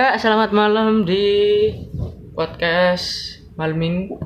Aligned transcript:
Ya, 0.00 0.16
selamat 0.16 0.56
malam 0.56 1.04
di 1.04 1.68
podcast 2.32 3.36
Malming. 3.60 4.16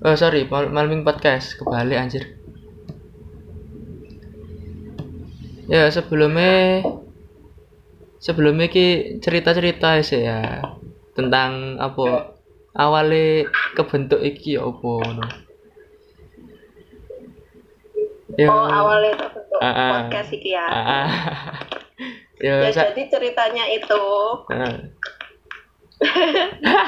Oh, 0.00 0.16
sorry, 0.16 0.48
Mal 0.48 0.72
Malming 0.72 1.04
Podcast. 1.04 1.60
Kebalik 1.60 2.00
anjir. 2.00 2.24
Ya, 5.68 5.92
sebelumnya 5.92 6.80
sebelumnya 8.16 8.72
ki 8.72 9.20
cerita-cerita 9.20 10.00
sih 10.00 10.24
ya 10.24 10.64
tentang 11.12 11.76
apa 11.84 12.32
awalnya 12.72 13.52
kebentuk 13.76 14.24
iki 14.24 14.56
ya 14.56 14.64
apa 14.64 14.88
ngono. 14.88 15.24
Ya, 18.40 18.48
Oh 18.48 18.64
awalnya 18.72 19.20
terbentuk 19.20 19.60
Ah, 19.60 19.68
ah. 19.68 19.90
podcast 20.08 20.32
iki 20.32 20.56
ya. 20.56 20.64
ah, 20.64 20.80
ah. 20.80 21.08
ya, 22.40 22.54
Ya 22.64 22.70
sa- 22.72 22.90
jadi 22.90 23.02
ceritanya 23.08 23.64
itu 23.68 24.04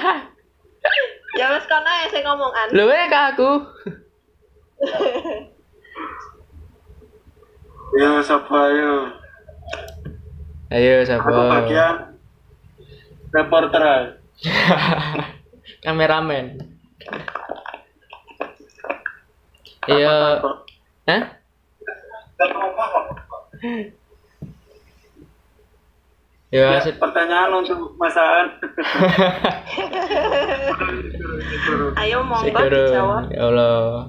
ya 1.39 1.47
wes 1.53 1.65
kono 1.69 1.89
ya 1.89 2.07
saya 2.11 2.23
ngomongan. 2.25 2.69
Lu 2.73 2.85
eh 2.89 3.07
ke 3.07 3.21
aku. 3.33 3.51
Yo 7.97 8.21
sapa 8.21 8.61
yo? 8.75 9.09
Ayo 10.69 11.01
Aku 11.01 11.07
siapa? 11.09 11.33
bagian 11.49 11.97
reporter. 13.33 14.21
Kameramen. 15.85 16.59
Iya. 19.87 20.43
Hah? 21.07 21.23
Ya, 26.57 26.81
Ya, 26.81 26.89
pertanyaan 26.97 27.53
untuk 27.53 28.01
Mas 28.01 28.17
Aan. 28.17 28.49
Ayo 32.01 32.25
monggo 32.25 32.65
dijawab. 32.65 33.29
Ya 33.29 33.45
Allah. 33.45 34.09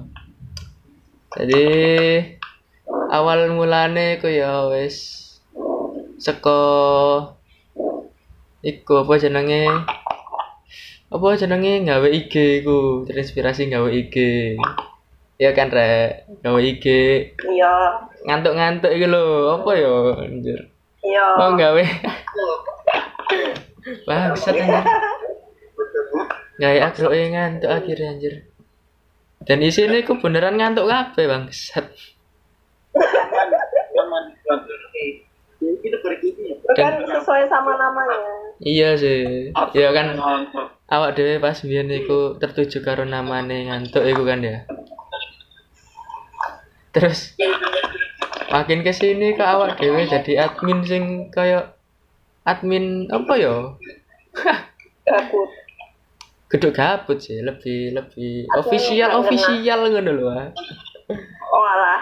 Jadi 1.36 1.66
awal 3.12 3.52
mulane 3.52 4.16
ku 4.16 4.32
ya 4.32 4.64
wis 4.72 4.96
seko 6.16 6.56
iku 8.64 9.04
apa 9.04 9.20
jenenge? 9.20 9.68
Apa 11.12 11.36
jenenge 11.36 11.84
gawe 11.84 12.08
IG 12.08 12.64
ku, 12.64 13.04
terinspirasi 13.04 13.68
gawe 13.68 13.92
IG. 13.92 14.16
Ya 15.36 15.52
kan 15.52 15.68
rek, 15.68 16.24
gawe 16.40 16.56
IG 16.58 16.84
Iya. 17.44 17.74
ngantuk-ngantuk 18.24 18.88
iki 18.90 19.04
lho, 19.04 19.52
apa 19.60 19.70
ya 19.76 19.92
anjir. 20.24 20.72
Iya. 21.12 21.24
Oh 21.40 21.56
gawe. 21.56 21.84
Bangsat 24.04 24.54
anjir. 24.60 24.84
Gawe 26.58 26.78
agro 26.84 27.08
ngantuk 27.08 27.70
akhirnya 27.72 28.12
anjir. 28.12 28.34
Dan 29.46 29.64
isinya 29.64 29.96
ku 30.04 30.20
beneran 30.20 30.60
ngantuk 30.60 30.84
kabeh 30.84 31.24
bangsat. 31.24 31.86
Itu 35.58 35.96
kan 36.76 37.00
sesuai 37.00 37.48
sama 37.48 37.72
namanya. 37.80 38.20
Iya 38.60 38.98
sih. 39.00 39.48
Ya 39.72 39.88
kan 39.96 40.20
awak 40.92 41.16
dhewe 41.16 41.40
pas 41.40 41.56
biyen 41.64 41.88
iku 41.88 42.36
tertuju 42.36 42.84
karo 42.84 43.08
namane 43.08 43.72
ngantuk 43.72 44.04
iku 44.04 44.28
kan 44.28 44.44
ya. 44.44 44.68
Terus 46.92 47.38
makin 48.46 48.80
ke 48.86 48.92
sini 48.94 49.34
ke 49.34 49.42
awak 49.42 49.76
dhewe 49.78 50.06
jadi 50.06 50.46
admin 50.46 50.80
sing 50.86 51.04
kayak 51.34 51.74
admin 52.46 53.10
apa 53.10 53.34
ya? 53.36 53.54
Gabut. 55.04 55.50
Geduk 56.48 56.72
gabut 56.72 57.18
sih, 57.20 57.44
lebih 57.44 57.92
lebih 57.92 58.48
Admin 58.48 58.60
official 58.64 59.10
official 59.20 59.80
ngono 59.92 60.10
lho. 60.16 60.26
ah. 60.32 60.48
Oh 61.52 61.64
alah. 61.64 62.00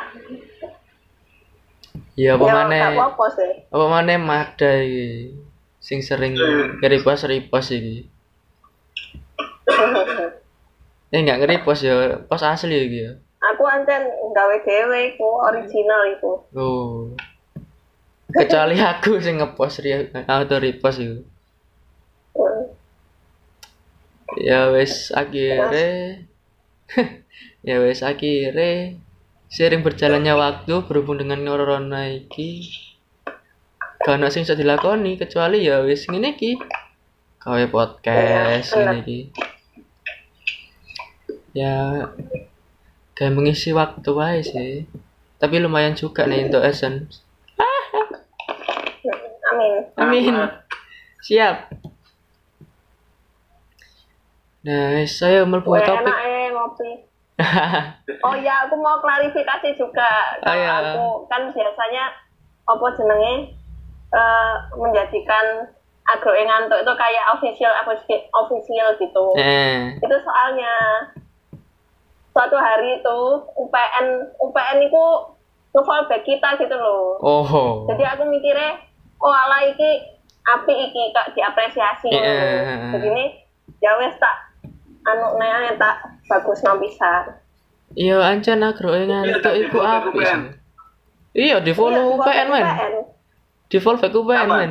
Ya 2.14 2.38
apa 2.38 2.44
Ya 2.46 3.28
sih. 3.34 3.52
Apa 3.75 3.84
maneh 3.91 4.16
Mada 4.22 4.70
iki 4.80 5.34
sing 5.82 6.02
sering 6.02 6.34
nge-repost 6.78 7.26
repost 7.26 7.75
iki. 7.75 8.06
Eh 11.14 11.22
enggak 11.22 11.38
nge-repost 11.38 11.86
ya, 11.86 12.19
post 12.26 12.42
asli 12.42 12.75
iki 12.75 12.98
ya. 13.06 13.12
Aku 13.54 13.62
ancen 13.68 14.02
gawe 14.34 14.56
dhewe 14.64 15.14
iku 15.14 15.28
original 15.46 16.02
iku. 16.16 16.32
Oh. 16.56 17.14
Kecuali 18.26 18.76
aku 18.82 19.22
sing 19.22 19.38
ngepost 19.38 19.80
re 19.86 20.10
auto 20.26 20.56
repost 20.58 20.98
itu. 20.98 21.22
Hmm. 22.34 22.74
Ya 24.36 24.68
wis 24.74 25.14
akhirnya 25.14 26.26
ya 27.68 27.76
wis 27.80 28.02
akhirnya 28.02 28.98
sering 29.46 29.86
berjalannya 29.86 30.34
waktu 30.34 30.74
berhubung 30.90 31.22
dengan 31.22 31.40
corona 31.46 32.10
iki 32.10 32.66
gak 34.02 34.22
ono 34.22 34.30
sing 34.30 34.46
iso 34.46 34.58
dilakoni 34.58 35.18
kecuali 35.18 35.66
ya 35.66 35.82
wis 35.82 36.06
ngene 36.10 36.34
iki 36.34 36.58
gawe 37.42 37.64
podcast 37.70 38.74
Iya, 38.74 38.78
ngene 38.78 38.94
iki 39.02 39.18
ya 41.56 41.74
kayak 43.16 43.32
mengisi 43.32 43.72
waktu 43.72 44.10
wae 44.12 44.41
sih 44.41 44.84
tapi 45.37 45.59
lumayan 45.59 45.93
juga 45.93 46.25
nih 46.25 46.47
untuk 46.47 46.62
essence 46.62 47.25
Amin. 49.47 49.75
Amin. 49.97 50.34
Siap. 51.22 51.71
Nah, 54.66 55.06
saya 55.06 55.47
mlebu 55.47 55.71
Gue 55.71 55.81
topik. 55.81 56.03
enak 56.03 56.19
eh 56.26 56.47
ngopi. 56.50 56.91
Oh 58.26 58.34
ya, 58.34 58.66
aku 58.66 58.75
mau 58.75 58.99
klarifikasi 58.99 59.78
juga. 59.78 60.10
Oh, 60.43 60.50
iya. 60.50 60.82
aku 60.82 61.31
kan 61.31 61.47
biasanya 61.55 62.10
apa 62.66 62.87
jenenge 62.99 63.55
eh, 64.10 64.55
menjadikan 64.75 65.71
agro 66.06 66.34
ngantuk 66.34 66.82
itu 66.82 66.93
kayak 66.99 67.25
official 67.31 67.72
official, 67.87 68.21
official 68.34 68.88
gitu. 68.99 69.25
eh, 69.38 69.94
Itu 70.03 70.16
soalnya 70.21 70.75
suatu 72.36 72.56
hari 72.60 73.00
itu 73.00 73.19
UPN 73.56 74.06
UPN 74.36 74.78
itu 74.84 75.04
nge-fallback 75.72 76.20
kita 76.28 76.60
gitu 76.60 76.76
loh. 76.76 77.16
oh. 77.24 77.88
Jadi 77.88 78.04
aku 78.04 78.28
mikirnya, 78.28 78.76
oh 79.24 79.32
ala 79.32 79.64
iki 79.64 80.04
api 80.44 80.75
iki 80.92 81.16
kak 81.16 81.32
diapresiasi. 81.32 82.12
Iya. 82.12 82.92
Jadi 82.92 83.08
ini 83.08 83.25
ya 83.80 83.96
wes 83.96 84.12
tak 84.20 84.52
anu 85.08 85.41
nea 85.41 85.72
tak 85.80 85.96
bagus 86.28 86.60
bisa. 86.60 87.41
Iya, 87.96 88.20
ancen 88.20 88.60
agro 88.60 88.92
ngantuk 88.92 89.56
iku 89.56 89.80
apik 89.80 90.20
sih. 90.20 90.44
Iya, 91.36 91.64
di 91.64 91.72
follow 91.72 92.20
UPN 92.20 92.52
men. 92.52 92.64
Di 93.72 93.80
follow 93.80 94.04
back 94.04 94.12
UPN 94.12 94.48
men. 94.52 94.70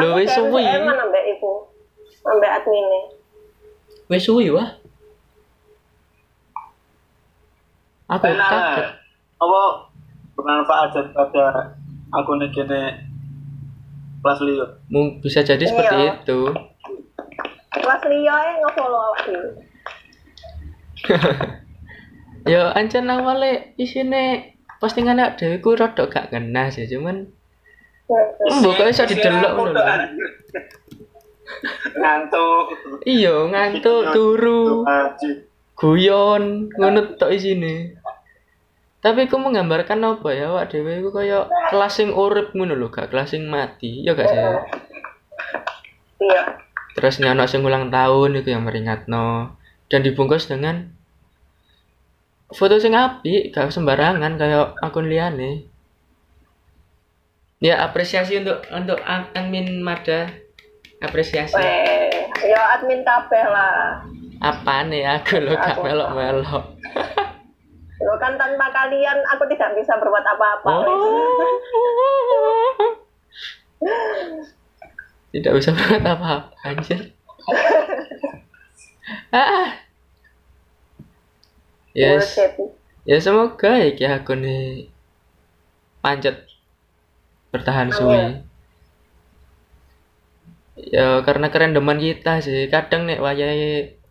Lho 0.00 0.16
wis 0.16 0.32
suwi. 0.32 0.64
Emang 0.64 0.96
ambek 0.96 1.36
iku. 1.36 1.68
Ambek 2.24 2.50
adminnya. 2.62 3.00
Wis 4.08 4.24
suwi 4.24 4.48
wah. 4.56 4.72
Aku 8.08 8.24
kaget. 8.24 8.34
Enak. 8.34 8.86
Apa 9.38 9.60
bermanfaat 10.32 10.88
daripada 10.92 11.44
aku 12.10 12.30
nih 12.36 12.48
gini 12.48 12.82
kelas. 14.18 14.40
Mung- 14.88 15.20
bisa 15.20 15.40
jadi 15.40 15.60
seperti 15.60 15.96
Iya. 15.96 16.12
itu. 16.18 16.40
Kelas 17.70 18.02
liya 18.04 18.34
e 18.34 18.52
nge-follow 18.58 19.00
awak 19.02 19.20
dhewe. 19.24 19.50
Ya 22.46 22.72
ancen 22.72 23.04
awale 23.06 23.76
isine 23.76 24.56
postingan 24.78 25.20
awak 25.20 25.36
dhewe 25.36 25.60
ku 25.60 25.76
rada 25.76 26.08
gak 26.08 26.32
ngena 26.32 26.72
sih, 26.72 26.88
cuman 26.88 27.28
mbok 28.56 28.72
kok 28.74 28.88
iso 28.88 29.04
didelok 29.04 29.52
ngono 29.52 29.76
lho. 29.76 29.84
Ngantuk. 31.92 32.64
Iya, 33.04 33.34
ngantuk, 33.48 34.00
turu, 34.12 34.80
Haji. 34.80 35.30
Guyon, 35.78 36.74
ngono 36.74 37.14
tok 37.14 37.30
isine. 37.30 37.94
Tapi 38.98 39.30
ku 39.30 39.38
menggambarkan 39.38 40.02
apa 40.02 40.28
ya 40.34 40.50
awak 40.50 40.74
dhewe 40.74 40.98
iku 40.98 41.14
kaya 41.14 41.46
kelas 41.70 42.02
sing 42.02 42.10
urip 42.10 42.50
ngono 42.50 42.74
lho, 42.74 42.90
gak 42.90 43.14
kelas 43.14 43.30
sing 43.30 43.46
mati. 43.46 44.02
Ya 44.02 44.18
gak 44.18 44.26
sih? 44.26 44.38
Iya. 46.26 46.42
Terus 46.98 47.22
nek 47.22 47.38
ana 47.38 47.46
sing 47.46 47.62
ulang 47.62 47.94
tahun 47.94 48.42
itu 48.42 48.50
yang 48.50 48.66
meringatno 48.66 49.54
dan 49.86 50.02
dibungkus 50.02 50.50
dengan 50.50 50.90
foto 52.50 52.82
sing 52.82 52.98
apik, 52.98 53.54
gak 53.54 53.70
sembarangan 53.70 54.34
kayak 54.34 54.74
akun 54.82 55.06
liyane. 55.06 55.62
Ya 57.62 57.86
apresiasi 57.86 58.42
untuk 58.42 58.66
untuk 58.74 58.98
admin 59.06 59.78
Mada. 59.78 60.26
Apresiasi. 60.98 61.54
Weh, 61.54 62.26
ya 62.50 62.74
admin 62.74 63.06
kabeh 63.06 63.46
lah. 63.46 64.02
Apa 64.38 64.86
nih 64.86 65.02
aku 65.02 65.42
lo 65.42 65.50
gak 65.58 65.74
Aku- 65.74 65.82
melok-melok. 65.82 66.64
Lo 67.98 68.14
kan 68.22 68.38
tanpa 68.38 68.70
kalian 68.70 69.18
aku 69.34 69.42
tidak 69.50 69.74
bisa 69.74 69.98
berbuat 69.98 70.22
apa-apa. 70.22 70.70
Oh. 70.70 70.86
tidak 75.34 75.52
bisa 75.58 75.74
berkata 75.74 76.14
apa-apa 76.14 76.54
anjir. 76.64 77.00
Ah. 79.32 79.72
Yes. 81.96 82.36
Ya 83.08 83.16
semoga 83.24 83.80
ya 83.80 83.96
ki 83.96 84.04
aku 84.04 84.36
nih 84.36 84.92
pancet 86.04 86.44
bertahan 87.48 87.88
suwi. 87.88 88.44
Ya 90.92 91.24
karena 91.24 91.48
kerendeman 91.48 91.96
kita 91.96 92.44
sih. 92.44 92.68
Kadang 92.68 93.08
nek 93.08 93.24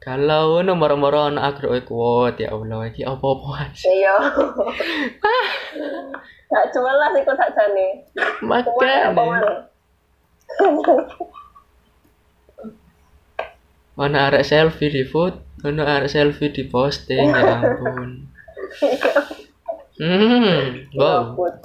galau 0.08 0.64
nomor-nomor 0.64 1.12
ana 1.36 1.52
agro 1.52 1.76
kuat 1.84 2.40
ya 2.40 2.56
Allah 2.56 2.88
iki 2.88 3.04
apa-apa 3.04 3.76
sih 3.76 3.92
Iya. 3.92 4.16
Gak 6.48 6.66
jelas 6.72 7.12
iku 7.20 7.36
sakjane. 7.36 8.08
Maneh? 8.40 9.12
mana 13.98 14.30
arek 14.30 14.46
selfie 14.46 14.94
di 14.94 15.04
food 15.04 15.34
mana 15.66 15.98
arek 15.98 16.14
selfie 16.14 16.54
di 16.54 16.70
posting 16.70 17.34
ya 17.34 17.58
ampun 17.58 18.30
hmm 19.98 20.94
wow 20.94 21.34
Gabut. 21.34 21.56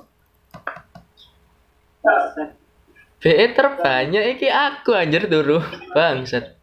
BE 3.23 3.47
terbanyak 3.55 4.25
iki 4.35 4.49
aku 4.51 4.97
anjir 4.97 5.29
turu 5.31 5.61
bangsat 5.95 6.57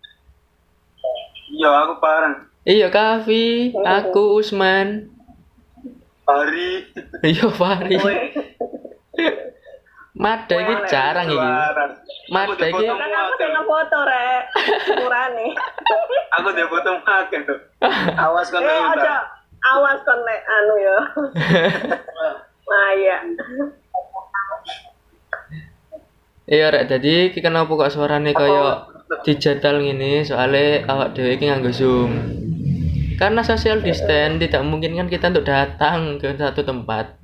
Iya, 1.49 1.71
aku 1.85 1.93
parang. 1.97 2.35
iya 2.69 2.87
Kavi 2.93 3.73
aku 3.73 4.37
Usman 4.37 5.09
Hari. 6.29 6.85
iya 7.25 7.47
Fahri 7.49 7.97
Mada 10.19 10.51
iki 10.51 10.75
jarang 10.91 11.31
iki. 11.31 11.49
Mada 12.27 12.59
Aku 12.59 12.83
iki 12.83 12.85
Kan 12.91 13.07
aku 13.07 13.33
sing 13.39 13.49
ngefoto 13.55 13.99
rek. 14.03 14.43
Murane. 14.99 15.47
Aku 16.35 16.47
udah 16.51 16.65
foto 16.67 16.89
makan 17.07 17.41
tuh. 17.47 17.59
Awas 18.27 18.51
kan 18.51 18.59
Eh 18.59 18.83
aja 18.99 19.39
awas 19.59 19.99
kon 20.07 20.19
nek 20.23 20.41
anu 20.43 20.75
ya. 20.79 20.97
Nah 22.67 22.89
iya. 22.99 23.17
Iya 26.49 26.65
rek 26.73 26.87
dadi 26.91 27.31
iki 27.31 27.39
kenapa 27.39 27.69
kok 27.69 27.93
suarane 27.93 28.35
kaya 28.35 28.87
dijadal 29.25 29.81
ngene 29.81 30.21
soalnya 30.21 30.85
awak 30.85 31.17
dhewe 31.17 31.33
iki 31.35 31.49
nganggo 31.49 31.73
Zoom. 31.73 32.11
Karena 33.19 33.43
social 33.43 33.83
distance 33.83 34.39
tidak 34.39 34.63
mungkin 34.63 34.95
kan 34.95 35.11
kita 35.11 35.27
untuk 35.33 35.43
datang 35.49 36.15
ke 36.21 36.39
satu 36.39 36.63
tempat. 36.63 37.19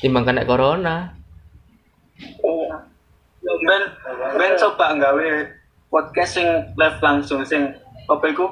Timbang 0.00 0.24
kena 0.24 0.48
corona. 0.48 1.12
Iya. 2.40 2.76
Ben, 3.42 3.82
ben 4.36 4.52
coba 4.56 4.96
nggawe 4.96 5.28
podcast 5.88 6.36
sing 6.36 6.48
live 6.76 6.98
langsung 7.00 7.40
sing 7.44 7.72
apa 8.08 8.24
iku 8.28 8.48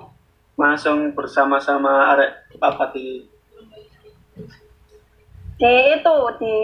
langsung 0.56 1.12
bersama-sama 1.12 2.16
arek 2.16 2.56
papat 2.56 2.96
di 2.96 3.06
Di 5.56 5.72
itu 5.96 6.16
di 6.36 6.56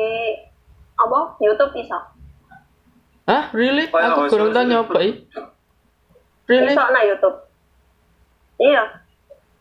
apa? 1.01 1.21
YouTube 1.41 1.73
bisa. 1.73 2.12
Hah, 3.23 3.55
really? 3.55 3.87
Oh, 3.87 4.27
Aku 4.27 4.35
kurang 4.35 4.75
apa 4.75 4.99
i? 4.99 5.23
Really? 6.51 6.75
Bisa 6.75 6.91
na 6.91 7.07
YouTube. 7.07 7.39
Iya. 8.59 8.83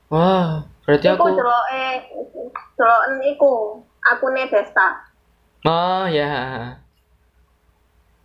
Wah, 0.10 0.66
berarti 0.84 1.08
Iku 1.08 1.16
aku 1.16 1.40
deloke 1.40 1.88
deloken 2.76 3.14
iku 3.32 3.52
akune 4.02 4.50
Desta. 4.50 5.06
Oh 5.64 6.04
ya. 6.10 6.74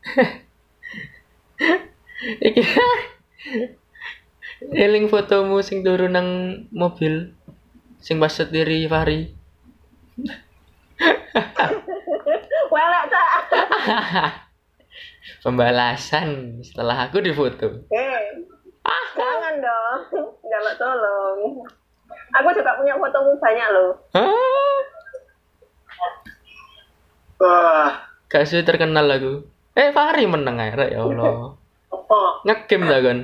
Iki 2.49 2.63
Eling 4.73 5.13
fotomu 5.13 5.61
sing 5.61 5.85
turun 5.85 6.17
nang 6.17 6.29
mobil 6.73 7.37
sing 8.01 8.17
pas 8.17 8.33
setiri 8.33 8.89
Fahri. 8.89 9.37
Welek 12.73 13.05
cak. 13.13 14.41
Pembalasan 15.43 16.61
setelah 16.63 17.09
aku 17.09 17.23
difoto. 17.23 17.87
Eh. 17.91 18.47
Jangan 19.17 19.55
dong. 19.59 20.01
Jaluk 20.51 20.75
tolong. 20.79 21.39
Aku 22.37 22.49
juga 22.53 22.77
punya 22.79 22.95
fotomu 23.01 23.33
banyak 23.41 23.69
loh. 23.73 23.91
Hah? 24.15 24.81
Wah, 27.37 27.91
Gak 28.33 28.49
sih 28.49 28.65
terkenal 28.65 29.09
aku. 29.13 29.45
Eh 29.77 29.93
Fahri 29.93 30.25
menang 30.25 30.57
aja 30.57 30.89
ya 30.89 31.05
Allah. 31.05 31.53
apa? 31.95 32.21
Ngekim 32.49 32.87
dah 32.87 33.01
kan. 33.03 33.19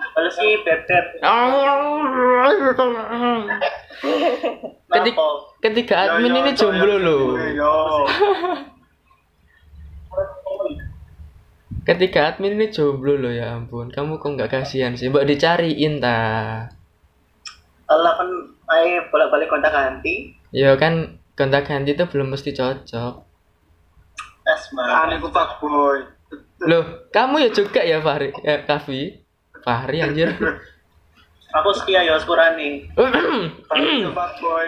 Kalau 0.00 0.30
sih 0.32 0.56
betet. 0.64 1.06
Ketika, 4.90 5.22
ketika 5.62 5.94
admin 6.02 6.34
ini 6.34 6.50
jomblo 6.56 6.98
loh. 6.98 7.38
Yo. 7.38 7.74
Ketika 11.90 12.30
admin 12.30 12.54
ini 12.54 12.70
jomblo 12.70 13.18
loh 13.18 13.34
ya 13.34 13.58
ampun. 13.58 13.90
Kamu 13.90 14.22
kok 14.22 14.38
nggak 14.38 14.62
kasihan 14.62 14.94
sih? 14.94 15.10
Mbak 15.10 15.26
dicariin 15.26 15.98
ta. 15.98 16.70
Allah 17.90 18.14
kan 18.14 18.30
ayo 18.78 19.10
bolak-balik 19.10 19.50
kontak 19.50 19.74
ganti. 19.74 20.30
Ya 20.54 20.78
kan 20.78 21.18
kontak 21.34 21.66
ganti 21.66 21.98
itu 21.98 22.06
belum 22.06 22.30
mesti 22.30 22.54
cocok. 22.54 23.26
Asma. 24.46 25.02
Ane 25.02 25.18
ku 25.18 25.34
pak 25.34 25.58
boy. 25.58 26.06
Loh, 26.62 27.10
kamu 27.10 27.42
ya 27.42 27.50
juga 27.50 27.82
ya 27.82 27.98
Fahri? 27.98 28.30
Eh, 28.46 28.62
Kavi? 28.62 29.18
Fahri 29.66 29.98
anjir. 29.98 30.30
Aku 31.50 31.74
setia 31.74 32.06
ya 32.06 32.14
sekurani. 32.22 32.86
Pak 34.14 34.32
boy 34.38 34.64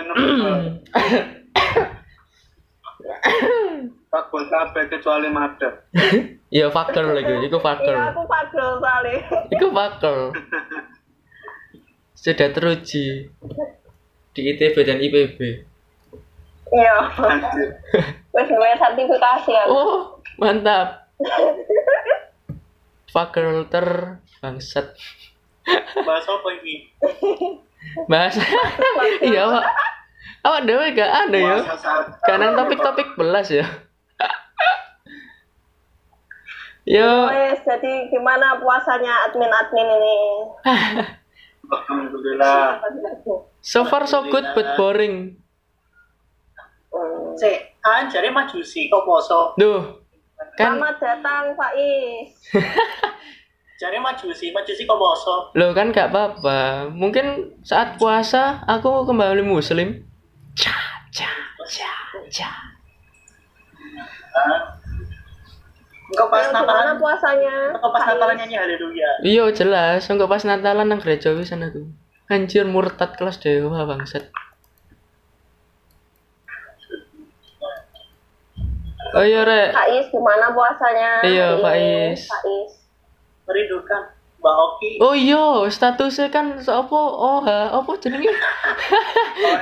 Pak 4.12 4.28
boy 4.28 4.44
kabeh 4.44 4.92
kecuali 4.92 5.32
madep. 5.32 5.72
Iya 6.52 6.68
fakir 6.68 7.00
lagi, 7.00 7.48
itu 7.48 7.56
Iya 7.56 7.64
fakir. 7.64 7.96
aku 7.96 8.28
pagel 8.28 8.76
kali. 8.76 9.14
Itu 9.56 9.72
fakir. 9.72 10.36
Sudah 12.12 12.48
teruji 12.52 13.32
di 14.36 14.40
ITB 14.52 14.76
dan 14.84 15.00
IPB. 15.00 15.64
Iya. 16.68 16.96
Wes 18.36 18.48
duwe 18.52 18.76
sertifikasi 18.76 19.48
ya. 19.48 19.64
Oh, 19.64 20.20
mantap. 20.36 21.08
Fakulter 23.08 24.20
bangsat. 24.44 24.92
Bahas 26.04 26.26
apa 26.28 26.48
ini? 26.60 26.92
Bahas. 28.12 28.36
Iya, 29.24 29.42
Pak. 29.48 29.64
Awak 30.44 30.62
dewe 30.68 30.86
gak 30.92 31.12
ada 31.32 31.38
ya. 31.40 31.56
Kanan 32.28 32.60
topik-topik 32.60 33.16
belas 33.16 33.48
ya. 33.48 33.64
Yo, 36.82 37.30
Wes 37.30 37.62
jadi 37.62 38.10
gimana 38.10 38.58
puasanya 38.58 39.30
admin-admin 39.30 39.86
ini? 39.86 40.18
Alhamdulillah. 41.70 42.82
so 43.62 43.86
far 43.86 44.02
so 44.02 44.26
good 44.26 44.42
but 44.58 44.74
boring. 44.74 45.38
Hmm. 46.90 47.38
Cek, 47.38 47.78
kan 47.78 48.10
jare 48.10 48.34
majusi 48.34 48.90
kok 48.90 49.06
poso. 49.06 49.54
Duh, 49.54 50.02
kan 50.58 50.74
Selamat 50.74 50.98
datang 50.98 51.54
Faiz. 51.54 52.34
Jare 53.82 53.98
majusi, 53.98 54.54
majusi 54.54 54.86
kok 54.86 54.94
poso. 54.94 55.50
lo 55.58 55.74
kan 55.74 55.90
gak 55.90 56.14
apa-apa. 56.14 56.86
Mungkin 56.94 57.58
saat 57.66 57.98
puasa 57.98 58.62
aku 58.70 59.02
kembali 59.06 59.42
muslim. 59.42 60.06
Ca, 60.54 60.70
ca, 61.10 61.30
ca, 61.66 61.90
ca. 62.30 62.50
Engkau 66.12 66.28
pas 66.28 66.44
gimana 66.44 66.60
Natalan, 66.60 66.96
puasanya? 67.00 67.56
engkau 67.72 67.88
pas? 67.88 68.04
Natalan 68.04 68.36
nyanyi 68.36 68.56
haleluya. 68.60 69.10
Iya 69.24 69.44
jelas, 69.56 70.04
enggak 70.12 70.28
pas 70.28 70.44
Natalan 70.44 70.86
nang 70.92 71.00
gereja 71.00 71.32
wisan 71.32 71.64
aku. 71.64 71.88
Anjir 72.28 72.68
murtad 72.68 73.16
kelas 73.16 73.40
dewa 73.40 73.88
bangsat. 73.88 74.28
Oh 79.12 79.20
iya 79.20 79.44
rek, 79.44 79.76
Faiz 79.76 80.08
gimana 80.08 80.56
puasanya? 80.56 81.20
Iya, 81.20 81.60
hari 81.60 81.80
ini? 81.84 82.16
Faiz. 82.16 82.20
Faiz. 82.32 82.70
Merindukan 83.44 84.02
Mbak 84.40 84.56
Oki. 84.56 84.90
oh 85.04 85.14
iya 85.14 85.44
statusnya 85.68 86.32
kan 86.32 86.56
apa? 86.56 86.96
Oh 86.96 87.44
ha, 87.44 87.72
apa 87.72 87.90
jenenge? 88.00 88.32
Oh, 89.42 89.58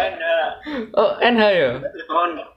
enak. 0.00 0.48
Oh 0.96 1.10
NH 1.20 1.42
ya. 1.54 1.70
Telepon. 1.78 2.53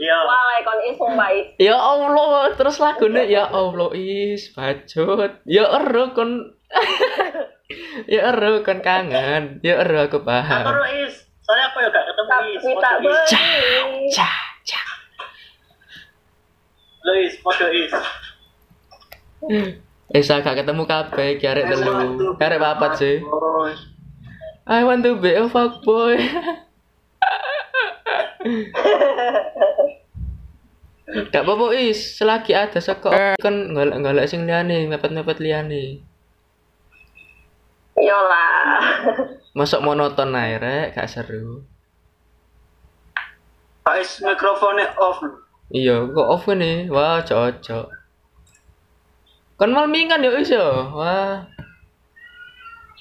Iya. 0.00 0.16
Waalaikum 0.24 0.78
isu 0.88 1.04
Faiz. 1.12 1.52
Ya 1.60 1.76
Allah, 1.76 2.56
terus 2.56 2.80
lagunya 2.80 3.28
ya 3.28 3.44
Allah 3.44 3.92
is 3.92 4.48
bacot. 4.56 5.44
Ya 5.44 5.68
ero 5.68 6.16
kon 6.16 6.56
Ya 8.12 8.32
ero 8.32 8.64
kon 8.64 8.80
kangen. 8.80 9.60
Ya 9.60 9.84
ero 9.84 10.08
aku 10.08 10.24
Aku 10.24 10.24
paham. 10.24 10.64
Is. 11.04 11.28
Soalnya 11.44 11.68
aku 11.74 11.84
ya 11.84 11.88
gak 11.92 12.06
ketemu 12.08 12.40
Is. 12.56 12.62
Foto 12.62 12.80
Is. 12.80 12.80
Ca, 12.80 12.90
beli. 13.02 13.18
ca, 14.16 14.30
ca. 14.64 14.80
Lo 17.02 17.12
Is, 17.18 17.34
mode 17.42 17.66
is. 17.74 17.90
Eh, 20.12 20.20
saya 20.22 20.44
gak 20.44 20.60
ketemu 20.62 20.86
kabeh, 20.86 21.34
iki 21.34 21.50
arek 21.50 21.66
telu. 21.66 22.38
Arek 22.38 22.62
papat 22.62 22.92
sih. 23.00 23.16
I 24.62 24.86
want 24.86 25.02
to 25.02 25.18
be 25.18 25.34
a 25.34 25.50
fuckboy. 25.50 26.22
Gak 31.12 31.44
apa-apa 31.44 31.76
is, 31.76 32.16
selagi 32.16 32.56
ada 32.56 32.80
seko 32.80 33.12
kan 33.36 33.54
golek-golek 33.76 34.24
sing 34.24 34.48
liyane, 34.48 34.88
mepet-mepet 34.88 35.44
liyane. 35.44 36.00
Yolah. 38.00 38.80
Masuk 39.52 39.84
monoton 39.84 40.32
ae 40.32 40.56
rek, 40.56 40.96
gak 40.96 41.12
seru. 41.12 41.60
Pak 43.84 44.00
is 44.00 44.24
mikrofonnya 44.24 44.88
off. 44.96 45.20
Iya, 45.68 46.08
kok 46.08 46.28
off 46.32 46.48
nih? 46.48 46.88
Wah, 46.88 47.20
cocok. 47.20 47.92
Kan 49.60 49.70
malmingan 49.76 50.24
ya 50.24 50.32
is 50.40 50.48
ya. 50.48 50.64
Wah. 50.96 51.44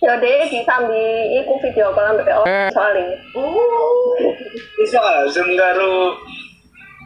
Yo 0.01 0.13
deh 0.17 0.49
disambi 0.49 1.37
iku 1.37 1.61
video 1.61 1.93
call 1.93 2.17
ambek 2.17 2.33
oh 2.33 2.45
soalnya. 2.73 3.21
Oh. 3.37 4.17
Bisa 4.81 4.99
zoom 5.29 5.53
karo 5.53 6.17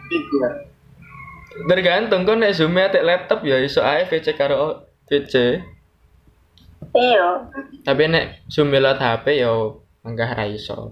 iku. 0.07 0.64
Tergantung 1.55 2.27
kan 2.27 2.43
nek 2.43 2.51
zoom 2.51 2.75
tek 2.75 3.07
laptop 3.07 3.39
ya 3.47 3.55
iso 3.63 3.79
ae 3.79 4.03
VC 4.03 4.35
karo 4.35 4.83
VC. 5.07 5.63
Iya. 6.91 7.27
Tapi 7.88 8.03
nek 8.12 8.43
zoom 8.51 8.75
lewat 8.75 9.00
HP 9.00 9.39
ya 9.39 9.51
enggak 10.03 10.35
ra 10.35 10.45
iso. 10.51 10.91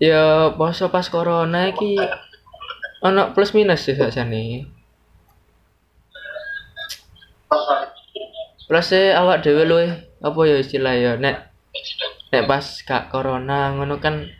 Ya 0.00 0.56
poso 0.56 0.88
pas 0.88 1.04
corona 1.12 1.68
iki 1.68 2.00
ana 3.04 3.36
plus 3.36 3.52
minus 3.52 3.84
sih 3.84 3.92
sakjane. 3.92 4.64
Plus 8.64 8.88
e 8.96 9.12
awak 9.12 9.44
dhewe 9.44 9.68
luwih 9.68 9.92
apa 10.24 10.40
ya 10.48 10.56
istilah 10.56 10.94
ya 10.96 11.12
nek 11.20 11.52
nek 12.32 12.46
pas 12.48 12.64
gak 12.86 13.12
corona 13.12 13.76
ngono 13.76 14.00
kan 14.00 14.39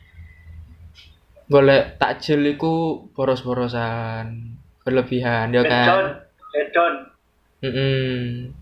golek 1.50 1.98
takjil 1.98 2.46
iku 2.46 3.04
boros-borosan 3.10 4.54
berlebihan 4.86 5.50
ya 5.50 5.66
kan. 5.66 6.22
hedon. 6.54 6.94
Mm-mm. 7.60 8.54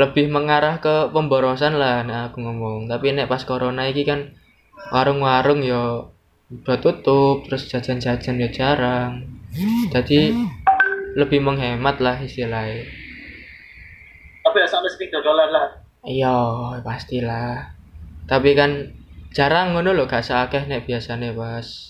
Lebih 0.00 0.32
mengarah 0.32 0.80
ke 0.80 1.12
pemborosan 1.12 1.76
lah 1.76 2.00
nek 2.02 2.32
aku 2.32 2.40
ngomong. 2.40 2.88
Tapi 2.88 3.12
nek 3.12 3.28
pas 3.28 3.44
corona 3.44 3.84
iki 3.84 4.08
kan 4.08 4.32
warung-warung 4.90 5.60
ya 5.60 6.08
udah 6.50 6.78
tutup, 6.80 7.44
terus 7.46 7.68
jajan-jajan 7.68 8.40
ya 8.40 8.48
jarang. 8.48 9.28
Jadi 9.92 10.32
lebih 11.20 11.44
menghemat 11.44 12.00
lah 12.00 12.16
istilahnya. 12.16 12.88
Tapi 14.40 14.56
ya 14.56 14.66
sampai 14.66 14.90
sekitar 14.90 15.20
dolar 15.20 15.52
lah. 15.52 15.68
Iya, 16.00 16.80
pastilah. 16.80 17.76
Tapi 18.24 18.56
kan 18.56 18.88
jarang 19.30 19.76
ngono 19.76 19.94
lho 19.94 20.10
gak 20.10 20.26
seakeh 20.26 20.66
nek 20.66 20.88
biasane 20.88 21.30
pas 21.36 21.89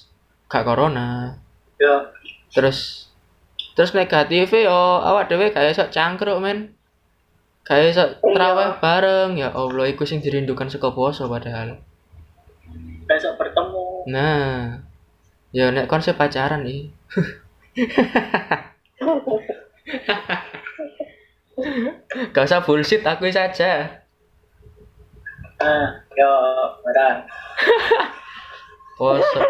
gak 0.51 0.67
corona. 0.67 1.39
Ya. 1.79 2.11
Terus 2.51 3.07
terus 3.79 3.95
negatif 3.95 4.51
yo 4.51 4.99
awak 4.99 5.31
dhewe 5.31 5.55
gak 5.55 5.71
iso 5.71 5.87
cangkruk 5.89 6.43
men. 6.43 6.75
Gak 7.63 7.95
iso 7.95 8.19
traweh 8.19 8.83
bareng 8.83 9.39
ya 9.39 9.55
Allah 9.55 9.87
iku 9.87 10.03
sing 10.03 10.19
dirindukan 10.19 10.67
saka 10.67 10.91
poso 10.91 11.31
padahal. 11.31 11.79
Besok 13.07 13.39
bertemu. 13.39 14.11
Nah, 14.11 14.83
ya 15.55 15.71
nek 15.71 15.87
konsep 15.87 16.19
pacaran 16.19 16.67
nih. 16.67 16.91
Gak 22.35 22.47
usah 22.47 22.63
bullshit 22.67 23.07
aku 23.07 23.31
saja. 23.31 24.03
Nah, 25.61 25.93
yo, 26.17 26.33
barang. 26.81 27.21
Poso, 29.01 29.41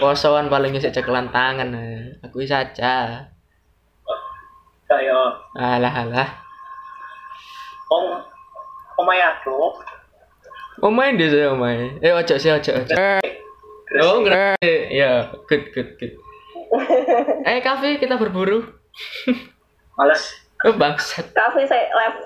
posoan 0.00 0.48
paling 0.48 0.72
isik 0.72 0.96
cekelan 0.96 1.28
tangan. 1.28 1.76
eh. 1.76 2.16
Aku 2.24 2.40
saja. 2.48 3.20
Kayak 4.84 5.28
Alah 5.52 5.92
alah. 5.92 6.28
om 7.92 8.16
omay 8.96 9.20
aku. 9.20 9.76
Omain 10.80 11.20
deh 11.20 11.28
saya 11.28 11.52
omain. 11.52 12.00
Eh 12.00 12.10
ojo 12.10 12.34
sih 12.34 12.48
ojo 12.48 12.72
ojo. 12.72 12.94
Oh 14.00 14.24
ngerti. 14.24 14.72
Ya, 14.90 15.28
good 15.44 15.68
good 15.76 16.00
good. 16.00 16.12
Eh 17.46 17.60
kafe 17.60 18.00
kita 18.00 18.16
berburu. 18.16 18.64
Males. 19.94 20.32
Oh 20.64 20.72
bangsat. 20.74 21.28
Kafe 21.30 21.68
saya 21.68 21.92
live. 21.92 22.18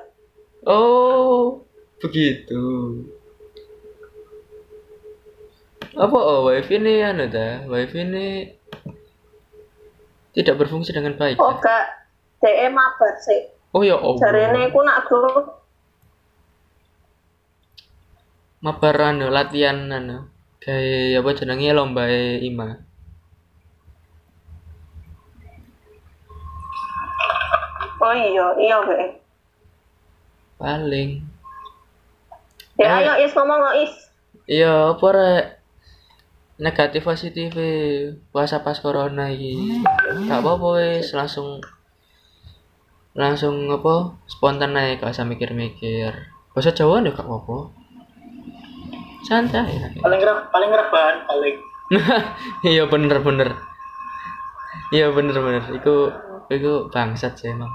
Oh 0.63 1.67
begitu. 1.99 2.63
Apa 5.99 6.15
oh 6.15 6.47
wifi 6.47 6.79
ini 6.79 7.03
anu 7.03 7.27
dah? 7.27 7.67
Wifi 7.67 8.07
ini 8.07 8.27
tidak 10.31 10.63
berfungsi 10.63 10.95
dengan 10.95 11.19
baik. 11.19 11.43
Oh 11.43 11.51
ya? 11.51 11.59
gak 11.59 11.85
DM 12.39 12.71
mabar 12.71 13.19
sih. 13.19 13.51
Oh 13.75 13.83
ya 13.83 13.99
Allah. 13.99 14.23
Jarene 14.23 14.71
iku 14.71 14.81
nak 14.87 15.11
grup 15.11 15.59
Mabar 18.63 18.95
anu 19.11 19.27
latihan 19.27 19.91
anu. 19.91 20.31
Kayak 20.63 21.23
apa 21.27 21.31
jenenge 21.35 21.75
lomba 21.75 22.07
IMA. 22.43 22.79
Oh 27.99 28.15
iya, 28.15 28.47
iya 28.63 28.77
be. 28.87 29.19
Paling. 30.63 31.11
Ya 32.79 32.87
Eh. 32.87 32.99
ayo 33.03 33.13
is 33.27 33.35
ngomong 33.35 33.59
lo 33.59 33.73
is. 33.83 33.95
Iya, 34.47 34.95
apa 34.95 35.07
rek? 35.11 35.58
Negatif 36.59 37.07
positif 37.07 37.55
e. 37.55 37.71
puasa 38.35 38.67
pas 38.67 38.75
corona 38.83 39.31
iki. 39.31 39.79
Gak 40.27 40.43
apa-apa 40.43 40.83
wis, 40.83 41.15
langsung 41.15 41.63
langsung 43.15 43.71
apa? 43.71 44.19
Spontan 44.27 44.75
aja 44.75 44.99
gak 44.99 45.15
usah 45.15 45.23
mikir-mikir. 45.23 46.11
Bahasa 46.51 46.75
Jawa 46.75 46.99
ya 47.07 47.15
gak 47.15 47.23
apa-apa. 47.23 47.71
Santai. 49.23 50.03
Paling 50.03 50.21
rep, 50.23 50.39
paling 50.51 50.71
rebahan 50.75 51.17
paling. 51.31 51.57
iya 52.75 52.85
bener 52.91 53.23
bener. 53.23 53.55
Iya 54.91 55.15
bener 55.15 55.37
bener. 55.39 55.65
Iku 55.79 56.11
iku 56.51 56.91
bangsat 56.91 57.39
sih 57.39 57.55
emang. 57.55 57.71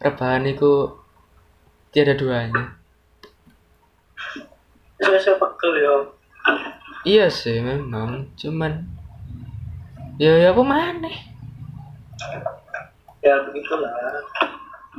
Rebahan 0.00 0.48
iku 0.48 0.96
tiada 1.92 2.16
duanya. 2.16 2.80
Saya 4.96 5.36
pegel 5.36 5.72
yo. 5.84 5.96
Iya 7.04 7.28
sih 7.28 7.60
memang, 7.60 8.32
cuman 8.40 8.72
ya 10.16 10.32
ya 10.40 10.56
apa 10.56 10.62
maneh? 10.64 11.16
Ya 13.20 13.34
begitulah. 13.44 13.92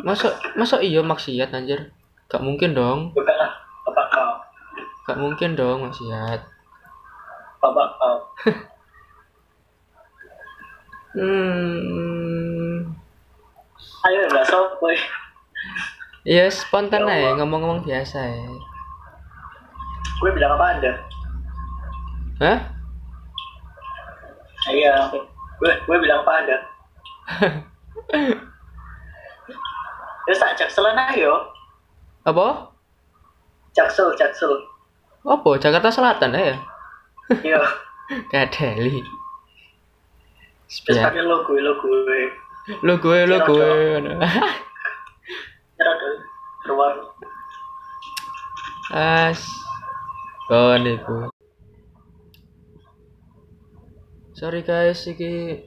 Masa 0.05 0.29
masa 0.53 0.77
iya 0.85 1.01
maksiat 1.01 1.49
anjir? 1.49 1.89
Gak 2.29 2.41
mungkin 2.45 2.77
dong. 2.77 3.09
Bapak 3.85 4.05
kau, 4.13 4.31
Gak 5.05 5.17
mungkin 5.17 5.57
dong 5.57 5.89
maksiat. 5.89 6.41
bapak 7.61 7.87
kau. 7.97 8.17
Hmm. 11.15 12.83
Ayo 14.03 14.21
lah 14.35 14.43
sob 14.43 14.75
boy. 14.83 14.91
Ya 16.27 16.51
spontan 16.51 17.07
aja 17.07 17.39
ngomong-ngomong 17.39 17.87
biasa 17.87 18.19
ya. 18.19 18.51
Gue 20.19 20.35
bilang 20.35 20.59
apa 20.59 20.75
anda? 20.75 20.91
Hah? 22.41 22.59
Iya. 24.71 24.93
Gue 25.61 25.71
gue 25.87 25.97
bilang 26.01 26.19
apa 26.25 26.31
anda? 26.41 26.57
Ya 30.25 30.33
tak 30.41 30.57
jakselan 30.57 30.97
ayo. 31.13 31.53
Apa? 32.25 32.73
Jaksel, 33.77 34.09
jaksel. 34.17 34.49
Apa? 35.21 35.61
Jakarta 35.61 35.93
Selatan 35.93 36.33
ya? 36.33 36.57
Iya. 37.45 37.61
Kayak 38.33 38.49
Delhi. 38.57 39.05
Terus 40.65 40.97
pakai 40.97 41.21
logo, 41.21 41.53
logo. 41.61 41.89
Nyerah 45.77 45.93
dulu. 46.01 46.17
Ruang. 46.73 46.97
As. 48.89 49.45
Kon 50.49 50.89
iku. 50.89 51.34
Sorry 54.35 54.67
guys, 54.67 55.07
iki 55.07 55.63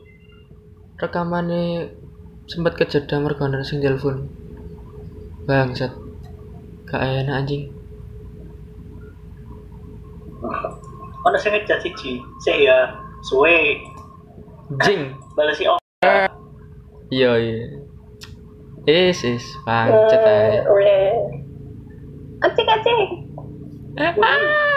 rekamane 1.01 1.89
sempat 2.45 2.77
kejeda 2.77 3.17
mergo 3.17 3.49
ana 3.49 3.65
sing 3.65 3.81
telepon. 3.81 4.29
Bangsat. 5.49 5.89
Gak 6.85 7.01
enak 7.01 7.33
anjing. 7.33 7.73
Ono 11.25 11.37
sing 11.41 11.57
ngejat 11.57 11.81
siji. 11.81 12.21
Sik 12.45 12.69
ya. 12.69 12.93
suwe 13.25 13.81
Jing. 14.85 15.17
balesi 15.37 15.65
om 15.65 15.81
Iya 17.09 17.33
iya. 17.41 17.57
Is 18.85 19.25
is 19.25 19.49
pancet 19.65 20.21
ae. 20.21 20.61
Hmm, 20.61 20.77
udah. 24.13 24.68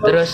Terus 0.00 0.30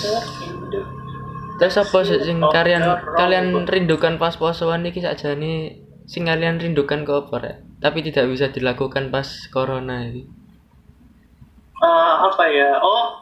terus 1.57 1.77
apa 1.81 1.99
sih 2.05 2.21
sing 2.21 2.45
kalian 2.45 2.85
kalian 3.17 3.65
rindukan 3.65 4.21
pas 4.21 4.37
posoan 4.37 4.85
iki 4.85 5.01
sakjane 5.01 5.81
sing 6.05 6.29
kalian 6.29 6.61
rindukan 6.61 7.09
ke 7.09 7.13
apa 7.25 7.35
rek? 7.41 7.57
Tapi 7.81 8.05
tidak 8.05 8.29
bisa 8.29 8.53
dilakukan 8.53 9.09
pas 9.09 9.49
corona 9.49 10.05
ini. 10.05 10.29
Eh, 11.77 12.15
apa 12.21 12.45
ya 12.53 12.77
oh 12.85 13.17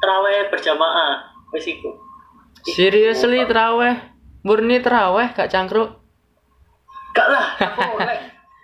terawih 0.00 0.48
berjamaah 0.48 1.24
wis 1.52 1.68
iku 1.68 1.92
Seriously 2.66 3.44
teraweh? 3.44 4.16
Murni 4.42 4.82
teraweh 4.82 5.30
gak 5.36 5.52
cangkruk? 5.52 6.05
Gak 7.16 7.26
lah 7.26 7.46
aku 7.56 7.96
lek 7.98 8.20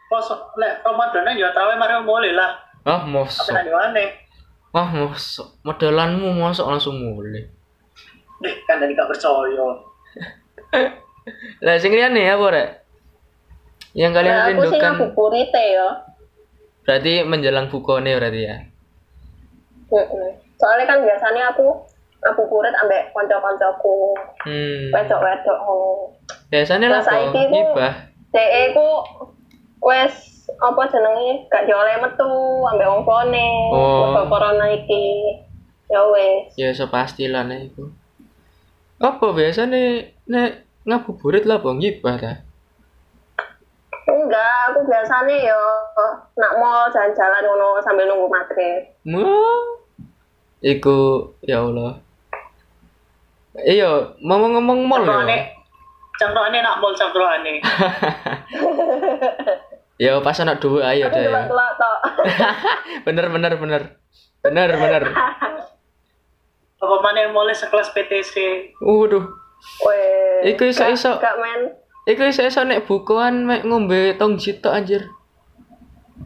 poso 0.06 0.36
lek 0.54 0.84
Ramadan 0.84 1.32
ya 1.32 1.48
terawih 1.50 1.74
mari 1.74 1.96
mulai 1.98 2.32
lah 2.32 2.52
Ah, 2.82 2.98
apa 2.98 3.06
mosok. 3.06 3.46
nang 3.48 3.64
mana 3.64 4.04
Wah, 4.70 4.88
mosok. 4.88 5.62
Modelanmu 5.62 6.34
mosok 6.34 6.66
langsung 6.66 6.96
mulai. 6.96 7.44
deh 8.38 8.54
kan 8.64 8.76
tadi 8.76 8.92
gak 8.92 9.06
percaya 9.06 9.64
Lah 11.64 11.78
sing 11.78 11.92
liyane 11.92 12.26
apa 12.26 12.44
rek? 12.48 12.68
Yang 13.92 14.12
kalian 14.12 14.32
Nah, 14.32 14.42
aku 14.42 14.50
sih 14.50 14.56
rindukan 14.74 14.92
ngabuburit 14.98 15.50
ya. 15.52 15.88
berarti 16.82 17.12
menjelang 17.22 17.68
bukone 17.68 18.10
berarti 18.12 18.40
ya. 18.42 18.56
Heeh. 19.88 20.28
Soalnya 20.56 20.84
kan 20.84 20.98
biasanya 21.00 21.42
aku 21.48 21.66
ngabuburit 22.18 22.74
ambek 22.74 23.12
kanca-kancaku, 23.12 24.18
Hmm. 24.42 24.90
wedok-wedok 24.90 25.58
ngono. 25.60 26.10
Biasanya 26.48 26.86
lah 26.88 26.98
Lah, 26.98 27.04
saiki 27.04 27.42
Dek 28.32 28.72
ku 28.72 28.88
wes 29.84 30.48
apa 30.58 30.82
jenenge 30.88 31.46
gak 31.52 31.68
dioleh 31.68 32.00
metu 32.00 32.32
ambek 32.72 32.88
wong 32.88 33.04
kone. 33.04 33.48
Oh. 33.72 34.24
Corona 34.26 34.66
iki. 34.72 35.36
Ya 35.92 36.00
wes. 36.08 36.56
Ya 36.56 36.72
so 36.72 36.88
pastilah 36.88 37.44
nek 37.44 37.68
iku. 37.68 37.92
Apa 39.02 39.36
biasanya 39.36 40.08
nek 40.26 40.64
ngabuburit 40.88 41.44
lah 41.44 41.60
bang 41.60 41.78
hibah 41.82 42.16
ta? 42.16 42.32
Enggak, 44.02 44.74
aku 44.74 44.80
biasanya 44.88 45.34
ya 45.52 45.60
nak 46.34 46.52
mau 46.58 46.90
jalan-jalan 46.90 47.42
ngono 47.46 47.78
sambil 47.84 48.08
nunggu 48.08 48.26
maghrib. 48.26 48.82
Wah. 49.06 49.62
Iku 50.62 51.30
ya 51.44 51.62
Allah. 51.62 51.98
Iya, 53.52 54.16
ngomong-ngomong 54.24 54.78
mall 54.88 55.04
cangkrokane 55.04 55.36
ya. 55.36 55.61
Cangkrokane 56.22 56.58
nak 56.62 56.78
mall 56.78 56.94
cangkrokane 56.94 57.54
Ya 60.02 60.18
pas 60.18 60.34
anak 60.42 60.58
dua 60.58 60.90
ayo 60.90 61.06
deh 61.14 61.30
ya. 61.30 61.46
Bener 63.06 63.30
bener 63.30 63.54
bener. 63.54 63.82
Bener 64.42 64.70
bener. 64.74 65.02
apa 66.82 66.96
mana 66.98 67.30
mulai 67.30 67.54
sekelas 67.54 67.94
PTC 67.94 68.34
Waduh. 68.82 69.22
Weh. 69.86 70.50
Iku 70.50 70.74
iso-iso. 70.74 71.22
Gak, 71.22 71.22
gak 71.22 71.36
men. 71.38 71.78
Iku 72.10 72.26
iso-iso 72.26 72.66
nek 72.66 72.82
bukuan 72.82 73.46
mek 73.46 73.62
ngombe 73.62 74.18
tongji 74.18 74.58
tok 74.58 74.74
anjir. 74.74 75.06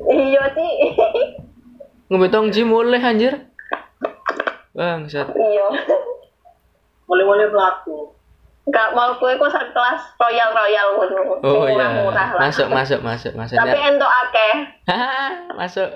Iya, 0.09 0.48
Ci. 0.56 0.68
Ngombe 2.09 2.32
tongji 2.32 2.64
mulai 2.64 3.04
anjir. 3.04 3.44
Bangsat. 4.72 5.37
iya. 5.37 5.68
mulai-mulai 7.06 7.46
melaku 7.48 8.15
Gak 8.66 8.98
mau 8.98 9.14
kue 9.14 9.31
ku 9.38 9.46
sekelas 9.46 10.00
royal-royal 10.18 10.87
ngono. 10.98 11.38
Oh 11.38 11.70
iya. 11.70 11.79
murah-murah 11.79 12.29
lah. 12.35 12.40
Masuk 12.50 12.66
masuk 12.66 12.98
masuk 12.98 13.33
masuk. 13.38 13.55
Tapi 13.55 13.79
entuk 13.79 14.11
akeh. 14.11 14.55
Masuk. 15.61 15.90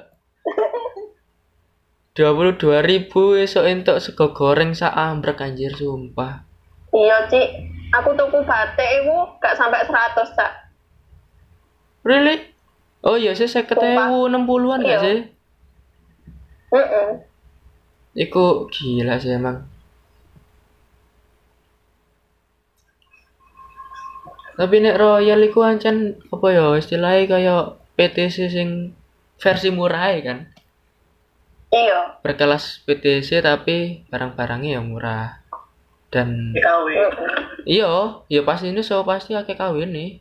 Dua 2.11 2.31
puluh 2.35 2.55
dua 2.55 2.83
ribu 2.83 3.35
esok 3.35 3.67
entuk 3.67 3.99
sego 3.99 4.31
goreng 4.35 4.75
sak 4.75 4.95
ambrek 4.95 5.43
anjir 5.43 5.75
sumpah. 5.75 6.43
Iya, 6.91 7.27
Ci. 7.31 7.43
Aku 7.91 8.15
tuku 8.15 8.39
batik 8.47 8.87
iku 9.03 9.27
gak 9.43 9.55
sampai 9.59 9.83
100, 9.83 10.15
Cak. 10.35 10.53
Really? 12.07 12.39
Oh 13.03 13.15
iya 13.15 13.35
sih 13.35 13.47
saya 13.47 13.67
ketemu 13.67 14.27
enam 14.27 14.47
puluhan 14.47 14.83
gak 14.83 14.91
Iya. 14.91 14.99
sih? 15.03 15.19
Heeh. 16.71 17.09
Iku 18.15 18.67
gila 18.71 19.19
sih 19.19 19.35
emang. 19.35 19.70
Tapi 24.61 24.77
nek 24.85 25.01
Royal 25.01 25.41
iku 25.41 25.65
ancen 25.65 26.21
apa 26.29 26.47
ya 26.53 26.77
istilahnya 26.77 27.25
kayak 27.25 27.81
PTC 27.97 28.37
sing 28.53 28.93
versi 29.41 29.73
murah 29.73 30.13
kan. 30.21 30.53
Iya. 31.73 32.21
Berkelas 32.21 32.85
PTC 32.85 33.41
tapi 33.41 34.05
barang-barangnya 34.13 34.77
ya 34.77 34.83
murah. 34.85 35.41
Dan 36.13 36.53
iya, 37.65 38.21
ya 38.29 38.41
pasti 38.45 38.69
ini 38.69 38.85
so 38.85 39.01
pasti 39.01 39.33
akeh 39.33 39.57
kawin 39.57 39.97
nih. 39.97 40.21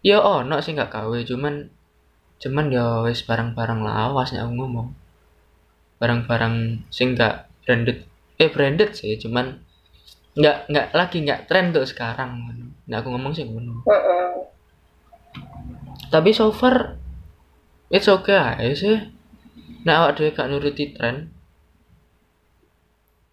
Ya 0.00 0.24
ono 0.24 0.56
sih 0.64 0.72
nggak 0.72 0.96
kawin, 0.96 1.28
cuman 1.28 1.68
cuman 2.40 2.66
ya 2.72 3.04
wis 3.04 3.20
barang-barang 3.28 3.84
lawas 3.84 4.32
nek 4.32 4.48
aku 4.48 4.56
ngomong. 4.56 4.88
Barang-barang 6.00 6.80
sing 6.88 7.12
nggak 7.12 7.44
branded 7.68 8.08
eh 8.40 8.48
branded 8.48 8.96
sih, 8.96 9.20
cuman 9.20 9.60
nggak 10.40 10.72
nggak 10.72 10.86
lagi 10.96 11.18
nggak 11.20 11.44
tren 11.44 11.70
tuh 11.70 11.84
sekarang. 11.84 12.48
Nah 12.88 12.96
aku 12.98 13.12
ngomong 13.12 13.36
sih 13.36 13.44
ngono. 13.44 13.84
Heeh. 13.84 14.28
Tapi 16.08 16.32
so 16.32 16.50
far 16.50 16.96
it's 17.92 18.08
okay 18.08 18.34
aja 18.34 18.72
sih. 18.72 18.96
Nah 19.84 20.04
awak 20.04 20.16
dhewe 20.18 20.32
gak 20.32 20.48
nuruti 20.48 20.96
tren. 20.96 21.30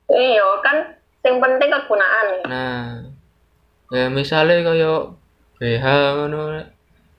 Iya, 0.07 0.47
kan 0.63 0.77
sing 1.19 1.43
penting 1.43 1.67
kegunaan. 1.67 2.27
Nah, 2.47 3.03
ya 3.91 4.07
misalnya 4.07 4.63
kaya 4.63 5.11
BH 5.59 5.85
ngono 6.15 6.63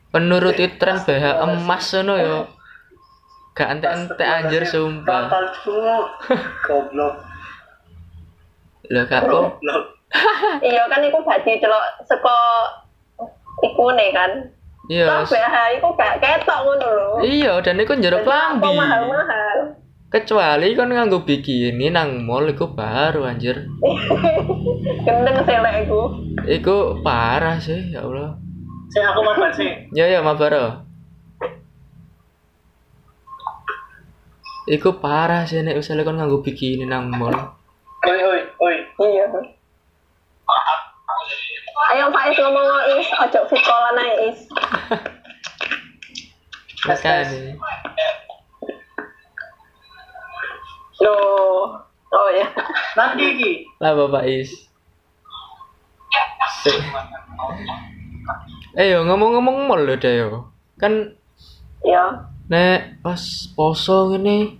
penuruti 0.09 0.64
tren 0.81 0.96
BH 1.05 1.44
emas 1.44 1.85
ngono 1.92 2.14
ya. 2.16 2.38
Gak 3.53 3.68
entek-entek 3.77 4.29
anjir 4.29 4.62
sumpah. 4.64 5.29
Goblok 6.66 7.27
Lho 8.86 9.02
goblok 9.04 9.98
Iya 10.68 10.88
kan 10.88 11.04
iku 11.04 11.20
badi 11.20 11.60
delok 11.60 11.84
saka 12.08 12.36
ikune 13.60 14.06
kan. 14.14 14.30
Iya. 14.88 15.20
Toh 15.20 15.36
BH 15.36 15.54
iku 15.80 15.88
gak 16.00 16.16
ketok 16.22 16.58
ngono 16.64 16.88
lho. 16.88 17.10
Iya, 17.20 17.60
dan 17.60 17.76
iku 17.76 17.92
njero 17.92 18.24
klambi. 18.24 18.72
mahal-mahal. 18.72 19.76
Kecuali 20.08 20.72
kon 20.72 20.88
nganggo 20.88 21.28
bikini 21.28 21.92
nang 21.92 22.24
mall 22.24 22.48
iku 22.48 22.72
baru 22.72 23.28
anjir. 23.28 23.68
Gendeng 25.04 25.44
selek 25.44 25.84
iku. 25.84 26.02
Iku 26.48 26.76
parah 27.04 27.60
sih, 27.60 27.92
ya 27.92 28.04
Allah. 28.04 28.40
saya 28.88 29.12
aku 29.12 29.20
mabar 29.20 29.52
sih 29.52 29.68
Ya 29.92 30.08
ya 30.08 30.24
mabaro. 30.24 30.80
Iku 34.64 34.96
parah 34.96 35.44
sih 35.44 35.60
nek 35.60 35.76
misalnya 35.76 36.08
kon 36.08 36.16
nganggo 36.16 36.40
bikini 36.40 36.88
nang 36.88 37.12
mall. 37.12 37.57
Oi 38.06 38.20
oi 38.22 38.40
oi 38.61 38.76
Iya. 39.02 39.26
Ayo 41.88 42.04
Pak 42.11 42.24
Is 42.28 42.38
ngomong 42.38 42.64
ngomong 42.64 42.87
Is, 43.00 43.08
ojo 43.16 43.40
fikolan 43.48 43.98
ae 43.98 44.12
Is. 44.28 44.38
Makanya. 46.84 47.56
Loh. 51.00 51.78
Oh 52.08 52.30
ya. 52.32 52.48
nanti 52.96 53.24
iki 53.37 53.52
Lah 53.78 53.92
Bapak 53.94 54.24
Is. 54.26 54.50
Si- 56.64 56.82
Eh 58.78 58.94
yo 58.94 59.02
ngomong-ngomong 59.04 59.66
mall 59.66 59.82
lho 59.82 59.94
deh 59.96 60.14
yo. 60.18 60.48
Kan 60.78 61.14
Ya. 61.82 62.26
nek 62.48 62.98
pas 63.02 63.20
poso 63.54 64.11
ngene 64.11 64.58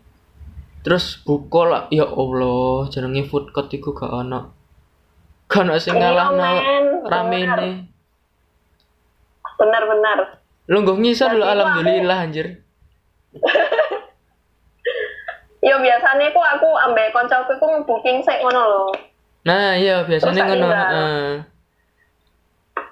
terus 0.89 1.21
buka 1.21 1.69
lah 1.69 1.83
ya 1.93 2.09
Allah 2.09 2.89
jenenge 2.89 3.29
food 3.29 3.53
court 3.53 3.69
iku 3.69 3.93
gak 3.93 4.09
ono. 4.09 4.57
Gak 5.45 5.69
ono 5.69 5.77
sing 5.77 5.93
Iya, 5.93 6.17
ngalahno 6.17 6.41
men. 6.41 6.85
ramene. 7.05 7.69
Benar-benar. 9.61 10.19
Lu 10.73 10.81
nggak 10.81 10.97
ngisor 10.97 11.37
Berarti 11.37 11.53
alhamdulillah 11.53 12.19
anjir. 12.25 12.47
Yo 15.69 15.77
biasanya 15.77 16.33
ku 16.33 16.41
aku 16.41 16.69
ambek 16.89 17.13
koncoku 17.13 17.53
ku 17.61 17.67
nge-booking 17.69 18.25
sik 18.25 18.41
ngono 18.41 18.63
lho. 18.65 18.85
Nah, 19.45 19.77
iya 19.77 20.09
biasanya 20.09 20.49
ngono, 20.49 20.67
heeh. 20.73 21.29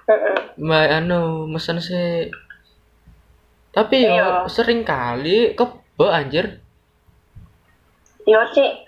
Heeh. 0.05 0.35
Mbak 0.61 0.85
anu 1.01 1.49
mesen 1.49 1.81
sih. 1.81 2.29
Tapi 3.73 4.05
yo 4.05 4.13
Iya. 4.13 4.25
sering 4.45 4.83
kali 4.83 5.55
kebo 5.57 6.05
anjir 6.09 6.66
Yo 8.27 8.43
sih, 8.51 8.83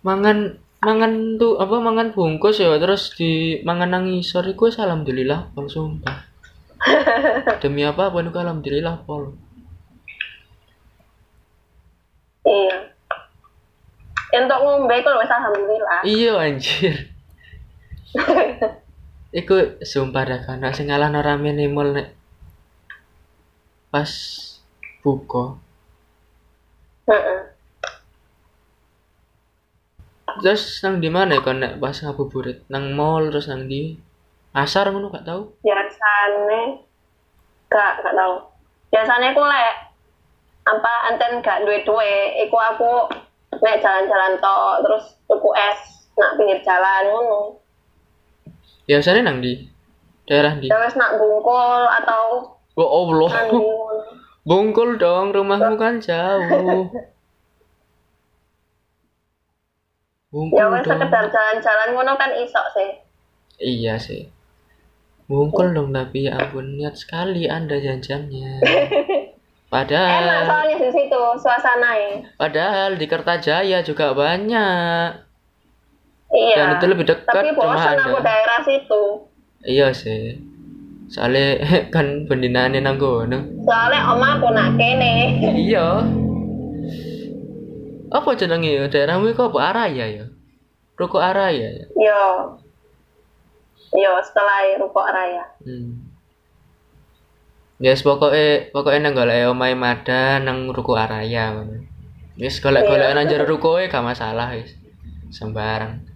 mangan 0.00 0.56
mangan 0.80 1.36
tuh 1.36 1.60
apa 1.60 1.76
mangan 1.76 2.16
bungkus 2.16 2.56
ya 2.56 2.72
terus 2.80 3.12
di 3.16 3.60
mangan 3.64 3.92
nang 3.92 4.04
ngisor 4.08 4.48
iku 4.48 4.72
wis 4.72 4.80
alhamdulillah 4.80 5.52
pol 5.52 5.68
sumpah. 5.68 6.24
Demi 7.60 7.84
apa 7.84 8.08
pun 8.08 8.28
iku 8.28 8.40
alhamdulillah 8.40 9.04
pol. 9.04 9.36
iya. 12.48 12.76
Untuk 14.34 14.58
ngombe 14.60 14.94
itu 14.96 15.10
wis 15.20 15.32
alhamdulillah. 15.32 16.00
Iya 16.08 16.32
anjir. 16.40 16.94
Iku 19.34 19.82
sumpah 19.82 20.22
dah 20.22 20.40
kan 20.46 20.62
sing 20.72 20.88
ngalahno 20.88 21.18
rame 21.18 21.50
mall 21.66 21.90
nek 21.90 22.14
pas 23.90 24.10
buka. 25.02 25.58
Heeh. 27.10 27.53
Terus 30.42 30.82
nang 30.82 30.98
di 30.98 31.10
mana 31.12 31.38
ya 31.38 31.44
kon 31.44 31.60
nek 31.62 31.78
pas 31.78 31.94
ngabuburit? 31.94 32.66
Nang 32.72 32.94
mall 32.96 33.30
terus 33.30 33.46
nang 33.46 33.68
di 33.70 33.94
pasar 34.54 34.90
ngono 34.90 35.10
gak 35.10 35.26
tahu. 35.26 35.42
Biasane 35.62 36.62
gak 37.70 37.92
gak 38.02 38.14
tahu. 38.14 38.34
Biasanya 38.90 39.34
aku 39.34 39.42
lek 39.42 39.74
apa 40.64 40.92
anten 41.12 41.44
gak 41.44 41.60
duwe-duwe, 41.66 42.40
iku 42.46 42.56
aku 42.56 42.90
nek 43.60 43.82
jalan-jalan 43.84 44.40
tok 44.40 44.86
terus 44.86 45.04
tuku 45.28 45.50
es 45.54 45.80
nak 46.18 46.38
pinggir 46.38 46.62
jalan 46.62 47.02
ngono. 47.10 47.40
Biasanya 48.86 49.20
nang 49.26 49.38
di 49.42 49.58
daerah 50.24 50.56
di. 50.56 50.70
Ya 50.70 50.78
wis 50.80 50.96
nak 50.96 51.18
bungkul 51.20 51.84
atau 52.02 52.54
Oh 52.74 52.90
Allah. 53.06 53.30
Bungkul 54.44 54.98
dong, 54.98 55.30
rumahmu 55.30 55.78
kan 55.78 56.02
jauh. 56.04 56.90
Bungkul 60.34 60.58
Ya 60.58 60.66
dong. 60.66 60.82
sekedar 60.82 61.30
jalan-jalan 61.30 61.88
ngono 61.94 62.12
kan 62.18 62.34
isok 62.34 62.66
sih. 62.74 62.90
Iya 63.56 63.94
sih. 63.96 64.26
Bungkul 65.24 65.70
dong 65.70 65.94
tapi 65.94 66.26
ya 66.26 66.34
ampun 66.36 66.74
niat 66.74 66.98
sekali 66.98 67.46
Anda 67.46 67.78
janjannya. 67.78 68.58
Enak 68.60 69.70
Padahal 69.70 70.46
soalnya 70.46 70.76
di 70.76 70.90
situ 70.90 71.20
suasananya. 71.34 72.30
padahal 72.34 72.94
di 72.94 73.06
Kertajaya 73.06 73.78
juga 73.80 74.10
banyak. 74.10 75.08
Iya. 76.30 76.56
Dan 76.56 76.68
itu 76.78 76.86
lebih 76.90 77.06
dekat 77.06 77.30
Tapi 77.30 77.50
bosan 77.54 77.94
aku 77.96 78.18
daerah 78.18 78.58
situ. 78.62 79.02
Iya 79.62 79.90
sih. 79.90 80.38
Soalnya 81.06 81.58
kan 81.94 82.26
pendinaannya 82.26 82.82
nang 82.82 82.98
kono. 82.98 83.38
Soalnya 83.62 84.00
oma 84.10 84.38
aku 84.38 84.50
nak 84.50 84.74
kene. 84.74 85.42
Iya. 85.54 86.06
Apa 88.14 88.38
jenenge 88.38 88.70
ya? 88.70 88.86
Daerahmu 88.86 89.34
iku 89.34 89.50
apa 89.50 89.74
Araya 89.74 90.06
ya? 90.06 90.24
Ruko 90.94 91.18
Araya 91.18 91.66
ya? 91.82 91.86
Yo. 91.98 92.22
Yo 93.94 94.12
setelah 94.22 94.62
Ruko 94.78 95.02
Raya. 95.02 95.44
Hmm. 95.62 96.14
Yes, 97.82 98.06
pokoknya 98.06 98.70
pokoknya 98.70 99.10
nang 99.10 99.14
golek 99.18 99.50
omahe 99.50 99.74
Mada 99.74 100.38
nang 100.38 100.70
Ruko 100.70 100.94
Araya 100.94 101.58
ngono. 101.58 101.82
Wis 102.38 102.58
golek-golek 102.58 103.14
Iya. 103.14 103.26
jero 103.30 103.46
rukoe 103.46 103.86
gak 103.86 104.02
masalah 104.02 104.54
wis. 104.54 104.74
Sembarang. 105.30 106.13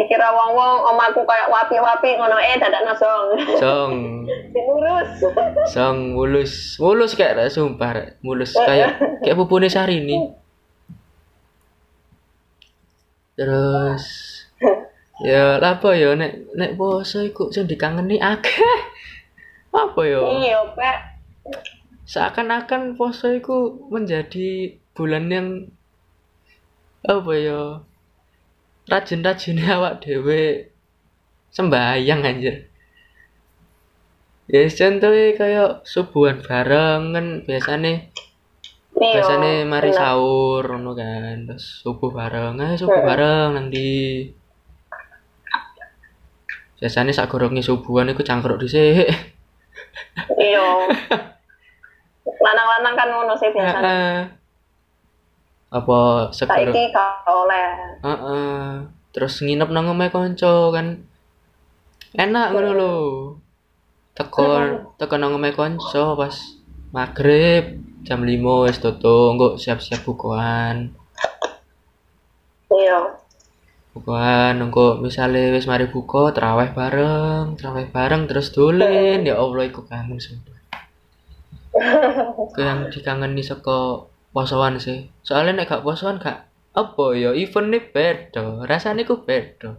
Dikira 0.00 0.32
wong-wong 0.32 0.96
omaku 0.96 1.20
kayak 1.28 1.52
wapi-wapi 1.52 2.16
ngono 2.16 2.40
eh 2.40 2.56
dadak 2.56 2.88
nosong. 2.88 3.36
Song, 3.60 3.92
Diurus. 4.56 5.10
song 5.68 6.16
mulus. 6.16 6.80
Mulus 6.80 7.12
kayak 7.12 7.36
ra, 7.36 7.44
sumpah 7.52 8.16
mulus 8.24 8.56
kayak 8.56 8.96
kayak 9.20 9.36
pupune 9.36 9.68
Sarini. 9.68 10.32
Terus 13.36 14.04
ya 15.20 15.60
apa 15.60 15.92
ya 15.92 16.16
nek 16.16 16.56
nek 16.56 16.80
poso 16.80 17.20
iku 17.20 17.52
sing 17.52 17.68
dikangeni 17.68 18.16
akeh. 18.16 18.78
Apa 19.70 20.00
ya? 20.08 20.20
Iya, 20.24 20.58
Pak. 20.72 20.98
seakan-akan 22.10 22.98
poso 22.98 23.30
itu 23.30 23.86
menjadi 23.86 24.74
bulan 24.98 25.30
yang 25.30 25.48
apa 27.06 27.32
ya 27.38 27.60
rajin-rajin 28.90 29.62
awak 29.74 30.02
dewe 30.02 30.68
sembahyang 31.50 32.20
anjir 32.26 32.66
ya 34.50 34.66
contohnya 34.66 35.26
kayak 35.38 35.70
subuhan 35.86 36.42
bareng 36.42 37.02
kan 37.14 37.26
biasanya 37.46 38.10
Iya. 39.00 39.16
biasanya 39.16 39.52
mari 39.64 39.94
bener. 39.94 40.00
sahur 40.02 40.64
ngono 40.66 40.92
kan 40.92 41.46
terus 41.48 41.80
subuh 41.80 42.10
bareng 42.12 42.58
eh 42.60 42.74
subuh 42.76 43.00
bareng 43.00 43.56
nanti 43.56 43.86
biasanya 46.76 47.14
sak 47.14 47.30
gorongnya 47.30 47.62
subuhan 47.62 48.10
itu 48.10 48.20
cangkruk 48.20 48.60
dhisik 48.60 49.08
Iya. 50.36 50.68
Lanang-lanang 52.44 52.94
kan 52.96 53.08
ngono 53.08 53.32
sih 53.36 53.48
biasanya. 53.52 54.39
Apa 55.70 56.28
segoro 56.34 56.74
Saiki 56.74 56.90
oleh. 57.30 57.68
Heeh. 58.02 58.58
Terus 59.14 59.42
nginep 59.42 59.70
nang 59.70 59.90
omahe 59.90 60.10
kanca 60.10 60.74
kan. 60.74 61.06
Enak 62.14 62.46
ngono 62.50 62.70
lho. 62.74 62.94
Teko 64.18 64.46
teko 64.98 65.14
nang 65.14 65.38
omahe 65.38 65.54
kanca 65.54 66.18
pas 66.18 66.34
maghrib 66.90 67.78
jam 68.02 68.26
5 68.26 68.66
wis 68.66 68.82
tutup, 68.82 69.38
engko 69.38 69.48
siap-siap 69.54 70.02
bukuan. 70.02 70.90
Iya. 72.70 73.18
Bukuan 73.94 74.58
engko 74.58 74.98
misale 74.98 75.54
wis 75.54 75.70
mari 75.70 75.86
buka 75.86 76.34
traweh 76.34 76.70
bareng, 76.74 77.54
traweh 77.54 77.86
bareng 77.90 78.26
terus 78.26 78.50
dolen. 78.50 79.22
Ya 79.22 79.38
Allah 79.38 79.70
iku 79.70 79.86
kangen 79.86 80.18
sumpah. 80.18 80.58
Yang 82.58 82.78
dikangeni 82.98 83.42
saka 83.46 84.06
posoan 84.34 84.78
sih. 84.82 85.10
Soalnya 85.30 85.62
nek 85.62 85.70
gak 85.70 85.86
posoan 85.86 86.18
gak 86.18 86.50
apa 86.74 87.04
ya 87.14 87.30
event 87.30 87.70
nih 87.70 87.82
beda, 87.94 88.66
rasanya 88.66 89.06
ku 89.06 89.22
beda. 89.22 89.78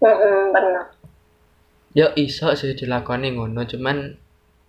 Heeh, 0.00 0.36
bener. 0.52 0.84
ya 1.94 2.10
iso 2.18 2.50
sih 2.58 2.74
dilakoni 2.74 3.38
ngono 3.38 3.62
cuman 3.62 4.18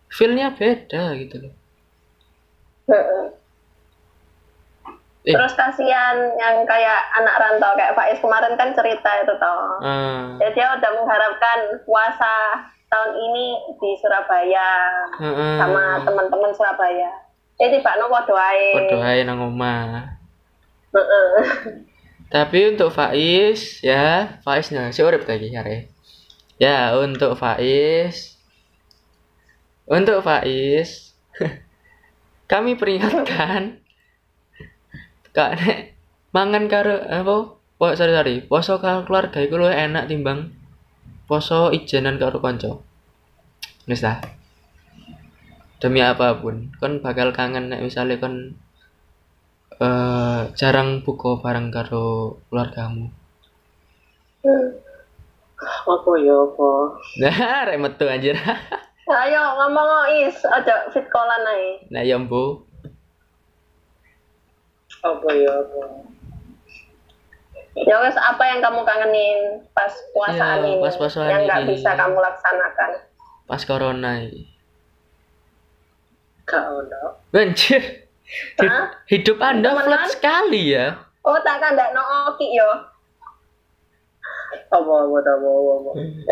feelnya 0.08 0.54
beda 0.54 1.18
gitu 1.18 1.42
loh 1.42 1.54
Heeh. 2.86 3.26
Eh. 5.26 5.34
Terus 5.34 5.58
kasihan 5.58 6.14
yang 6.38 6.62
kayak 6.70 7.02
anak 7.18 7.42
rantau 7.42 7.74
kayak 7.74 7.98
Faiz 7.98 8.22
kemarin 8.22 8.54
kan 8.54 8.78
cerita 8.78 9.10
itu 9.26 9.34
toh. 9.42 9.82
Ah, 9.82 10.38
Ya 10.38 10.54
dia 10.54 10.70
udah 10.78 10.92
mengharapkan 11.02 11.82
puasa 11.82 12.62
tahun 12.94 13.18
ini 13.18 13.58
di 13.82 13.90
Surabaya 13.98 14.70
heeh. 15.18 15.58
sama 15.58 16.06
teman-teman 16.06 16.54
Surabaya. 16.54 17.25
Eh 17.56 17.72
no 17.72 18.06
podo 18.12 18.36
ae. 18.36 18.76
Padha 18.76 18.98
ae 19.16 19.24
nang 19.24 19.40
omah. 19.40 20.20
Heeh. 20.96 21.44
tapi 22.26 22.74
untuk 22.74 22.90
Faiz 22.90 23.86
ya 23.86 24.40
Faiz 24.42 24.74
nah 24.74 24.90
si 24.90 25.06
urip 25.06 25.28
lagi 25.30 25.54
hari 25.56 25.88
ya 26.60 26.96
untuk 27.00 27.40
Faiz. 27.40 28.36
Untuk 29.88 30.20
Faiz 30.26 31.16
kami 32.52 32.76
peringatkan 32.76 33.80
kak 35.36 35.52
nek 35.60 35.96
mangan 36.36 36.66
karo 36.68 36.96
apa? 37.08 37.36
Po 37.76 37.92
sorry 37.96 38.16
sorry. 38.16 38.36
Poso 38.44 38.80
karo 38.80 39.04
keluarga 39.04 39.44
iku 39.44 39.60
luwih 39.60 39.76
enak 39.76 40.08
timbang 40.08 40.56
poso 41.28 41.72
ijenan 41.72 42.20
karo 42.20 42.40
kanca. 42.40 42.80
Wis 43.88 44.00
lah 44.04 44.20
demi 45.86 46.02
apa 46.02 46.42
pun 46.42 46.74
kon 46.82 46.98
bakal 46.98 47.30
kangen 47.30 47.70
nek 47.70 47.86
misalnya 47.86 48.18
kon 48.18 48.58
eh 49.78 50.42
jarang 50.58 51.06
buka 51.06 51.38
bareng 51.38 51.70
karo 51.70 52.42
keluargamu 52.50 53.14
Apa 55.86 56.12
ya 56.20 56.36
apa? 56.36 56.70
nah 57.22 57.38
rek 57.70 57.80
metu 57.80 58.06
anjir 58.06 58.36
Ayo 59.06 59.38
ngomong 59.56 60.10
is, 60.18 60.42
aja 60.44 60.90
fit 60.90 61.06
kolan 61.08 61.46
ae. 61.46 61.78
nah 61.94 62.02
ya 62.02 62.18
mbu 62.18 62.66
Apa 65.00 65.30
ya 65.32 65.54
apa? 65.54 65.82
Ya 67.78 67.96
wes 68.02 68.18
apa 68.18 68.44
yang 68.44 68.66
kamu 68.66 68.82
kangenin 68.82 69.40
pas 69.72 69.94
puasaan 70.10 70.66
Ya, 70.66 70.74
ini 70.74 70.82
pas 70.82 70.96
puasaan 70.98 71.30
yang 71.30 71.42
nggak 71.46 71.64
bisa 71.70 71.94
kamu 71.94 72.18
laksanakan? 72.18 72.92
pas 73.46 73.62
corona 73.62 74.12
ini 74.26 74.50
Gak 76.46 76.64
ono. 76.64 77.04
anjir 77.34 77.82
Hid- 78.58 78.70
Hah? 78.70 78.90
hidup 79.06 79.38
anda 79.38 79.70
Temenan? 79.72 79.86
flat 79.86 80.04
sekali 80.10 80.74
ya 80.74 80.86
Oh 81.26 81.38
tak 81.42 81.58
kandak 81.58 81.90
no 81.92 82.02
oki 82.30 82.54
yo. 82.54 82.70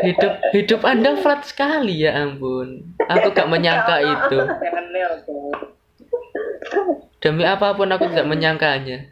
Hidup 0.03 0.33
hidup 0.51 0.81
Anda 0.83 1.15
flat 1.15 1.41
sekali 1.43 1.97
ya 1.97 2.13
ampun. 2.13 2.83
Aku 2.99 3.31
gak 3.31 3.49
menyangka 3.49 3.99
itu. 3.99 4.37
Demi 7.23 7.41
apa 7.41 7.71
pun 7.73 7.87
aku 7.87 8.05
tidak 8.11 8.27
menyangkanya. 8.27 9.07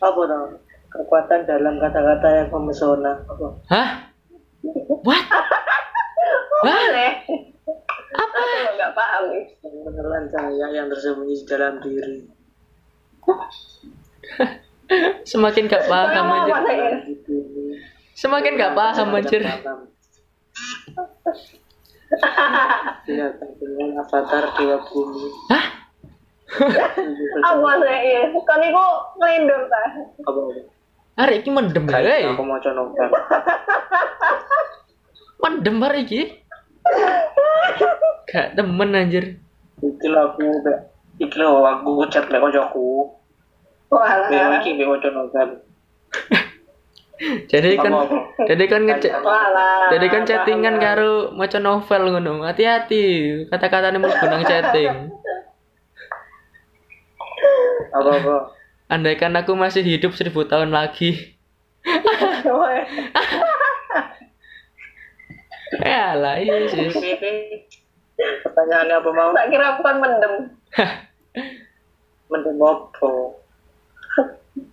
Apa 0.00 0.20
dong? 0.26 0.58
Kekuatan 0.88 1.46
dalam 1.46 1.78
kata-kata 1.78 2.28
yang 2.34 2.48
memesona. 2.50 3.12
Apa? 3.24 3.46
Hah? 3.68 3.88
What? 5.04 5.24
Boleh. 6.64 7.12
Apa? 8.12 8.38
Aku 8.38 8.70
nggak 8.76 8.92
paham 8.92 9.24
menelan 9.88 10.24
cahaya 10.28 10.66
yang 10.72 10.86
tersembunyi 10.92 11.34
di 11.40 11.44
dalam 11.48 11.80
diri. 11.80 12.16
Semakin 15.30 15.70
gak 15.70 15.88
paham 15.88 16.26
bumi. 17.24 17.80
Semakin 18.12 18.60
gak 18.60 18.76
paham 18.76 19.16
anjir. 19.16 19.40
Iya, 23.08 23.26
dengan 23.56 24.04
avatar 24.04 24.44
dewa 24.60 24.76
bumi. 24.84 25.32
Hah? 25.48 25.66
Apa 27.48 27.70
sih? 27.80 28.36
Kan 28.44 28.60
iku 28.60 28.84
ngelindur 29.16 29.64
ta. 29.72 29.82
Apa? 30.28 30.40
Hari 31.12 31.44
ini 31.44 31.50
mendem 31.52 31.84
ya, 31.92 32.32
aku 32.32 32.42
mau 32.44 32.56
novel. 32.56 33.08
Mendem 35.44 35.76
hari 35.84 36.08
ini. 36.08 36.41
Gak 38.28 38.56
temen 38.56 38.96
anjir. 38.96 39.38
Iki 39.82 40.08
lah 40.08 40.32
aku 40.32 40.42
udah. 40.62 40.78
Iki 41.18 41.36
lah 41.38 41.78
aku 41.78 42.06
chat 42.08 42.26
lek. 42.30 42.42
Walah. 43.92 44.28
Dewa 44.32 44.56
iki 44.58 44.72
mbek 44.72 44.88
kanca 44.88 45.08
novel. 45.12 45.48
Jadi 47.22 47.78
kan 47.78 47.92
jadi 48.50 48.64
kan 48.66 48.82
ngecek 48.82 49.14
jadi 49.94 50.06
kan 50.10 50.22
chattingan 50.26 50.82
karo 50.82 51.30
maca 51.30 51.62
novel 51.62 52.02
ngono. 52.10 52.42
Hati-hati 52.42 53.04
kata-katanya 53.46 54.02
mau 54.02 54.10
gunang 54.10 54.42
chatting. 54.42 55.12
Apa 57.94 58.10
apa? 58.16 58.36
Andaikan 58.90 59.38
aku 59.38 59.54
masih 59.54 59.86
hidup 59.86 60.16
seribu 60.18 60.42
tahun 60.48 60.74
lagi. 60.74 61.36
Ya 65.80 66.12
lah, 66.12 66.36
iya 66.36 66.68
sih. 66.68 66.92
Pertanyaannya 68.44 68.94
apa 69.00 69.10
mau? 69.16 69.32
Tak 69.32 69.48
kira 69.48 69.80
bukan 69.80 69.96
mendem. 70.04 70.34
Mendem 72.28 72.56
apa? 72.60 73.12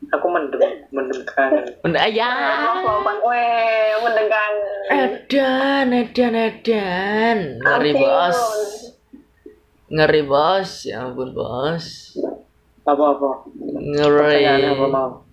Aku 0.10 0.28
mendem, 0.28 0.60
mendem 0.92 1.22
kangen. 1.24 1.64
Benda 1.80 2.04
ya. 2.10 2.28
Apa 2.76 3.00
bang? 3.06 3.20
Weh, 3.24 3.96
mendem 4.04 4.28
kangen. 4.28 4.82
Edan, 4.92 5.88
edan, 5.96 6.36
edan. 6.36 7.40
Ngeri 7.64 7.92
bos. 7.96 8.40
Ngeri 9.88 10.22
bos. 10.28 10.70
Ya 10.84 11.08
ampun 11.08 11.32
bos. 11.32 12.18
Apa 12.84 13.04
apa? 13.16 13.30
Ngeri. 13.80 14.44
Pertanyaannya 14.44 14.70
apa 14.76 14.88
mau? 14.92 15.29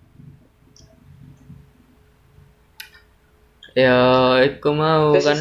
Ya, 3.77 3.93
aku 4.41 4.73
mau 4.73 5.13
kan 5.13 5.37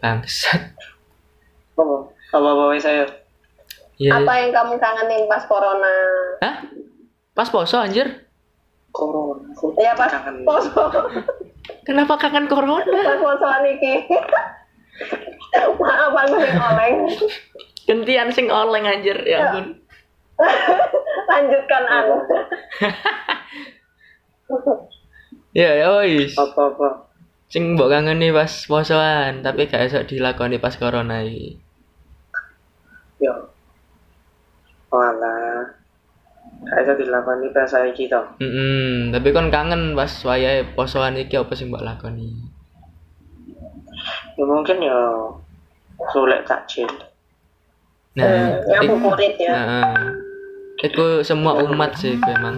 bangsat. 0.00 0.72
Apa? 1.76 2.08
Apa 2.32 2.48
apa 2.48 2.80
saya? 2.80 3.04
Ya. 4.00 4.16
Apa 4.16 4.32
yang 4.40 4.56
kamu 4.56 4.80
kangenin 4.80 5.28
pas 5.28 5.44
corona? 5.44 5.92
Hah? 6.40 6.64
Pas 7.36 7.52
poso 7.52 7.76
anjir. 7.76 8.24
Corona. 8.88 9.52
Ya 9.76 9.92
pas 9.92 10.08
kangen. 10.08 10.48
poso. 10.48 10.80
Kenapa 11.84 12.16
kangen 12.16 12.48
corona? 12.48 12.88
Pas 12.88 13.20
posoan 13.20 13.68
iki. 13.68 14.08
Maaf 15.76 16.16
aku 16.16 16.36
sing 16.40 16.56
oleng. 16.56 16.94
Gentian 17.84 18.28
sing 18.32 18.48
oleng 18.48 18.88
anjir, 18.88 19.20
ya 19.28 19.44
ampun. 19.44 19.76
Lanjutkan 21.28 21.84
aku. 21.84 22.16
Ya, 25.50 25.74
ya 25.74 25.90
wis. 26.06 26.38
Apa 26.38 26.70
apa? 26.70 27.09
Sing 27.50 27.74
mbok 27.74 27.90
kangeni 27.90 28.30
pas 28.30 28.46
posoan, 28.70 29.42
tapi 29.42 29.66
gak 29.66 29.82
esok 29.90 30.06
dilakoni 30.06 30.62
pas 30.62 30.74
corona 30.78 31.18
iki. 31.26 31.58
Ya. 33.18 33.34
Wala. 34.88 35.66
Kayak 36.62 36.82
iso 36.86 36.92
dilakoni 36.94 37.50
pas 37.50 37.66
saiki 37.66 38.06
to. 38.06 38.22
Mm 38.38 39.10
tapi 39.10 39.34
kon 39.34 39.50
kangen 39.50 39.98
pas 39.98 40.10
wayahe 40.22 40.62
posoan 40.72 41.18
iki 41.18 41.34
apa 41.34 41.52
sing 41.58 41.74
mbok 41.74 41.82
lakoni? 41.82 42.30
Ya 44.38 44.44
mungkin 44.46 44.78
ya 44.78 44.98
sulit 46.14 46.46
takjil. 46.46 46.88
Nah, 48.14 48.26
Hmm, 48.26 48.50
ik- 48.58 48.88
ngabuburit 48.88 49.34
ya. 49.38 49.52
Heeh. 49.54 50.02
Iku 50.80 51.20
semua 51.20 51.60
umat 51.60 51.98
sih 51.98 52.14
iku 52.14 52.30
emang. 52.30 52.56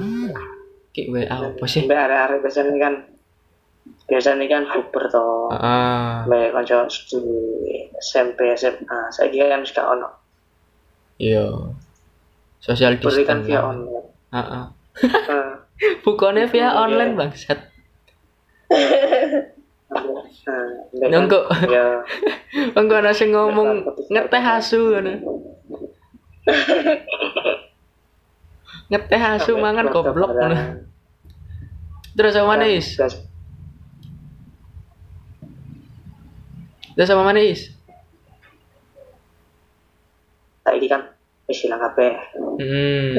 Ki 0.92 1.08
WA 1.08 1.26
apa 1.32 1.64
sih? 1.64 1.88
Mbak 1.88 1.96
arek-arek 1.98 2.38
biasanya 2.44 2.76
kan 2.78 2.94
biasanya 4.06 4.44
kan 4.50 4.62
bukber 4.68 5.04
to. 5.08 5.26
Heeh. 5.56 6.28
Mbak 6.28 6.50
kanca 6.52 6.86
di 6.88 7.22
SMP 7.98 8.52
SMA. 8.54 9.00
Saiki 9.14 9.40
kan 9.40 9.64
suka 9.64 9.82
ono. 9.96 10.08
Iya. 11.16 11.48
Social 12.62 13.00
Beri 13.00 13.26
kan 13.26 13.42
distance. 13.42 13.46
via 13.48 13.58
lah. 13.58 13.70
online. 13.72 14.06
Heeh. 14.32 14.64
Heeh. 15.02 15.50
Bukannya 16.04 16.46
via 16.46 16.68
online 16.78 17.12
bangsat. 17.18 17.58
Nunggu. 20.92 21.40
Ya. 21.70 22.04
Engko 22.76 22.94
ana 23.00 23.12
sing 23.16 23.32
ngomong 23.32 23.86
ngeteh 24.12 24.44
asu 24.44 24.92
ngono. 24.92 25.12
Ngeteh 28.92 29.22
asu 29.36 29.52
mangan 29.56 29.88
goblok 29.88 30.30
ngono. 30.36 30.84
Terus 32.12 32.36
sama 32.36 32.60
mana 32.60 32.68
Terus 36.92 37.08
sama 37.08 37.24
mana 37.24 37.40
is? 37.40 37.72
Saiki 40.62 40.86
kan 40.86 41.08
wis 41.48 41.64
ilang 41.64 41.80
kabeh. 41.80 42.14
Hmm. 42.60 43.16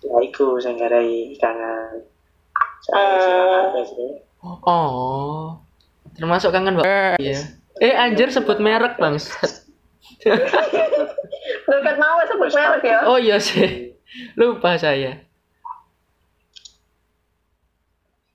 Ya 0.00 0.16
iku 0.24 0.58
sing 0.58 0.76
garai 0.76 1.32
kangen. 1.38 2.04
Kabeh 2.90 3.84
sih. 3.86 4.10
Oh. 4.42 5.56
Termasuk 6.18 6.50
kangen 6.50 6.76
Mbak. 6.76 7.20
Iya. 7.22 7.40
Eh 7.80 7.94
anjir 7.96 8.28
sebut 8.28 8.58
merek 8.58 8.98
bangsat. 8.98 9.64
Dekat 11.70 11.96
mau 11.96 12.20
sebut 12.26 12.50
merek 12.52 12.82
ya. 12.84 12.98
Oh 13.06 13.16
iya 13.16 13.38
sih. 13.38 13.94
Lupa 14.34 14.74
saya. 14.74 15.22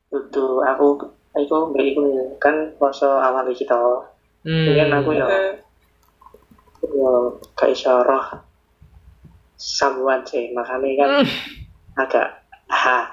Tutu 0.08 0.64
aku 0.64 1.15
aku 1.36 1.56
mbak 1.70 1.84
iku 1.86 2.02
kan 2.38 2.56
poso 2.76 3.12
awal 3.12 3.46
iki 3.46 3.64
to. 3.64 4.02
Hmm. 4.42 4.66
Mungkin 4.72 4.90
aku 4.94 5.10
ya 5.12 5.26
Hmm. 5.26 5.54
ya 6.86 7.12
gak 7.56 7.70
iso 7.70 7.98
roh 8.00 8.26
sambuan 9.56 10.22
sih 10.22 10.52
makanya 10.52 10.90
kan 10.96 11.10
Hmm. 11.18 11.28
agak 11.98 12.28
ha 12.68 13.10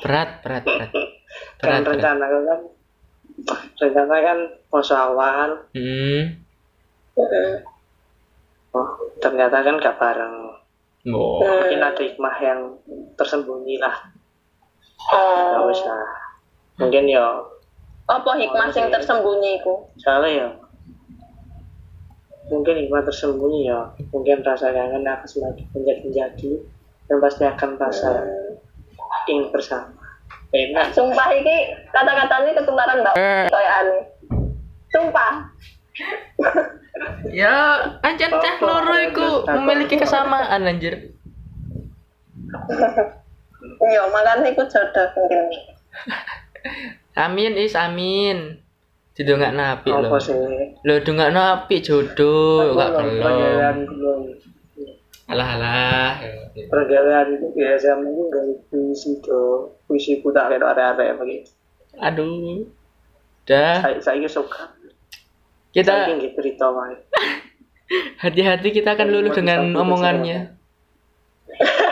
Berat, 0.00 0.40
berat, 0.40 0.64
berat. 0.64 0.90
Berat, 1.60 1.60
kan 1.60 1.80
berat. 1.82 1.92
rencana 1.94 2.24
aku 2.24 2.38
kan 2.42 2.60
rencana 3.76 4.16
kan 4.18 4.38
poso 4.66 4.94
awal 4.94 5.50
Hmm. 5.76 6.40
Hmm. 7.12 7.54
oh 8.72 8.88
ternyata 9.18 9.60
kan 9.60 9.76
gak 9.76 9.96
bareng 9.96 10.36
Oh. 11.06 11.40
mungkin 11.40 11.80
ada 11.80 11.96
hikmah 11.98 12.36
yang 12.40 12.60
tersembunyi 13.14 13.76
lah 13.76 13.94
gak 15.02 15.60
Oh. 15.60 15.68
usah 15.68 16.00
mungkin 16.76 17.04
ya 17.04 17.24
Apa 18.10 18.30
hikmah 18.34 18.68
sing 18.74 18.90
tersembunyi 18.90 19.62
iku? 19.62 19.86
soalnya 20.02 20.30
ya 20.30 20.48
mungkin 22.50 22.74
hikmah 22.82 23.06
tersembunyi 23.06 23.70
ya 23.70 23.86
mungkin 24.10 24.42
rasa 24.42 24.74
kangen 24.74 25.06
akan 25.06 25.28
semakin 25.30 25.66
menjadi-menjadi 25.70 26.50
dan 27.06 27.16
pasti 27.22 27.42
akan 27.46 27.70
rasa 27.78 28.10
ingin 29.30 29.46
bersama 29.54 29.94
enak 30.50 30.90
Sumpah 30.90 31.30
iki 31.30 31.56
kata-katanya 31.94 32.50
ketularan 32.58 32.98
mbak 33.06 33.14
kayak 33.54 33.72
aneh. 33.82 34.02
Sumpah. 34.90 35.32
Ya, 37.30 37.86
anjir 38.02 38.26
cah 38.26 38.56
loro 38.58 38.94
iku 38.98 39.46
memiliki 39.46 39.94
kesamaan 39.94 40.66
anjir. 40.66 41.14
Iya, 43.80 44.02
makanya 44.10 44.50
iku 44.50 44.66
jodoh 44.66 45.06
mungkin. 45.14 45.46
Amin 47.20 47.52
is 47.60 47.76
amin. 47.76 48.56
Didongak 49.12 49.52
napi 49.52 49.92
lho. 49.92 50.08
apa 50.08 50.16
sih? 50.16 50.32
Lho 50.80 50.94
dongak 51.04 51.36
napi 51.36 51.84
jodoh 51.84 52.72
gak 52.72 52.96
belum 52.96 54.24
alah 55.30 55.48
alah. 55.60 56.12
Pergaulan 56.56 57.36
itu 57.36 57.46
biasa 57.54 58.00
mungkin 58.00 58.32
gak 58.32 58.44
puisi 58.72 59.20
tuh 59.20 59.76
puisi 59.84 60.24
ku 60.24 60.32
tak 60.32 60.50
ada 60.50 60.72
area-area 60.72 61.14
begitu 61.20 61.52
aduh. 62.00 62.64
Udah 63.44 63.84
saya 63.84 64.00
saya 64.00 64.28
suka. 64.30 64.72
Kita 65.70 66.08
cerita 66.08 66.66
hati-hati 68.22 68.68
kita 68.72 68.96
akan 68.96 69.08
luluh 69.12 69.32
dengan 69.36 69.76
omongannya. 69.76 70.56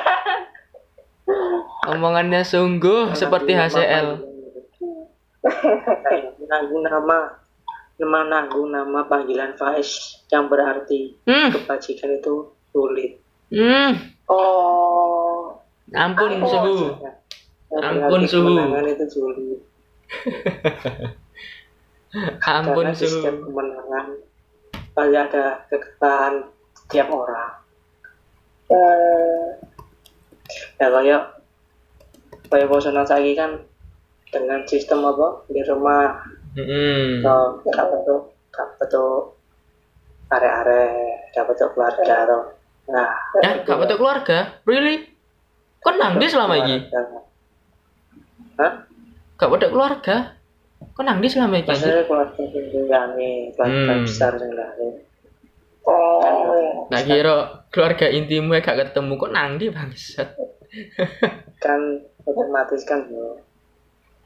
Omongannya 1.89 2.45
sungguh 2.45 3.17
seperti 3.17 3.57
HCL 3.57 4.28
nanggung 6.51 6.83
nama 6.83 7.19
nama 7.99 8.19
nanggung 8.27 8.71
nama 8.71 9.01
panggilan 9.07 9.55
Faiz 9.59 10.23
yang 10.31 10.47
berarti 10.47 11.19
hmm. 11.27 11.51
kebajikan 11.55 12.19
itu 12.19 12.35
sulit. 12.71 13.19
Hmm. 13.51 14.15
Oh. 14.31 15.59
ampun 15.95 16.43
suhu. 16.45 16.95
Yang 17.69 17.85
Ampun, 17.85 18.23
suhu. 18.25 18.57
itu 18.89 19.07
sulit. 19.13 19.61
Ampun 22.49 22.89
karena 22.89 22.97
di 22.97 23.05
setiap 23.05 23.37
suhu 23.37 23.45
kemenangan 23.45 24.07
pasti 24.97 25.17
ada 25.17 25.45
kekalahan 25.69 26.35
setiap 26.73 27.09
orang. 27.13 27.53
Eh, 28.69 29.49
ya 30.81 30.87
kayak 30.89 31.23
kayak 32.49 32.69
bosan 32.73 32.97
lagi 32.97 33.37
kan 33.37 33.68
dengan 34.29 34.61
sistem 34.65 35.05
apa? 35.05 35.49
Di 35.49 35.61
rumah. 35.65 36.25
Hmm 36.59 37.23
atau 37.23 37.63
gak 37.63 37.87
betul 37.87 38.19
gak 38.51 38.69
betul 38.81 39.11
are-are 40.29 40.83
gak 41.31 41.47
betul 41.47 41.69
keluarga 41.77 42.15
atau 42.27 42.41
nah 42.89 43.15
ya 43.45 43.63
gak 43.63 43.79
betul 43.79 43.97
keluarga? 44.01 44.39
Really? 44.67 45.07
Kok 45.79 45.95
nang 45.95 46.19
di 46.19 46.27
selama 46.27 46.59
ini. 46.59 46.77
Hah? 48.59 48.73
gak 49.39 49.51
betul 49.55 49.71
keluarga? 49.71 50.17
Kok 50.83 51.05
nang 51.07 51.23
di 51.23 51.29
selama 51.31 51.63
ini? 51.63 51.69
Maksudnya 51.71 52.05
keluarga 52.11 53.01
nih 53.15 53.35
keluarga 53.55 53.93
Hmm. 53.95 54.03
besar 54.03 54.33
yang 54.41 54.55
lain 54.57 54.95
Oh. 55.89 56.85
Nah 56.93 57.01
kira 57.01 57.65
keluarga 57.73 58.13
intimu 58.13 58.53
ya 58.53 58.61
gak 58.61 58.93
ketemu 58.93 59.13
kok 59.17 59.33
nang 59.33 59.57
di 59.57 59.73
bangsat. 59.73 60.29
kan 61.65 61.81
otomatis 62.29 62.85
kan 62.85 63.09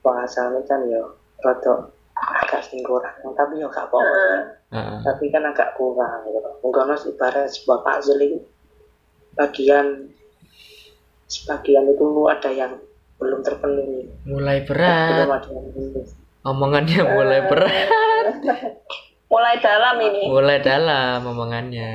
bahasanya 0.03 0.61
kan 0.67 0.83
yo 0.91 1.15
rada 1.43 1.89
agak 2.13 2.63
sing 2.67 2.83
kurang 2.87 3.15
tapi 3.35 3.59
yo 3.59 3.67
gak 3.73 3.89
apa-apa 3.89 4.19
Heeh. 4.75 4.99
tapi 5.03 5.25
kan 5.31 5.43
agak 5.47 5.75
kurang 5.75 6.23
gitu 6.29 6.51
mungkin 6.63 6.91
mas 6.91 7.03
ibarat 7.07 7.49
sebuah 7.51 7.81
puzzle 7.83 8.21
itu 8.23 8.39
bagian 9.35 10.13
sebagian 11.27 11.89
itu 11.89 12.05
ada 12.29 12.51
yang 12.53 12.73
belum 13.17 13.41
terpenuhi 13.41 14.11
mulai 14.27 14.61
belum 14.67 14.77
berat. 14.77 15.31
ada 15.31 15.49
yang 15.51 15.67
penuh. 15.73 16.05
Omongannya 16.43 17.01
mulai 17.07 17.41
berat. 17.47 17.71
Mulai 19.33 19.57
dalam 19.63 19.97
ini. 20.03 20.27
Mulai 20.27 20.59
dalam 20.61 21.23
omongannya. 21.25 21.93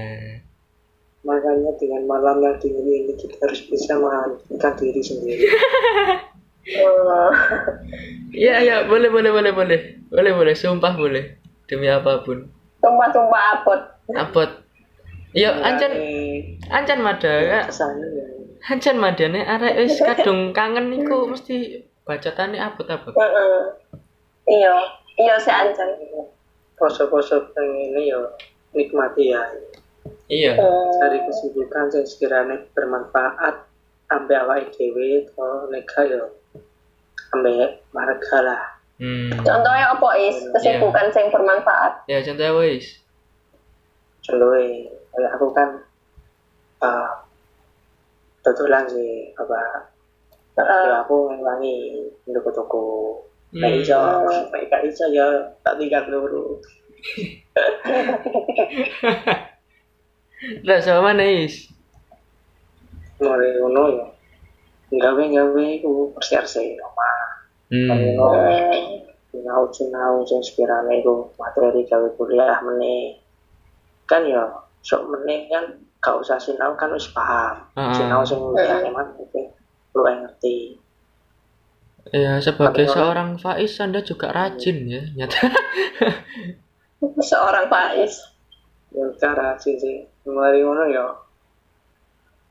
makanya 1.27 1.75
dengan 1.75 2.07
malam 2.07 2.39
yang 2.39 2.55
dingin 2.63 2.87
ini 2.87 3.13
kita 3.19 3.35
harus 3.43 3.59
bisa 3.67 3.99
menghentikan 3.99 4.71
diri 4.79 5.03
sendiri 5.03 5.43
Oh. 6.67 7.31
Iya 8.35 8.59
iya 8.65 8.75
boleh 8.83 9.07
boleh 9.07 9.31
boleh 9.31 9.51
boleh. 9.55 9.79
Boleh 10.11 10.31
boleh 10.35 10.53
sumpah 10.55 10.93
boleh. 10.99 11.39
Demi 11.67 11.87
apa 11.87 12.23
pun. 12.23 12.47
Tumpah-tumpah 12.83 13.41
apot. 13.59 13.81
Apot. 14.15 14.49
Iya 15.35 15.53
ancan 15.63 15.91
ancan 16.71 16.99
mada 17.03 17.29
ya. 17.29 17.67
ya 17.67 18.25
Ancan 18.67 18.97
madane 18.99 19.43
arek 19.47 19.75
wis 19.85 19.99
kadung 20.07 20.51
kangen 20.51 20.91
niku 20.91 21.27
mesti 21.29 21.87
bacotane 22.03 22.59
apot-apot. 22.59 23.15
Heeh. 23.15 23.59
Iya. 24.47 24.75
Iya 25.17 25.35
si 25.41 25.49
Ancan. 25.49 25.89
pose-pose 26.77 27.33
yang 27.57 27.69
ini 27.73 28.13
ya 28.13 28.21
nikmati 28.77 29.33
ya 29.33 29.41
Iya. 30.29 30.53
Hmm. 30.55 30.93
cari 31.01 31.19
kesibukan 31.25 31.89
yang 31.89 32.05
sekiranya 32.05 32.55
bermanfaat 32.77 33.65
sampai 34.07 34.35
awake 34.39 34.69
dhewe 34.77 35.25
atau 35.25 35.67
nega 35.73 36.01
ya 36.05 36.21
sampai 37.29 37.77
warga 37.93 38.37
lah 38.43 38.63
Hmm. 38.97 39.29
Contohnya 39.45 39.93
apa 39.93 40.09
is? 40.17 40.41
Kesibukan 40.57 41.13
sing 41.13 41.29
bermanfaat. 41.29 42.09
Ya 42.09 42.17
contohnya 42.25 42.57
wis. 42.57 42.97
contohnya 44.25 44.89
kayak 45.13 45.31
aku 45.37 45.53
kan 45.53 45.69
uh, 46.81 47.21
kebetulan 48.41 48.89
sih 48.89 49.29
apa 49.37 49.85
ya 50.57 51.05
aku 51.05 51.29
ngewangi 51.29 52.09
toko-toko 52.25 53.21
Hmm. 53.47 53.63
Nek 53.63 53.79
iso, 53.79 53.95
gak 54.51 54.83
iso 54.83 55.07
ya 55.15 55.23
tak 55.63 55.79
tinggal 55.79 56.03
dulu. 56.03 56.59
Lah 60.67 60.83
sama 60.83 61.15
mana 61.15 61.23
is? 61.23 61.71
Mulai 63.23 63.55
ngono 63.55 63.83
ya. 63.95 64.03
Gawe-gawe 64.99 65.63
iku 65.79 66.11
persiarse 66.11 66.75
omah. 66.75 67.16
Hmm. 67.67 67.89
Ngono. 67.89 68.25
Hmm. 68.31 69.03
sinau-sinau 69.27 70.23
sing 70.23 70.39
sekiranya 70.39 70.93
itu 70.93 71.13
materi 71.35 71.83
gawe 71.83 72.07
kuliah 72.15 72.57
meneh 72.59 73.19
kan 74.03 74.23
ya 74.23 74.39
sok 74.81 75.03
meneh 75.07 75.45
kan 75.47 75.67
gak 75.99 76.15
usah 76.17 76.39
sinau 76.39 76.71
kan 76.73 76.87
wis 76.89 77.11
paham 77.11 77.59
Ah. 77.75 77.91
sinau 77.91 78.23
sing 78.23 78.39
liyane 78.55 78.87
mah 78.87 79.03
mungkin 79.13 79.51
lu 79.91 80.01
yang 80.03 80.23
ngerti 80.23 80.79
Ya 82.07 82.39
sebagai 82.39 82.87
Tapi 82.87 82.87
orang- 82.87 82.95
seorang 82.95 83.29
Faiz 83.37 83.73
Anda 83.77 83.99
juga 83.99 84.31
rajin 84.31 84.87
ya 84.87 85.03
nyata. 85.13 85.43
Seorang 87.21 87.67
Faiz. 87.67 88.15
ya 88.89 89.03
cara 89.19 89.59
sih 89.59 89.75
sih 89.75 90.01
mulai 90.23 90.63
ngono 90.63 90.87
ya 90.87 91.03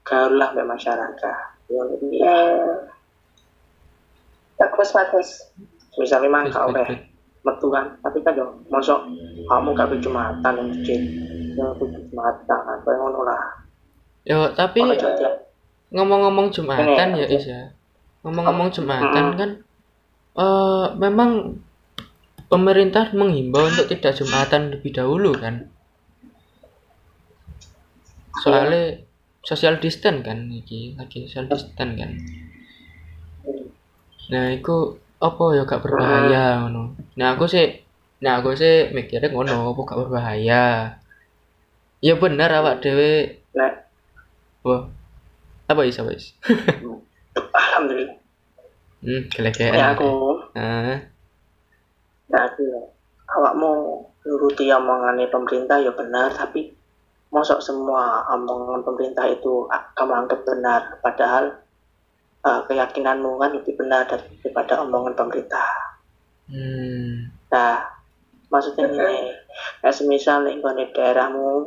gaul 0.04 0.36
lah 0.36 0.52
masyarakat 0.52 1.48
ya 1.66 1.82
Hmm. 1.82 2.95
Bagus 4.76 4.92
bagus. 4.92 5.28
misalnya 5.96 6.28
mah 6.28 6.44
Baik, 6.44 6.76
baik. 6.76 7.00
metu 7.40 7.72
kan 7.72 7.88
tapi 8.04 8.20
kan 8.20 8.36
yo 8.36 8.52
mosok 8.68 9.08
kamu 9.48 9.72
gak 9.72 9.88
be 9.88 9.96
jumatan 9.96 10.52
yang 10.60 10.68
masjid 10.68 11.00
ya 11.56 11.64
kudu 11.80 11.98
jumatan 12.12 12.58
kan 12.68 12.76
kayak 12.84 13.00
ngono 13.00 13.24
lah 13.24 13.40
Yo 14.26 14.52
tapi 14.52 14.82
ngomong-ngomong 15.94 16.50
Jumatan 16.50 17.14
ya 17.14 17.26
Is 17.30 17.46
ya. 17.46 17.70
Ngomong-ngomong 18.26 18.74
Jumatan 18.74 19.24
kan 19.38 19.50
eh 20.36 20.86
memang 20.98 21.62
pemerintah 22.50 23.14
menghimbau 23.14 23.70
untuk 23.70 23.86
tidak 23.94 24.18
Jumatan 24.18 24.74
lebih 24.74 24.98
dahulu 24.98 25.30
kan. 25.38 25.70
Soalnya 28.42 29.06
social 29.46 29.78
distance 29.78 30.26
kan 30.26 30.50
lagi 30.50 30.98
social 31.30 31.46
distance 31.46 31.94
kan. 31.94 32.10
Nah, 34.32 34.46
itu 34.56 34.76
apa 35.26 35.44
ya 35.56 35.62
gak 35.64 35.82
berbahaya 35.84 36.42
ngono. 36.66 36.82
Nah, 37.18 37.28
aku 37.34 37.44
sih 37.54 37.66
nah 38.24 38.40
aku 38.40 38.50
sih 38.60 38.90
mikirnya 38.96 39.28
ngono, 39.32 39.72
apa 39.72 39.80
gak 39.90 40.00
berbahaya. 40.02 40.64
Ya 42.06 42.14
bener 42.22 42.50
awak 42.52 42.74
dhewe 42.84 43.10
nek 43.56 43.72
Wah. 44.66 44.82
Apa 45.70 45.82
is 45.88 45.98
apa 45.98 46.10
is? 46.14 46.26
alhamdulillah 47.56 48.16
Hmm, 49.06 49.22
gelegean. 49.30 49.76
ya 49.76 49.94
aku 49.94 50.10
Ah, 50.56 50.98
ya 52.32 52.38
aku 52.48 52.62
ya 52.66 52.80
awakmu 53.36 53.70
nuruti 54.26 54.66
omongannya 54.72 55.30
pemerintah 55.30 55.78
ya 55.78 55.92
benar 55.94 56.32
tapi 56.34 56.74
mosok 57.30 57.60
semua 57.62 58.24
omongan 58.34 58.82
pemerintah 58.82 59.26
itu 59.30 59.68
kamu 59.94 60.12
anggap 60.24 60.40
benar 60.48 60.80
padahal 61.04 61.44
eh, 62.46 62.60
keyakinanmu 62.70 63.36
kan 63.42 63.50
lebih 63.50 63.74
benar 63.74 64.06
daripada 64.06 64.86
omongan 64.86 65.18
pemerintah 65.18 65.98
hmm. 66.46 67.34
nah 67.50 67.82
maksudnya 68.46 68.86
ini 68.86 69.34
ya 69.82 69.90
semisal 69.90 70.46
di 70.46 70.62
daerahmu 70.94 71.66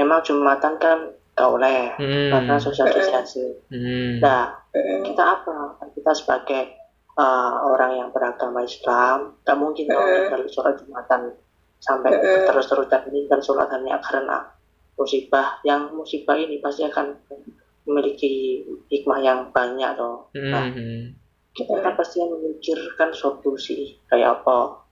emang 0.00 0.24
jumatan 0.24 0.80
kan 0.80 0.98
gak 1.36 1.50
oleh 1.54 1.92
Hmm. 2.00 2.32
karena 2.34 2.56
sosialisasi 2.58 3.70
Hmm. 3.70 4.18
nah 4.24 4.56
kita 5.04 5.22
apa 5.22 5.78
kita 5.94 6.10
sebagai 6.16 6.62
uh, 7.18 7.52
orang 7.66 7.98
yang 7.98 8.08
beragama 8.14 8.62
Islam 8.62 9.38
tak 9.42 9.58
mungkin 9.58 9.90
dong 9.90 10.06
Mm. 10.06 10.28
kalau 10.30 10.46
sholat 10.46 10.74
jumatan 10.78 11.34
sampai 11.82 12.14
Mm. 12.14 12.46
terus-terusan 12.46 13.10
ini 13.10 13.26
dan 13.26 13.42
sholat 13.42 13.66
hanya 13.74 13.98
karena 14.02 14.46
musibah 14.98 15.58
yang 15.66 15.90
musibah 15.94 16.34
ini 16.38 16.58
pasti 16.62 16.86
akan 16.86 17.14
memiliki 17.88 18.62
hikmah 18.92 19.18
yang 19.18 19.48
banyak 19.50 19.96
toh 19.96 20.28
nah 20.36 20.68
Hmm. 20.68 21.16
kita 21.56 21.74
kan 21.80 21.96
pasti 21.96 22.20
memikirkan 22.20 23.10
solusi 23.10 23.96
kayak 24.06 24.38
apa 24.38 24.84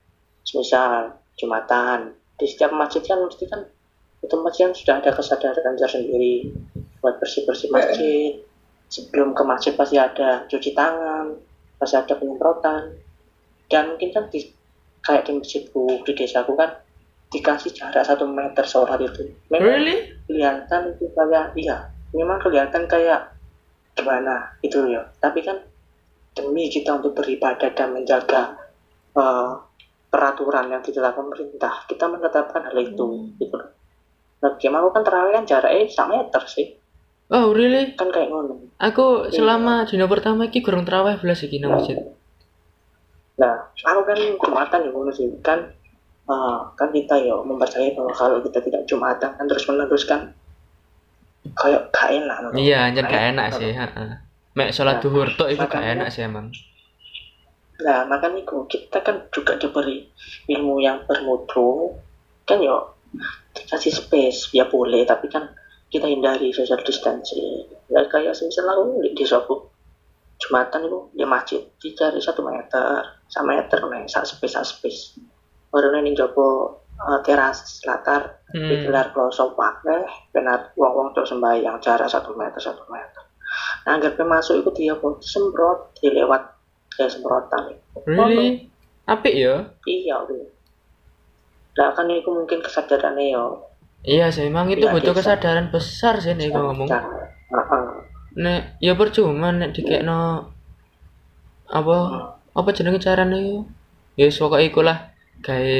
misal 0.51 1.13
jumatan 1.37 2.11
di 2.35 2.45
setiap 2.49 2.73
masjid 2.73 2.99
kan 3.05 3.21
mesti 3.21 3.45
kan 3.45 3.61
itu 4.17 4.35
masjid 4.41 4.67
kan 4.67 4.73
sudah 4.73 4.95
ada 4.97 5.11
kesadaran 5.13 5.77
tersendiri 5.77 6.49
buat 6.99 7.21
bersih-bersih 7.21 7.69
masjid. 7.69 8.41
Sebelum 8.87 9.35
ke 9.35 9.43
masjid 9.43 9.75
pasti 9.75 9.99
ada 9.99 10.47
cuci 10.49 10.71
tangan, 10.71 11.37
pasti 11.77 11.95
ada 11.99 12.15
penyemprotan. 12.17 12.97
Dan 13.67 13.93
mungkin 13.93 14.09
kan 14.15 14.25
di, 14.31 14.47
kayak 15.03 15.27
di 15.27 15.37
masjidku, 15.37 16.01
di 16.07 16.11
desaku 16.15 16.55
kan 16.55 16.71
dikasih 17.29 17.75
jarak 17.75 18.01
satu 18.01 18.25
meter 18.25 18.63
sholat 18.63 18.97
itu. 19.03 19.27
Memang 19.51 19.83
Really? 19.83 20.15
kelihatan 20.25 20.95
itu 20.95 21.05
kayak, 21.11 21.51
iya, 21.59 21.91
memang 22.15 22.39
kelihatan 22.39 22.85
kayak 22.85 23.33
gimana 23.97 24.53
itu 24.61 24.83
ya. 24.87 25.01
Tapi 25.19 25.43
kan 25.43 25.57
demi 26.37 26.69
kita 26.69 27.01
untuk 27.01 27.17
beribadah 27.17 27.71
dan 27.73 27.89
menjaga 27.95 28.55
eh, 29.17 29.51
peraturan 30.07 30.71
yang 30.71 30.81
ditetapkan 30.85 31.25
pemerintah, 31.27 31.83
kita 31.89 32.05
menetapkan 32.07 32.61
hal 32.71 32.77
itu. 32.77 33.31
Gitu. 33.35 33.55
loh. 33.55 33.69
Nah, 34.37 34.53
gimana 34.61 34.87
kan 34.93 35.01
terawih 35.01 35.33
kan 35.33 35.45
jaraknya 35.49 35.89
sak 35.89 36.07
meter 36.13 36.43
sih, 36.45 36.77
Oh, 37.27 37.51
really? 37.51 37.91
kan 37.99 38.07
kayak 38.07 38.31
ngono. 38.31 38.71
Aku 38.79 39.27
selama 39.27 39.83
dino 39.83 40.07
pertama 40.07 40.47
iki 40.47 40.63
kurang 40.63 40.87
terawih 40.87 41.19
belas 41.19 41.43
iki 41.43 41.59
nang 41.59 41.75
masjid. 41.75 41.99
Nah, 43.35 43.67
aku 43.67 44.01
kan 44.07 44.15
jumatan 44.15 44.79
ya 44.87 44.89
ngono 44.95 45.11
sih 45.11 45.27
kan 45.43 45.59
eh, 46.23 46.59
kan 46.79 46.89
kita 46.95 47.19
ya 47.19 47.35
mempercayai 47.35 47.99
bahwa 47.99 48.15
kalau 48.15 48.39
kita 48.39 48.63
tidak 48.63 48.87
jumatan 48.87 49.29
kan 49.35 49.43
terus 49.43 49.67
meneruskan 49.67 50.31
kayak 51.55 51.81
gak 51.93 52.09
enak. 52.11 52.37
ngono. 52.43 52.55
Iya, 52.57 52.77
anjir 52.89 53.03
gak 53.05 53.11
Kayak- 53.13 53.29
enak 53.35 53.47
sih, 53.55 53.71
heeh. 53.71 54.09
Mek 54.57 54.73
salat 54.73 54.97
Nah, 54.97 55.01
duhur 55.05 55.27
tok 55.37 55.49
iku 55.53 55.65
gak 55.69 55.85
enak 55.85 56.09
sih 56.09 56.25
emang. 56.25 56.49
Nah, 57.77 58.09
makanya 58.09 58.41
itu 58.41 58.57
kita 58.65 59.05
kan 59.05 59.29
juga 59.29 59.53
diberi 59.61 60.01
ilmu 60.49 60.81
yang 60.81 61.05
bermutu, 61.05 61.93
kan 62.49 62.57
yo 62.57 62.97
dikasih 63.53 63.93
space 63.93 64.49
ya 64.51 64.65
boleh, 64.65 65.05
tapi 65.05 65.29
kan 65.29 65.45
kita 65.93 66.09
hindari 66.09 66.49
social 66.49 66.81
distancing. 66.81 67.69
Ya 67.87 68.01
kayak 68.09 68.33
semisal 68.33 68.65
aku 68.65 68.99
di, 69.05 69.13
di 69.13 69.23
Jumatan 70.37 70.85
itu 70.85 70.99
di 71.17 71.25
masjid 71.25 71.61
dicari 71.81 72.21
satu 72.21 72.45
meter, 72.45 73.01
satu 73.25 73.45
meter 73.45 73.79
nih, 73.89 74.05
satu 74.05 74.37
space, 74.37 74.53
satu 74.53 74.69
space. 74.69 75.01
Baru 75.73 75.89
nih 75.89 76.13
jopo 76.13 76.77
eh, 76.97 77.19
teras 77.21 77.81
latar 77.85 78.41
Hmm. 78.47 78.63
digelar 78.71 79.11
pelosok 79.11 79.59
wakeh, 79.59 80.07
benar 80.31 80.71
wong-wong 80.79 81.11
tok 81.11 81.27
sembahyang 81.27 81.83
jarak 81.83 82.07
satu 82.07 82.31
meter, 82.31 82.63
satu 82.63 82.87
meter. 82.87 83.23
Nah, 83.83 83.99
agar 83.99 84.15
masuk 84.23 84.63
itu 84.63 84.69
dia 84.71 84.95
pun 84.95 85.19
semprot, 85.19 85.91
dilewat 85.99 86.55
kayak 86.95 87.11
semprotan. 87.11 87.75
Really? 88.07 88.71
Apik 89.03 89.35
ya? 89.35 89.67
Iya. 89.83 90.15
Nah, 91.77 91.89
kan 91.91 92.07
itu 92.07 92.31
mungkin 92.31 92.63
kesadarannya 92.63 93.35
yo. 93.35 93.67
Iya 94.07 94.31
sih, 94.31 94.47
emang 94.47 94.71
itu 94.71 94.87
butuh 94.87 95.11
kesadaran 95.11 95.67
besar 95.67 96.23
sih 96.23 96.31
nek 96.39 96.55
ngomong. 96.55 96.87
Heeh. 96.87 97.85
Nek 98.37 98.79
ya 98.79 98.95
percuma 98.95 99.51
nek 99.51 99.75
dikekno 99.75 100.47
apa 101.67 101.95
apa 102.55 102.69
jenenge 102.71 103.03
carane 103.03 103.37
yo? 103.43 103.57
Ya 104.15 104.31
wis 104.31 104.39
pokoke 104.39 104.63
iku 104.63 104.87
lah 104.87 105.11
gawe 105.43 105.79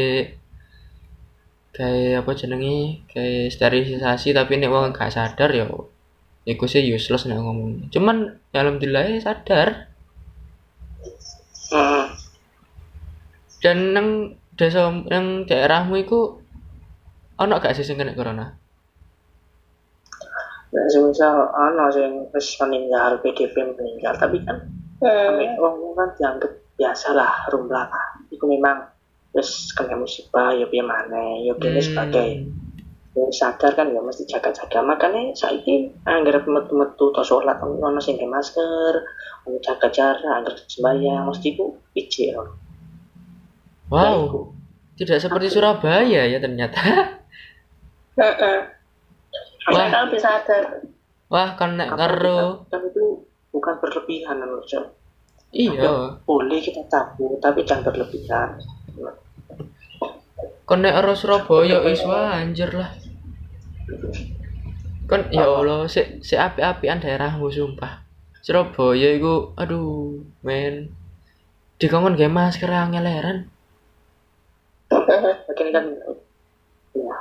gawe 1.75 2.03
apa 2.23 2.31
jenenge 2.33 3.03
gawe 3.11 3.35
sterilisasi 3.51 4.31
tapi 4.35 4.57
nek 4.57 4.71
wong 4.71 4.95
gak 4.95 5.13
sadar 5.13 5.51
yo 5.53 5.91
iku 6.47 6.63
sih 6.63 6.83
useless 6.87 7.27
nek 7.27 7.39
ngomong. 7.43 7.91
Cuman 7.91 8.39
ya 8.55 8.63
alhamdulillah 8.63 9.03
ya 9.07 9.19
sadar 9.19 9.91
Heeh. 11.67 12.05
dan 13.59 13.77
nang 13.91 14.07
desa 14.55 14.87
nang 15.11 15.43
daerahmu 15.43 15.99
iku 15.99 16.39
ono 17.37 17.53
gak 17.59 17.75
sih 17.75 17.83
sing 17.83 17.99
kena 17.99 18.15
corona? 18.15 18.47
Nah, 20.67 20.83
semisal 20.91 21.47
ana 21.55 21.87
sing 21.91 22.27
wis 22.35 22.59
meninggal, 22.59 23.23
PDP 23.23 23.55
meninggal, 23.75 24.13
tapi 24.19 24.43
kan 24.43 24.57
Hmm. 24.97 25.61
wong 25.61 25.93
kan 25.93 26.09
dianggap 26.17 26.49
biasa 26.73 27.13
lah, 27.13 27.45
rumlah 27.53 27.85
lah. 27.85 28.17
Iku 28.33 28.49
memang 28.49 28.81
wis 29.37 29.69
kena 29.77 29.93
musibah 29.93 30.49
ya 30.57 30.65
piye 30.65 30.81
maneh, 30.81 31.45
ya 31.45 31.53
Hmm. 31.53 31.77
sebagai 31.77 32.29
ya 33.13 33.25
sadar 33.33 33.73
kan 33.77 33.93
ya 33.93 34.01
mesti 34.01 34.25
jaga-jaga 34.29 34.81
makanya 34.81 35.33
saiki 35.33 35.89
anggar 36.05 36.41
metu-metu 36.45 37.09
to 37.13 37.21
sholat 37.25 37.57
ono 37.61 37.97
sing 37.97 38.17
pakai 38.17 38.29
masker 38.29 38.93
ono 39.45 39.57
jaga 39.61 39.87
jarak 39.89 40.25
anggar 40.25 40.53
sembahyang 40.65 41.29
mesti 41.29 41.47
ku 41.53 41.77
pijik 41.93 42.33
ya. 42.33 42.41
Wow. 43.93 44.53
Tidak 44.97 45.21
seperti 45.21 45.53
Surabaya 45.53 46.25
ya 46.25 46.37
ternyata. 46.41 46.81
Wah. 48.17 49.85
Lebih 50.09 50.19
sadar. 50.19 50.81
Wah, 51.29 51.53
kan 51.59 51.77
nek 51.77 51.93
Apa 51.93 51.97
karo 52.01 52.65
itu 52.71 53.27
bukan 53.51 53.73
berlebihan 53.81 54.37
menurut 54.39 54.65
iya, 55.55 56.13
boleh 56.27 56.59
kita 56.59 56.85
tabu 56.91 57.39
tapi 57.41 57.65
jangan 57.65 57.89
berlebihan 57.89 58.61
kon 60.67 60.83
nek 60.83 60.99
karo 60.99 61.15
Surabaya 61.15 61.79
is 61.87 62.03
wah 62.03 62.35
anjir 62.35 62.67
lah. 62.75 62.91
Kon 65.07 65.31
ya 65.31 65.47
Allah, 65.47 65.87
sik 65.87 66.19
sik 66.19 66.35
apik-apikan 66.35 66.99
daerahmu 66.99 67.47
sumpah. 67.47 68.03
Surabaya 68.43 69.15
iku 69.15 69.55
aduh, 69.55 70.19
men. 70.43 70.91
Dikongkon 71.79 72.19
gawe 72.19 72.27
masker 72.27 72.67
angel 72.67 73.07
heran. 73.07 73.37
ini 75.67 75.71
kan 75.75 75.85
ya 76.95 77.17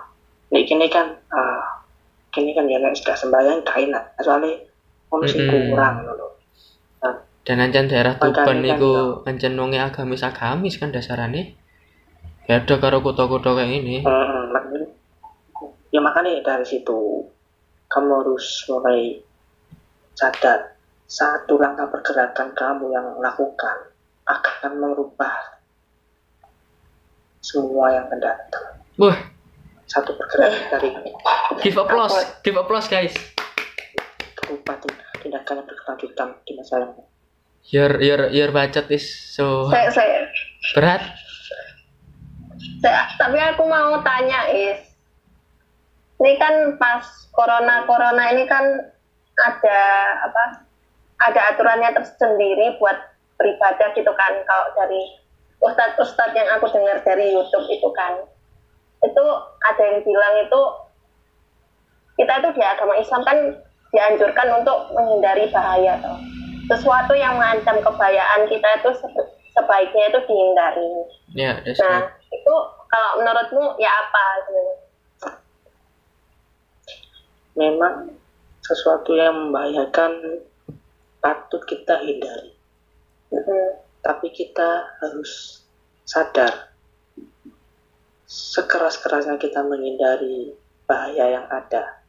ini 0.55 0.61
kini 0.63 0.87
kan 0.87 1.07
ah 1.35 1.83
kini 2.31 2.55
kan 2.55 2.71
ya 2.71 2.79
nek 2.79 2.95
sudah 2.95 3.17
sembahyang 3.19 3.67
gak 3.67 3.91
enak 3.91 4.05
soalnya 4.23 4.55
kurang 5.11 6.07
loh 6.07 6.39
Dan 7.47 7.63
ancen 7.63 7.87
daerah 7.87 8.19
Tuban 8.19 8.59
kan, 8.59 8.67
iku 8.67 9.23
ancen 9.23 9.55
wonge 9.55 9.79
agamis-agamis 9.79 10.83
kan 10.83 10.91
dasarane. 10.91 11.55
Beda 12.47 12.75
karo 12.79 13.03
kota-kota 13.03 13.59
kayak 13.59 13.83
ini. 13.83 14.07
Hmm, 14.07 14.55
makanya 14.55 14.87
ya 15.91 16.01
makanya 16.03 16.43
dari 16.43 16.67
situ 16.67 17.27
kamu 17.91 18.11
harus 18.23 18.47
mulai 18.71 19.19
sadar 20.13 20.75
satu 21.07 21.57
langkah 21.57 21.87
pergerakan 21.89 22.51
kamu 22.53 22.91
yang 22.91 23.07
lakukan 23.23 23.95
akan 24.27 24.73
merubah 24.83 25.33
semua 27.39 27.95
yang 27.95 28.05
akan 28.11 28.21
datang 28.21 28.65
Wah, 28.99 29.17
satu 29.87 30.19
pergerakan 30.19 30.63
dari 30.69 30.89
give 31.63 31.79
applause, 31.79 32.17
give 32.43 32.59
applause 32.59 32.91
guys. 32.91 33.15
berubah 34.43 34.79
tindakan 35.23 35.63
yang 35.63 35.67
berkelanjutan 35.67 36.29
di 36.43 36.53
masa 36.59 36.75
yang 36.83 36.93
Your 37.67 37.99
your 37.99 38.21
your 38.31 38.51
budget 38.55 38.87
is 38.95 39.03
so 39.35 39.67
Saya, 39.75 39.91
saya, 39.91 40.23
berat. 40.75 41.03
Tapi 43.19 43.39
aku 43.41 43.63
mau 43.67 44.01
tanya 44.03 44.49
is, 44.53 44.81
ini 46.23 46.37
kan 46.41 46.77
pas 46.81 47.05
corona 47.33 47.85
corona 47.85 48.33
ini 48.33 48.45
kan 48.49 48.65
ada 49.37 49.81
apa? 50.25 50.45
Ada 51.17 51.41
aturannya 51.57 51.97
tersendiri 51.97 52.77
buat 52.77 52.97
beribadah 53.41 53.93
gitu 53.97 54.13
kan. 54.13 54.33
Kalau 54.45 54.67
dari 54.77 55.17
ustadz 55.65 55.97
ustadz 56.01 56.37
yang 56.37 56.49
aku 56.57 56.69
dengar 56.73 57.01
dari 57.05 57.33
YouTube 57.33 57.69
itu 57.73 57.89
kan, 57.97 58.21
itu 59.05 59.25
ada 59.65 59.83
yang 59.83 60.01
bilang 60.05 60.35
itu 60.45 60.61
kita 62.17 62.33
itu 62.41 62.49
di 62.57 62.63
agama 62.65 62.97
Islam 62.97 63.23
kan 63.25 63.39
dianjurkan 63.93 64.49
untuk 64.61 64.93
menghindari 64.93 65.49
bahaya 65.53 66.01
toh. 66.01 66.17
Sesuatu 66.67 67.15
yang 67.15 67.39
mengancam 67.39 67.79
kebayaan 67.79 68.51
kita 68.51 68.69
itu 68.83 68.91
sebaiknya 69.55 70.05
itu 70.11 70.19
dihindari. 70.27 70.91
Ya, 71.33 71.53
that's 71.63 71.79
Nah, 71.81 72.11
right. 72.11 72.11
Itu 72.37 72.55
kalau 72.87 73.11
menurutmu 73.21 73.65
ya 73.81 73.91
apa? 73.91 74.25
sebenarnya? 74.45 74.77
memang 77.57 78.13
sesuatu 78.61 79.17
yang 79.17 79.49
membahayakan 79.49 80.45
patut 81.25 81.63
kita 81.65 81.97
hindari 82.05 82.53
Mm-mm. 83.33 83.81
tapi 84.05 84.29
kita 84.29 84.85
harus 85.01 85.65
sadar 86.05 86.71
sekeras-kerasnya 88.29 89.41
kita 89.41 89.65
menghindari 89.65 90.53
bahaya 90.85 91.41
yang 91.41 91.47
ada 91.49 92.05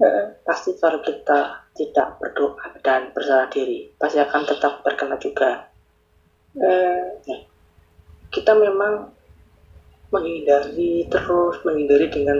Mm-mm. 0.00 0.40
pasti 0.48 0.72
kalau 0.80 1.04
kita 1.04 1.68
tidak 1.76 2.16
berdoa 2.16 2.80
dan 2.80 3.12
bersalah 3.12 3.52
diri 3.52 3.92
pasti 4.00 4.24
akan 4.24 4.42
tetap 4.48 4.80
terkena 4.80 5.20
juga 5.20 5.74
Hmm. 6.54 7.18
Kita 8.34 8.50
memang 8.58 9.14
menghindari 10.10 11.06
terus 11.06 11.62
menghindari 11.62 12.10
dengan 12.10 12.38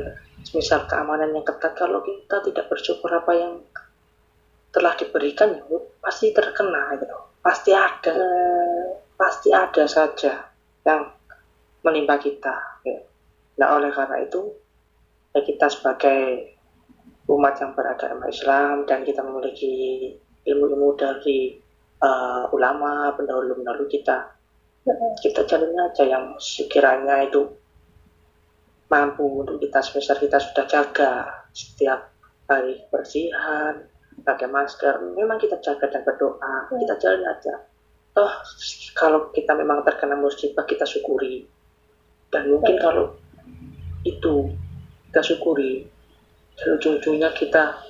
misal 0.51 0.85
keamanan 0.91 1.31
yang 1.31 1.47
ketat 1.47 1.73
kalau 1.79 2.03
kita 2.03 2.43
tidak 2.43 2.67
bersyukur 2.67 3.09
apa 3.15 3.33
yang 3.33 3.53
telah 4.75 4.93
diberikan 4.99 5.55
ya 5.55 5.63
pasti 6.03 6.35
terkena 6.35 6.99
gitu 6.99 7.15
pasti 7.39 7.71
ada 7.71 8.15
pasti 9.15 9.55
ada 9.55 9.87
saja 9.87 10.51
yang 10.83 11.15
menimpa 11.87 12.19
kita 12.19 12.83
ya. 12.83 12.99
nah 13.63 13.79
oleh 13.79 13.95
karena 13.95 14.19
itu 14.27 14.51
ya 15.31 15.41
kita 15.47 15.71
sebagai 15.71 16.53
umat 17.31 17.55
yang 17.63 17.73
beragama 17.73 18.29
Islam 18.29 18.85
dan 18.85 19.07
kita 19.07 19.23
memiliki 19.23 20.11
ilmu-ilmu 20.45 20.93
dari 20.99 21.57
uh, 22.03 22.51
ulama 22.53 23.15
pendahulu-pendahulu 23.17 23.89
kita 23.89 24.34
kita 25.21 25.49
jalani 25.49 25.81
aja 25.81 26.05
yang 26.05 26.37
sekiranya 26.37 27.25
itu 27.25 27.49
mampu 28.93 29.25
untuk 29.41 29.57
kita 29.57 29.81
sebesar 29.81 30.21
kita 30.21 30.37
sudah 30.37 30.65
jaga 30.69 31.13
setiap 31.57 32.13
hari 32.45 32.85
bersihan 32.93 33.89
pakai 34.21 34.47
masker. 34.47 35.01
Memang 35.17 35.41
kita 35.41 35.57
jaga 35.65 35.89
dan 35.89 36.05
berdoa 36.05 36.69
Hmm. 36.69 36.79
kita 36.85 36.95
jalan 37.01 37.25
aja. 37.25 37.55
Toh 38.13 38.33
kalau 38.95 39.33
kita 39.33 39.57
memang 39.57 39.83
terkena 39.83 40.15
musibah 40.15 40.69
kita 40.69 40.85
syukuri. 40.85 41.49
Dan 42.29 42.53
mungkin 42.53 42.77
Hmm. 42.77 42.85
kalau 42.85 43.07
itu 44.05 44.53
kita 45.11 45.21
syukuri 45.25 45.89
dan 46.61 46.77
ujung-ujungnya 46.77 47.33
kita 47.33 47.81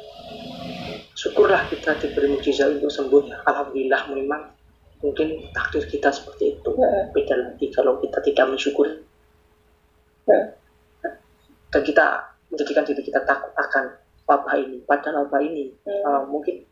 syukurlah 1.19 1.67
kita 1.67 1.99
diberi 1.99 2.39
mujizat 2.39 2.79
untuk 2.79 2.89
sembuh. 2.95 3.45
Alhamdulillah 3.45 4.03
memang 4.15 4.54
mungkin 5.05 5.53
takdir 5.53 5.85
kita 5.85 6.09
seperti 6.09 6.57
itu 6.57 6.71
Hmm. 6.73 7.13
beda 7.13 7.35
lagi 7.37 7.69
kalau 7.69 8.01
kita 8.01 8.25
tidak 8.25 8.49
mensyukuri 8.49 9.05
Hmm. 10.25 10.57
dan 11.69 11.83
kita 11.85 12.33
menjadikan 12.49 12.89
diri 12.89 13.05
kita 13.05 13.21
takut 13.29 13.53
akan 13.53 13.93
wabah 14.25 14.57
ini 14.57 14.81
padahal 14.89 15.29
wabah 15.29 15.45
ini 15.45 15.77
Hmm. 15.85 16.03
uh, 16.09 16.23
mungkin 16.25 16.65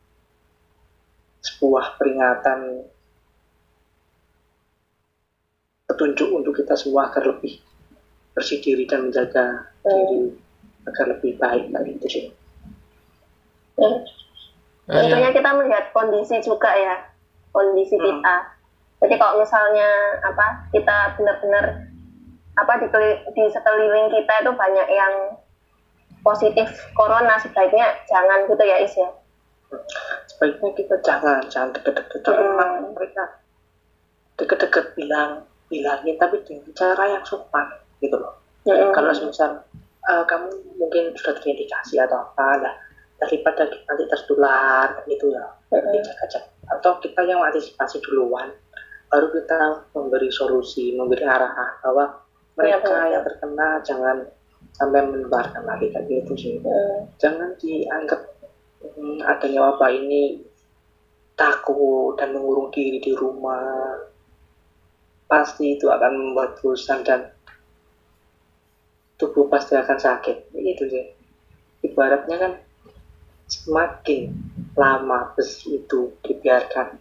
sebuah 1.44 2.00
peringatan 2.00 2.88
petunjuk 5.84 6.28
untuk 6.32 6.56
kita 6.56 6.72
semua 6.72 7.12
agar 7.12 7.28
lebih 7.36 7.60
bersih 8.32 8.64
diri 8.64 8.88
dan 8.88 9.12
menjaga 9.12 9.68
diri 9.84 10.32
agar 10.88 11.04
lebih 11.12 11.36
baik 11.36 11.68
nah, 11.68 11.84
itu 11.84 12.08
sih 12.08 12.26
Ya. 13.72 13.88
Eh, 13.88 15.08
Tentunya 15.08 15.32
kita 15.32 15.50
melihat 15.56 15.84
kondisi 15.96 16.36
juga 16.44 16.68
ya, 16.76 17.00
kondisi 17.52 17.94
Hmm. 17.94 18.04
kita. 18.08 18.36
Jadi 19.02 19.14
kalau 19.16 19.38
misalnya 19.38 19.88
apa 20.22 20.66
kita 20.70 20.96
benar-benar 21.14 21.64
apa 22.52 22.72
di, 22.78 22.86
di 23.32 23.44
sekeliling 23.48 24.08
kita 24.08 24.34
itu 24.40 24.52
banyak 24.52 24.88
yang 24.88 25.14
positif 26.20 26.68
corona 26.92 27.34
sebaiknya 27.36 27.96
jangan 28.06 28.46
gitu 28.46 28.62
ya 28.62 28.76
Is 28.78 28.94
ya. 28.94 29.08
sebaiknya 30.28 30.70
kita 30.76 30.94
jangan 31.00 31.40
jangan 31.48 31.72
deket-deket 31.72 32.20
Hmm. 32.28 32.92
mereka 32.92 33.24
deket-deket 34.36 34.92
bilang 34.94 35.48
bilangin 35.66 36.16
tapi 36.20 36.44
dengan 36.44 36.68
cara 36.76 37.04
yang 37.08 37.24
sopan 37.24 37.64
gitu 37.98 38.20
loh 38.20 38.36
Mm-mm. 38.68 38.92
kalau 38.92 39.10
misal 39.16 39.64
eh, 40.04 40.24
kamu 40.28 40.48
mungkin 40.76 41.16
sudah 41.16 41.34
terindikasi 41.40 41.96
atau 41.98 42.20
apa 42.20 42.60
lah 42.60 42.74
daripada 43.16 43.64
nanti 43.64 44.04
tertular 44.06 44.92
gitu 45.08 45.32
ya 45.32 45.46
Mm-mm. 45.72 46.04
jaga-jaga 46.04 46.52
atau 46.78 46.98
kita 47.02 47.20
yang 47.26 47.42
antisipasi 47.44 48.00
duluan 48.04 48.48
baru 49.12 49.28
kita 49.28 49.92
memberi 49.92 50.32
solusi 50.32 50.96
memberi 50.96 51.24
arahan 51.28 51.76
bahwa 51.84 52.16
mereka 52.56 52.88
betul. 52.88 53.12
yang 53.12 53.24
terkena 53.24 53.68
jangan 53.84 54.16
sampai 54.72 55.00
menebarkan 55.04 55.64
lagi 55.68 55.92
kayak 55.92 56.08
gitu 56.08 56.32
sih 56.36 56.54
Mm. 56.62 57.00
jangan 57.20 57.50
dianggap 57.60 58.20
hmm, 58.80 59.20
adanya 59.20 59.60
wabah 59.68 59.90
ini 59.92 60.40
takut 61.36 62.16
dan 62.16 62.32
mengurung 62.32 62.72
diri 62.72 63.00
di 63.00 63.12
rumah 63.12 64.00
pasti 65.28 65.76
itu 65.76 65.88
akan 65.88 66.12
membuat 66.12 66.60
bosan 66.60 67.00
dan 67.04 67.32
tubuh 69.16 69.48
pasti 69.48 69.76
akan 69.76 69.96
sakit 69.96 70.52
itu 70.56 70.84
sih 70.92 71.04
ibaratnya 71.84 72.36
kan 72.36 72.52
semakin 73.48 74.32
lama 74.76 75.32
besi 75.36 75.82
itu 75.82 76.16
dibiarkan. 76.24 76.96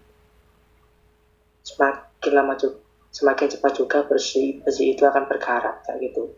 Semakin 1.61 2.31
lama 2.33 2.53
juga 2.59 2.81
semakin 3.11 3.47
cepat 3.51 3.71
juga 3.75 3.99
besi 4.07 4.63
besi 4.63 4.95
itu 4.95 5.03
akan 5.03 5.27
berkarat 5.27 5.83
kayak 5.83 5.99
gitu. 6.11 6.31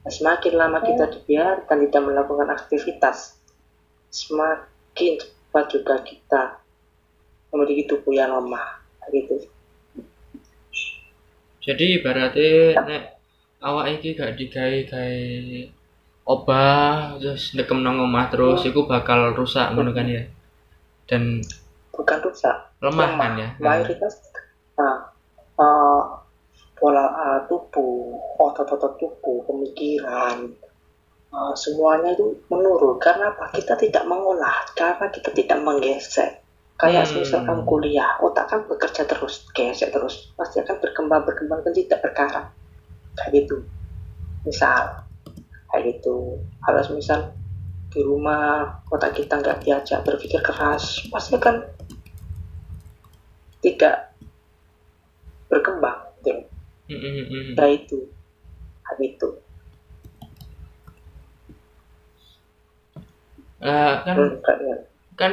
Nah, 0.00 0.08
semakin 0.08 0.52
lama 0.56 0.80
kita 0.80 1.12
dibiarkan 1.12 1.76
tidak 1.86 2.02
melakukan 2.08 2.48
aktivitas 2.48 3.36
semakin 4.08 5.20
cepat 5.20 5.64
juga 5.70 5.94
kita 6.00 6.42
memiliki 7.52 7.84
tubuh 7.84 8.16
yang 8.16 8.32
lemah 8.32 8.80
kayak 9.04 9.12
gitu. 9.12 9.34
Jadi 11.60 12.00
ibaratnya 12.00 12.80
nek 12.80 13.02
awak 13.60 14.00
iki 14.00 14.16
gak 14.16 14.40
digawe-gawe 14.40 15.20
obah 16.24 17.20
terus 17.20 17.52
ndekem 17.52 17.84
nang 17.84 18.00
omah 18.00 18.32
terus 18.32 18.64
iku 18.64 18.88
bakal 18.88 19.36
rusak 19.36 19.76
ngono 19.76 19.92
kan 19.92 20.08
ya. 20.08 20.24
Dan 21.10 21.42
bukan 21.90 22.18
rusak. 22.22 22.56
lemah 22.80 23.10
kan 23.20 23.32
ya. 23.36 23.48
mayoritas 23.60 24.14
nah, 24.78 25.10
eh, 25.60 26.02
pola 26.72 27.04
eh, 27.12 27.38
tubuh 27.44 28.16
otot-otot 28.40 28.96
tubuh 28.96 29.44
pemikiran 29.44 30.48
eh, 31.28 31.52
semuanya 31.58 32.14
itu 32.16 32.40
menurun. 32.48 32.96
Karena 32.96 33.34
apa? 33.34 33.52
Kita 33.52 33.74
tidak 33.76 34.06
mengolah. 34.08 34.64
Karena 34.72 35.10
kita 35.12 35.34
tidak 35.34 35.58
menggesek. 35.60 36.40
Kayak 36.80 37.04
Hmm. 37.12 37.20
misal 37.20 37.44
kamu 37.44 37.62
kuliah 37.68 38.16
otak 38.24 38.48
kan 38.48 38.64
bekerja 38.64 39.04
terus 39.04 39.44
gesek 39.52 39.92
terus. 39.92 40.32
Pasti 40.32 40.64
akan 40.64 40.80
berkembang 40.80 41.22
berkembang 41.28 41.60
dan 41.60 41.76
tidak 41.76 42.00
berkarat. 42.00 42.48
Kayak 43.20 43.44
gitu. 43.44 43.56
Misal 44.48 45.04
kayak 45.68 45.84
gitu. 45.92 46.40
Harus 46.64 46.88
misal 46.88 47.36
di 47.90 48.00
rumah 48.00 48.42
otak 48.88 49.12
kita 49.14 49.34
nggak 49.36 49.60
diajak 49.60 50.00
berpikir 50.02 50.38
keras. 50.40 51.02
Pasti 51.10 51.34
akan 51.34 51.56
tidak 53.60 54.14
berkembang 55.46 55.98
gitu. 56.22 56.46
Nah 57.54 57.68
itu. 57.68 57.98
Hal 58.86 58.98
itu. 59.00 59.28
Eh, 63.60 63.94
kan 64.06 64.16
Hmm, 64.16 64.40
kayaknya. 64.40 64.76
kan 65.14 65.32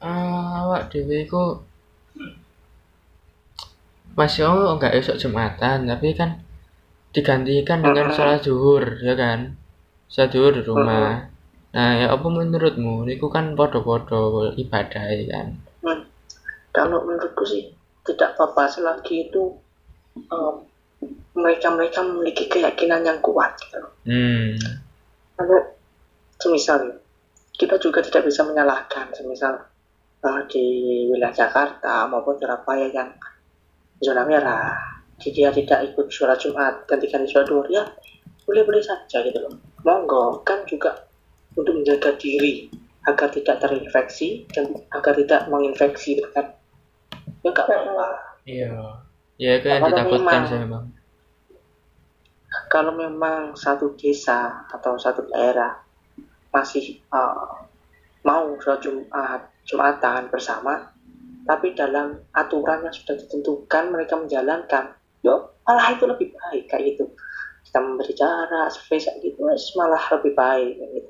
eh, 0.00 0.48
awak 0.56 0.88
dhewe 0.88 1.28
iku 1.28 1.60
masih 4.12 4.48
oh 4.48 4.72
enggak 4.72 4.96
esok 4.96 5.20
Jumatan 5.20 5.84
tapi 5.84 6.12
kan 6.12 6.40
digantikan 7.12 7.84
dengan 7.84 8.08
Mhm. 8.08 8.14
sholat 8.16 8.40
zuhur 8.40 8.84
ya 9.00 9.12
kan? 9.14 9.52
Sholat 10.08 10.30
zuhur 10.32 10.52
di 10.56 10.62
rumah 10.64 11.28
nah 11.72 11.90
ya 11.96 12.06
apa 12.12 12.26
menurutmu? 12.28 13.08
Niku 13.08 13.32
kan 13.32 13.56
podo-podo 13.56 14.52
ibadah 14.56 15.04
ya 15.08 15.24
kan? 15.28 15.46
Hmm. 15.82 16.00
kalau 16.72 17.04
menurutku 17.04 17.44
sih 17.44 17.72
tidak 18.04 18.36
apa-apa. 18.36 18.68
Selagi 18.68 19.28
itu 19.28 19.56
em, 20.16 20.54
mereka-mereka 21.32 22.04
memiliki 22.04 22.48
keyakinan 22.48 23.02
yang 23.04 23.18
kuat 23.24 23.56
gitu. 23.60 23.80
hmm. 24.08 24.56
Kalau 25.36 25.58
semisal 26.36 27.00
kita 27.56 27.80
juga 27.80 28.04
tidak 28.04 28.28
bisa 28.28 28.44
menyalahkan. 28.44 29.12
Semisal 29.16 29.56
eh, 30.24 30.40
di 30.48 30.64
wilayah 31.08 31.32
Jakarta 31.32 32.04
maupun 32.08 32.36
Surabaya 32.36 32.88
yang 32.92 33.10
zona 34.02 34.26
merah 34.26 34.92
dia 35.22 35.54
tidak 35.54 35.94
ikut 35.94 36.10
sholat 36.10 36.34
Jumat 36.34 36.82
gantikan 36.90 37.22
sholat 37.22 37.46
duhur 37.46 37.62
ya 37.70 37.86
boleh-boleh 38.42 38.82
saja 38.82 39.22
gitu 39.22 39.38
loh. 39.38 39.54
Monggo 39.86 40.42
kan 40.42 40.66
juga 40.66 40.98
untuk 41.56 41.74
menjaga 41.76 42.16
diri 42.16 42.68
agar 43.08 43.28
tidak 43.34 43.58
terinfeksi 43.58 44.46
dan 44.54 44.70
agar 44.94 45.12
tidak 45.18 45.50
menginfeksi 45.50 46.22
kan 46.32 46.54
ya 47.42 47.50
nggak 47.50 47.66
apa-apa. 47.66 48.08
Iya. 48.46 48.70
Ya 49.42 49.50
itu 49.58 49.66
yang 49.66 49.82
Kalau 49.82 49.90
ditakutkan 49.90 50.22
memang- 50.22 50.46
saya 50.46 50.66
bang. 50.70 50.86
Kalau 52.68 52.92
memang 52.92 53.56
satu 53.56 53.96
desa 53.96 54.68
atau 54.68 55.00
satu 55.00 55.24
daerah 55.32 55.80
masih 56.52 57.00
uh, 57.08 57.64
mau 58.22 58.54
sholat 58.60 58.80
Jumat 58.84 59.40
Jumatan 59.64 60.28
bersama 60.28 60.92
tapi 61.42 61.74
dalam 61.74 62.22
aturan 62.36 62.86
yang 62.86 62.94
sudah 62.94 63.18
ditentukan 63.18 63.90
mereka 63.90 64.14
menjalankan 64.20 64.94
yo 65.26 65.48
malah 65.66 65.90
itu 65.90 66.04
lebih 66.06 66.28
baik 66.34 66.68
kayak 66.70 66.94
gitu 66.94 67.08
kita 67.72 67.80
memberi 67.80 68.12
jarak 68.12 68.68
space 68.68 69.08
gitu 69.24 69.48
wes, 69.48 69.72
malah 69.80 70.04
lebih 70.12 70.36
baik 70.36 70.76
gitu 70.92 71.08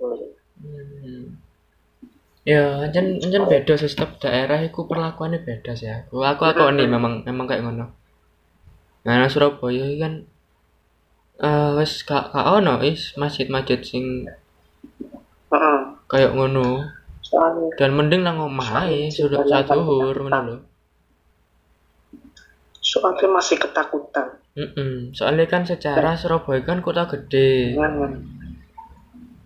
Hmm. 0.63 1.43
Ya, 2.47 2.87
anjen 2.87 3.19
anjen 3.19 3.51
beda 3.51 3.75
sih 3.75 3.91
setiap 3.91 4.23
daerah 4.23 4.63
iku 4.63 4.87
perlakuannya 4.87 5.43
beda 5.43 5.75
sih 5.75 5.91
aku. 5.91 6.23
Aku 6.23 6.47
aku 6.47 6.71
nih 6.71 6.87
memang 6.87 7.27
memang 7.27 7.51
kayak 7.51 7.67
ngono. 7.67 7.91
Nah, 9.03 9.27
Surabaya 9.27 9.91
kan 9.99 10.23
eh 11.43 11.71
wis 11.83 12.07
gak 12.07 12.31
gak 12.31 12.47
ono 12.47 12.79
is 12.87 13.19
masjid-masjid 13.19 13.83
sing 13.83 14.31
Heeh. 15.51 15.79
kayak 16.07 16.31
ngono. 16.39 16.87
soalnya 17.27 17.75
Dan 17.75 17.91
mending 17.99 18.23
nang 18.23 18.39
omah 18.39 18.87
ae 18.87 19.11
sudah 19.11 19.43
satuhur 19.43 20.15
ngono 20.15 20.39
lho. 20.47 20.57
soalnya 22.83 23.25
masih 23.35 23.57
ketakutan 23.57 24.42
Heeh. 24.53 25.17
Soalnya 25.17 25.49
kan 25.49 25.65
secara 25.65 26.13
Surabaya 26.13 26.61
kan 26.61 26.85
kota 26.85 27.09
gede. 27.09 27.73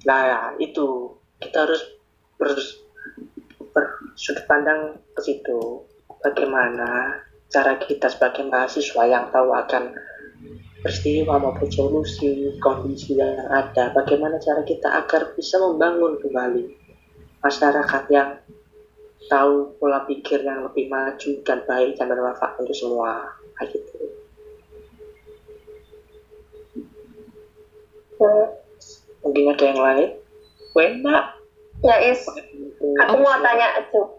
nah 0.06 0.20
ya, 0.26 0.40
itu. 0.58 1.14
Kita 1.38 1.68
harus 1.68 1.82
ber, 2.40 2.50
bersudut 3.70 4.44
pandang 4.50 4.98
ke 5.14 5.20
situ. 5.22 5.86
Bagaimana 6.18 7.22
cara 7.46 7.78
kita 7.78 8.10
sebagai 8.10 8.50
mahasiswa 8.50 9.02
yang 9.06 9.30
tahu 9.30 9.54
akan 9.54 9.94
peristiwa 10.82 11.38
maupun 11.38 11.70
solusi 11.70 12.58
kondisi 12.62 13.18
yang 13.18 13.46
ada 13.50 13.90
bagaimana 13.94 14.38
cara 14.38 14.62
kita 14.62 14.86
agar 15.02 15.34
bisa 15.34 15.58
membangun 15.58 16.18
kembali 16.18 16.62
masyarakat 17.42 18.02
yang 18.10 18.38
tahu 19.26 19.74
pola 19.78 20.06
pikir 20.06 20.42
yang 20.46 20.66
lebih 20.66 20.86
maju 20.90 21.30
dan 21.42 21.58
baik 21.66 21.94
dan 21.94 22.10
bermanfaat 22.10 22.58
untuk 22.58 22.74
semua. 22.74 23.30
Kayak 23.54 23.78
gitu 23.78 24.25
Hmm. 28.16 28.48
mungkin 29.20 29.52
ada 29.52 29.64
yang 29.66 29.80
lain 29.82 30.10
Wena 30.72 31.36
Ya 31.84 31.96
Is, 32.00 32.24
aku 33.04 33.14
mau 33.20 33.36
tanya 33.44 33.84
juga. 33.92 34.16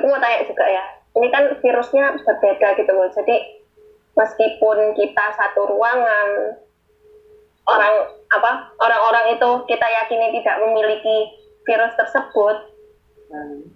Aku 0.00 0.06
mau 0.08 0.16
tanya 0.16 0.40
juga 0.48 0.64
ya. 0.64 0.84
Ini 1.12 1.28
kan 1.28 1.44
virusnya 1.60 2.16
berbeda 2.24 2.80
gitu 2.80 2.92
loh. 2.96 3.08
Jadi 3.12 3.60
meskipun 4.16 4.96
kita 4.96 5.24
satu 5.36 5.68
ruangan, 5.68 6.56
orang 7.68 7.94
apa 8.32 8.72
orang-orang 8.80 9.36
itu 9.36 9.50
kita 9.68 9.84
yakini 9.84 10.40
tidak 10.40 10.64
memiliki 10.64 11.16
virus 11.68 11.92
tersebut, 12.00 12.56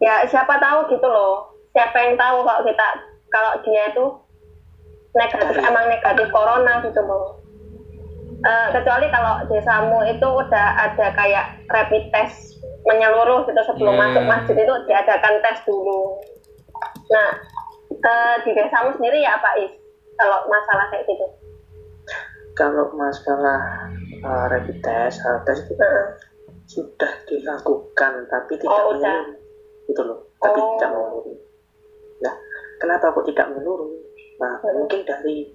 ya 0.00 0.24
siapa 0.24 0.56
tahu 0.56 0.88
gitu 0.88 1.04
loh. 1.04 1.52
Siapa 1.76 1.94
yang 2.00 2.16
tahu 2.16 2.46
kalau 2.48 2.62
kita 2.64 2.86
kalau 3.28 3.52
dia 3.66 3.92
itu 3.92 4.04
negatif 5.12 5.58
emang 5.60 5.84
negatif 5.90 6.26
corona 6.32 6.80
gitu 6.80 7.02
loh. 7.04 7.43
Eh, 8.44 8.68
kecuali 8.70 9.08
kalau 9.08 9.40
desamu 9.48 10.04
itu 10.04 10.28
udah 10.28 10.66
ada 10.76 11.06
kayak 11.16 11.64
rapid 11.66 12.12
test 12.12 12.60
menyeluruh 12.84 13.48
gitu 13.48 13.56
sebelum 13.64 13.96
Hmm. 13.96 14.02
masuk 14.04 14.24
masjid 14.28 14.56
itu 14.58 14.74
diadakan 14.84 15.40
tes 15.40 15.64
dulu. 15.64 16.20
Nah, 17.08 17.30
eh, 17.90 18.36
di 18.44 18.52
desamu 18.52 18.92
sendiri 18.92 19.24
ya 19.24 19.40
Pak 19.40 19.54
Is, 19.58 19.72
kalau 20.14 20.44
masalah 20.44 20.86
kayak 20.88 21.08
gitu. 21.08 21.26
kalau 22.54 22.86
masalah 22.94 23.90
uh, 24.22 24.46
rapid 24.46 24.78
test, 24.78 25.18
uh, 25.26 25.42
tes 25.42 25.58
itu 25.64 25.74
Heeh. 25.74 26.06
sudah 26.64 27.10
dilakukan 27.26 28.12
tapi 28.30 28.54
tidak 28.54 28.78
Oh, 28.78 28.94
udah. 28.94 29.02
menurun 29.26 29.26
gitu 29.84 30.02
loh 30.06 30.18
tapi 30.38 30.54
Oh. 30.56 30.78
tidak 30.78 30.90
menurun 30.94 31.34
nah 32.22 32.34
kenapa 32.78 33.10
kok 33.10 33.26
tidak 33.26 33.50
menurun 33.50 33.90
nah 34.38 34.54
Hmm. 34.62 34.70
mungkin 34.70 35.02
dari 35.02 35.50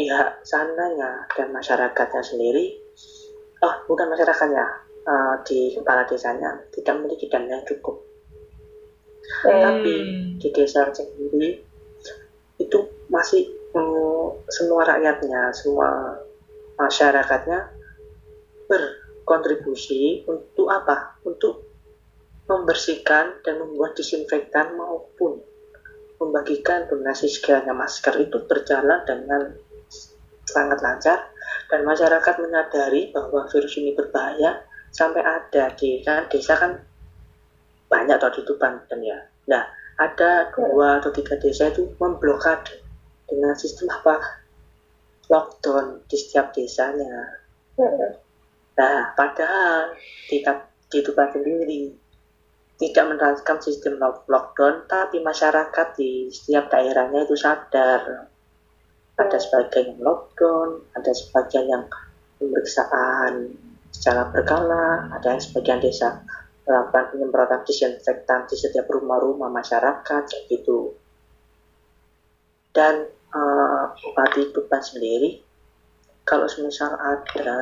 pihak 0.00 0.40
sananya 0.48 1.28
dan 1.36 1.52
masyarakatnya 1.52 2.24
sendiri. 2.24 2.80
Oh 3.60 3.84
bukan 3.84 4.08
masyarakatnya 4.08 4.64
uh, 5.04 5.34
di 5.44 5.76
kepala 5.76 6.08
desanya. 6.08 6.56
Tidak 6.72 6.96
memiliki 6.96 7.28
dana 7.28 7.60
yang 7.60 7.64
cukup. 7.68 8.08
Hmm. 9.30 9.62
tapi 9.62 9.94
di 10.42 10.48
desa 10.50 10.90
sendiri 10.90 11.62
itu 12.58 12.78
masih 13.06 13.46
mm, 13.70 14.50
semua 14.50 14.82
rakyatnya 14.82 15.54
semua 15.54 16.18
masyarakatnya 16.74 17.70
berkontribusi 18.66 20.24
untuk 20.26 20.72
apa? 20.72 21.20
Untuk 21.22 21.62
membersihkan 22.48 23.44
dan 23.46 23.62
membuat 23.62 23.94
disinfektan 23.94 24.74
maupun 24.74 25.38
membagikan 26.18 26.90
donasi 26.90 27.30
segalanya 27.30 27.72
masker 27.76 28.18
itu 28.18 28.42
berjalan 28.44 29.06
dengan 29.06 29.54
sangat 30.50 30.82
lancar 30.82 31.30
dan 31.70 31.86
masyarakat 31.86 32.34
menyadari 32.42 33.14
bahwa 33.14 33.46
virus 33.46 33.78
ini 33.78 33.94
berbahaya 33.94 34.66
sampai 34.90 35.22
ada 35.22 35.70
di 35.78 36.02
kan 36.02 36.26
desa 36.26 36.58
kan 36.58 36.82
banyak 37.86 38.18
atau 38.18 38.30
di 38.30 38.42
Banten 38.58 39.00
ya. 39.02 39.18
Nah, 39.50 39.66
ada 39.98 40.50
dua 40.54 41.02
atau 41.02 41.10
tiga 41.10 41.38
desa 41.38 41.70
itu 41.70 41.90
memblokade 41.98 42.82
dengan 43.26 43.54
sistem 43.58 43.90
apa? 43.90 44.42
Lockdown 45.30 46.06
di 46.10 46.16
setiap 46.18 46.50
desanya. 46.50 47.38
Nah, 48.74 49.14
padahal 49.14 49.94
di, 50.26 50.42
di 50.90 50.98
Tuban 51.02 51.30
sendiri 51.30 51.94
tidak 52.80 53.04
menerapkan 53.12 53.60
sistem 53.60 54.00
lock- 54.00 54.24
lockdown, 54.24 54.88
tapi 54.88 55.20
masyarakat 55.20 55.86
di 56.00 56.32
setiap 56.32 56.72
daerahnya 56.72 57.28
itu 57.28 57.36
sadar. 57.36 58.29
Ada 59.20 59.36
sebagian 59.36 59.92
yang 59.92 60.00
lockdown, 60.00 60.68
ada 60.96 61.12
sebagian 61.12 61.68
yang 61.68 61.84
pemeriksaan 62.40 63.52
secara 63.92 64.32
berkala, 64.32 65.12
ada 65.12 65.36
yang 65.36 65.42
sebagian 65.42 65.82
desa 65.84 66.24
melakukan 66.64 67.12
penyemprotan 67.12 67.60
disinfektan 67.66 68.46
di 68.48 68.56
setiap 68.56 68.86
rumah-rumah 68.88 69.50
masyarakat, 69.52 70.22
kayak 70.24 70.44
gitu. 70.48 70.94
Dan 72.70 73.10
eh, 73.10 73.84
Bupati 73.98 74.54
Tuban 74.54 74.80
sendiri, 74.80 75.42
kalau 76.22 76.46
semisal 76.46 76.94
ada 76.94 77.58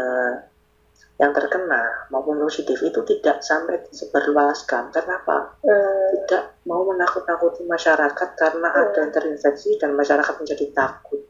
yang 1.18 1.34
terkena 1.34 2.06
maupun 2.14 2.38
positif 2.38 2.78
itu 2.78 3.00
tidak 3.02 3.42
sampai 3.42 3.82
disebarluaskan. 3.90 4.94
Kenapa? 4.94 5.58
Hmm. 5.66 6.14
Tidak 6.14 6.62
mau 6.70 6.86
menakut-nakuti 6.86 7.66
masyarakat 7.66 8.28
karena 8.38 8.68
Hmm. 8.70 8.80
ada 8.86 8.96
yang 9.02 9.10
terinfeksi 9.10 9.80
dan 9.82 9.98
masyarakat 9.98 10.34
menjadi 10.38 10.66
takut. 10.70 11.26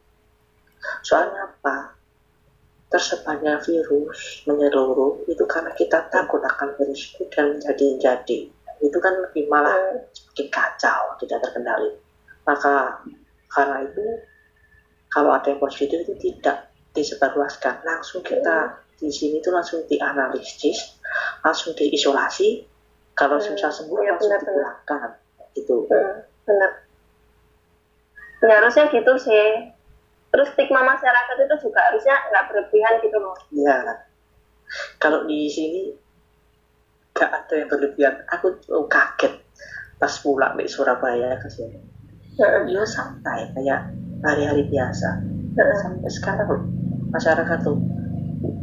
Soalnya 1.03 1.49
apa? 1.49 1.97
Tersebarnya 2.89 3.61
virus 3.61 4.43
menyeluruh 4.49 5.29
itu 5.29 5.45
karena 5.45 5.69
kita 5.77 6.09
takut 6.09 6.41
akan 6.41 6.73
virus 6.81 7.13
itu 7.13 7.25
dan 7.29 7.53
menjadi-jadi. 7.53 8.39
Itu 8.81 8.99
kan 9.03 9.13
lebih 9.29 9.45
malah 9.53 9.77
Hmm. 9.77 10.01
semakin 10.15 10.47
kacau, 10.49 11.03
tidak 11.21 11.39
terkendali. 11.45 11.91
Maka 12.49 13.03
karena 13.53 13.85
itu 13.85 14.05
kalau 15.13 15.37
ada 15.37 15.53
yang 15.53 15.61
positif 15.61 16.01
itu 16.05 16.15
tidak 16.17 16.73
disebarluaskan, 16.97 17.85
langsung 17.85 18.25
kita 18.25 18.81
di 18.99 19.13
sini 19.13 19.39
tuh 19.45 19.53
langsung 19.53 19.85
dianalisis, 19.87 20.99
langsung 21.45 21.77
diisolasi. 21.77 22.65
Kalau 23.19 23.37
Hmm. 23.37 23.47
susah 23.53 23.71
sembuh 23.71 23.99
Iya, 23.99 24.15
langsung 24.15 24.33
dipulangkan, 24.39 25.09
gitu. 25.59 25.77
Hmm, 25.91 26.23
benar. 26.47 26.71
Ya, 28.47 28.63
harusnya 28.63 28.87
gitu 28.95 29.13
sih. 29.19 29.75
Terus 30.29 30.49
stigma 30.53 30.85
masyarakat 30.85 31.37
itu 31.41 31.55
juga 31.69 31.81
harusnya 31.89 32.15
nggak 32.29 32.45
berlebihan 32.53 32.95
gitu 33.01 33.17
loh. 33.17 33.37
Iya. 33.49 33.77
Kalau 35.01 35.25
di 35.25 35.49
sini 35.49 35.89
gak 37.17 37.31
ada 37.33 37.55
yang 37.57 37.69
berlebihan. 37.73 38.15
Aku 38.31 38.53
oh, 38.71 38.85
kaget 38.87 39.35
pas 39.99 40.13
pulang 40.23 40.55
dari 40.55 40.69
Surabaya 40.71 41.35
ke 41.41 41.49
sini. 41.51 41.81
Heeh. 42.39 42.63
Ya 42.71 42.85
santai 42.85 43.49
kayak 43.57 43.89
hari-hari 44.23 44.69
biasa. 44.69 45.09
Heeh. 45.57 45.77
Sampai 45.81 46.11
sekarang 46.13 46.47
loh, 46.47 46.63
masyarakat 47.11 47.59
tuh 47.65 47.81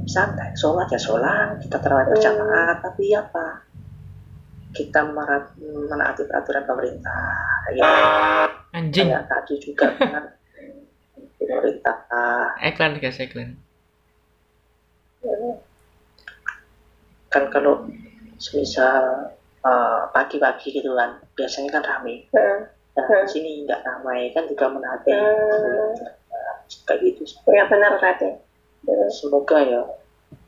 santai. 0.06 0.54
Sholat 0.56 0.88
ya 0.94 1.00
sholat, 1.02 1.60
kita 1.60 1.82
terawih 1.82 2.06
Hmm. 2.08 2.12
berjamaah, 2.16 2.74
tapi 2.80 3.12
apa? 3.12 3.46
Kita 4.72 5.02
menaati 5.08 6.24
peraturan 6.30 6.64
pemerintah. 6.68 7.42
Kayak, 7.66 7.90
Anjing. 8.76 9.08
kayak 9.10 9.26
tadi 9.28 9.56
juga 9.58 9.88
kan 11.86 11.98
pemerintah 12.10 12.50
Iklan 12.66 12.98
guys, 12.98 13.22
iklan. 13.22 13.62
Kan 17.30 17.44
kalau 17.52 17.86
semisal 18.38 19.32
eh, 19.62 20.02
pagi-pagi 20.12 20.68
gitu 20.74 20.94
kan 20.94 21.18
biasanya 21.34 21.70
kan 21.80 21.84
ramai 21.84 22.22
Heeh. 22.30 22.60
nah 22.96 23.06
di 23.12 23.28
sini 23.28 23.52
nggak 23.68 23.82
ramai 23.84 24.32
kan 24.32 24.48
juga 24.48 24.72
menaati 24.72 25.12
Hmm. 25.12 25.94
kayak 26.88 27.00
gitu. 27.06 27.22
Ya 27.52 27.66
benar 27.70 27.98
tadi. 28.00 28.30
Heeh. 28.86 29.10
semoga 29.10 29.58
ya 29.62 29.82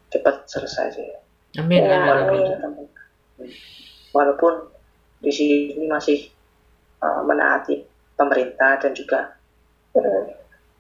cepat 0.08 0.46
selesai 0.48 0.94
sih 0.94 1.06
Amin, 1.58 1.82
Ya, 1.82 2.06
amin, 2.06 2.54
amin. 2.62 2.88
walaupun 4.14 4.70
di 5.20 5.32
sini 5.34 5.86
masih 5.90 6.30
eh, 6.98 7.22
menaati 7.26 7.82
pemerintah 8.16 8.78
dan 8.80 8.94
juga. 8.94 9.38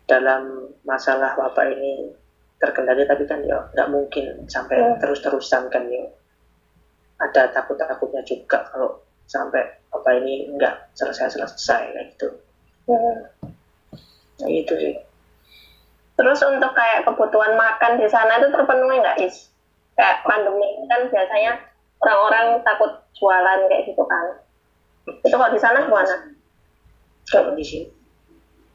Dalam 0.07 0.71
masalah 0.87 1.35
wabah 1.35 1.67
ini 1.67 2.15
terkendali 2.57 3.05
tapi 3.05 3.27
kan 3.27 3.43
ya 3.43 3.59
nggak 3.75 3.91
mungkin 3.91 4.47
sampai 4.47 4.79
Hmm. 4.79 4.97
terus-terusan 4.97 5.67
kan 5.69 5.83
ya 5.91 6.07
ada 7.19 7.51
takut-takutnya 7.53 8.23
juga 8.23 8.65
kalau 8.71 9.03
sampai 9.27 9.61
apa 9.91 10.09
ini 10.17 10.47
nggak 10.55 10.95
selesai-selesai 10.95 11.81
kayak 11.93 12.05
gitu 12.15 12.27
Heeh. 12.87 13.17
nah, 14.41 14.49
itu 14.49 14.73
sih 14.73 14.95
Terus 16.17 16.41
untuk 16.41 16.73
kayak 16.73 17.05
kebutuhan 17.05 17.53
makan 17.53 18.01
di 18.01 18.09
sana 18.09 18.41
itu 18.41 18.49
terpenuhi 18.49 18.97
nggak 18.97 19.21
is? 19.21 19.53
Kayak 19.93 20.25
pandemi 20.25 20.65
kan 20.89 21.05
biasanya 21.13 21.61
orang-orang 22.01 22.57
takut 22.65 22.89
jualan 23.13 23.69
kayak 23.69 23.85
gitu 23.85 24.01
kan. 24.01 24.25
Itu 25.05 25.37
kalau 25.37 25.53
di 25.53 25.61
sana 25.61 25.85
gimana? 25.85 26.33
kalau 27.29 27.53
di 27.53 27.61
sini 27.61 27.85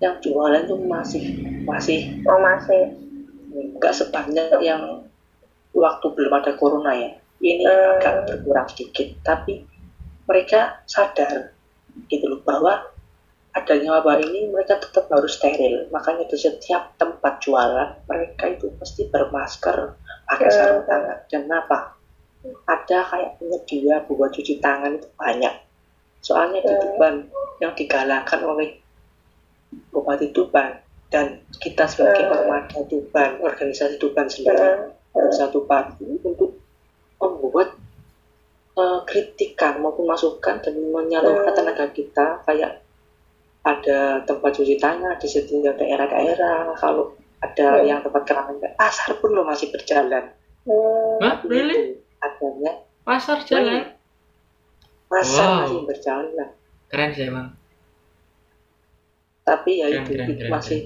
yang 0.03 0.19
jualan 0.19 0.67
tuh 0.67 0.79
masih 0.83 1.23
masih 1.63 2.19
Oh 2.27 2.43
masih. 2.43 2.99
nggak 3.53 3.95
sebanyak 3.95 4.49
yang 4.65 5.05
waktu 5.73 6.07
belum 6.13 6.33
ada 6.35 6.53
corona 6.59 6.91
ya 6.97 7.11
ini 7.39 7.63
Hmm. 7.63 7.97
agak 8.01 8.15
berkurang 8.27 8.67
sedikit 8.73 9.15
tapi 9.23 9.63
mereka 10.27 10.83
sadar 10.89 11.55
gitu 12.09 12.27
loh 12.27 12.41
bahwa 12.43 12.83
adanya 13.53 14.01
wabah 14.01 14.17
ini 14.19 14.49
mereka 14.49 14.81
tetap 14.81 15.07
harus 15.13 15.37
steril 15.37 15.87
makanya 15.93 16.25
di 16.25 16.37
setiap 16.41 16.97
tempat 16.97 17.45
jualan 17.45 18.01
mereka 18.09 18.49
itu 18.49 18.73
pasti 18.81 19.05
bermasker 19.07 19.95
pakai 20.27 20.49
Hmm. 20.49 20.57
sarung 20.57 20.85
tangan 20.89 21.19
dan 21.29 21.43
apa 21.47 21.79
ada 22.67 22.99
kayak 23.07 23.31
penyedia 23.39 24.03
buat 24.09 24.33
cuci 24.33 24.59
tangan 24.59 24.99
itu 24.99 25.07
banyak 25.15 25.55
soalnya 26.19 26.59
di 26.65 26.73
Hmm. 26.73 26.81
Tuban 26.81 27.15
yang 27.61 27.73
digalakkan 27.77 28.41
oleh 28.43 28.82
Bupati 29.93 30.33
Tuban 30.33 30.73
dan 31.07 31.27
kita 31.61 31.85
sebagai 31.85 32.25
ormada 32.27 32.81
Tuban 32.89 33.37
organisasi 33.39 34.01
Tuban 34.01 34.25
sendiri 34.27 34.91
Hmm. 35.13 35.29
satu 35.29 35.69
pagi 35.69 36.09
untuk 36.25 36.57
membuat 37.21 37.77
eh, 38.73 39.01
kritikan 39.05 39.77
maupun 39.79 40.09
masukan 40.09 40.57
dan 40.59 40.73
menyalurkan 40.73 41.53
tenaga 41.53 41.85
kita 41.93 42.41
kayak 42.43 42.81
ada 43.63 44.25
tempat 44.25 44.51
cuci 44.51 44.81
tangan 44.81 45.21
di 45.21 45.29
setiap 45.29 45.77
daerah-daerah 45.77 46.73
kalau 46.75 47.13
ada 47.39 47.79
Hmm. 47.79 47.85
yang 47.85 48.01
tempat 48.01 48.25
keramik 48.25 48.73
pasar 48.75 49.13
pun 49.21 49.37
lo 49.37 49.45
masih 49.45 49.69
berjalan. 49.69 50.33
Hah? 51.21 51.37
Tapi 51.37 51.53
Really? 51.53 52.01
adanya 52.19 52.73
Pasar 53.05 53.45
jalan. 53.45 53.93
pasar 55.07 55.45
Wow. 55.45 55.59
masih 55.69 55.81
berjalan 55.85 56.49
Keren 56.89 57.11
sih 57.13 57.29
emang. 57.29 57.53
Tapi 59.43 59.71
ya 59.77 59.87
Keren, 59.89 60.01
itu, 60.01 60.11
keren, 60.13 60.27
itu 60.29 60.35
keren, 60.39 60.51
masih 60.51 60.81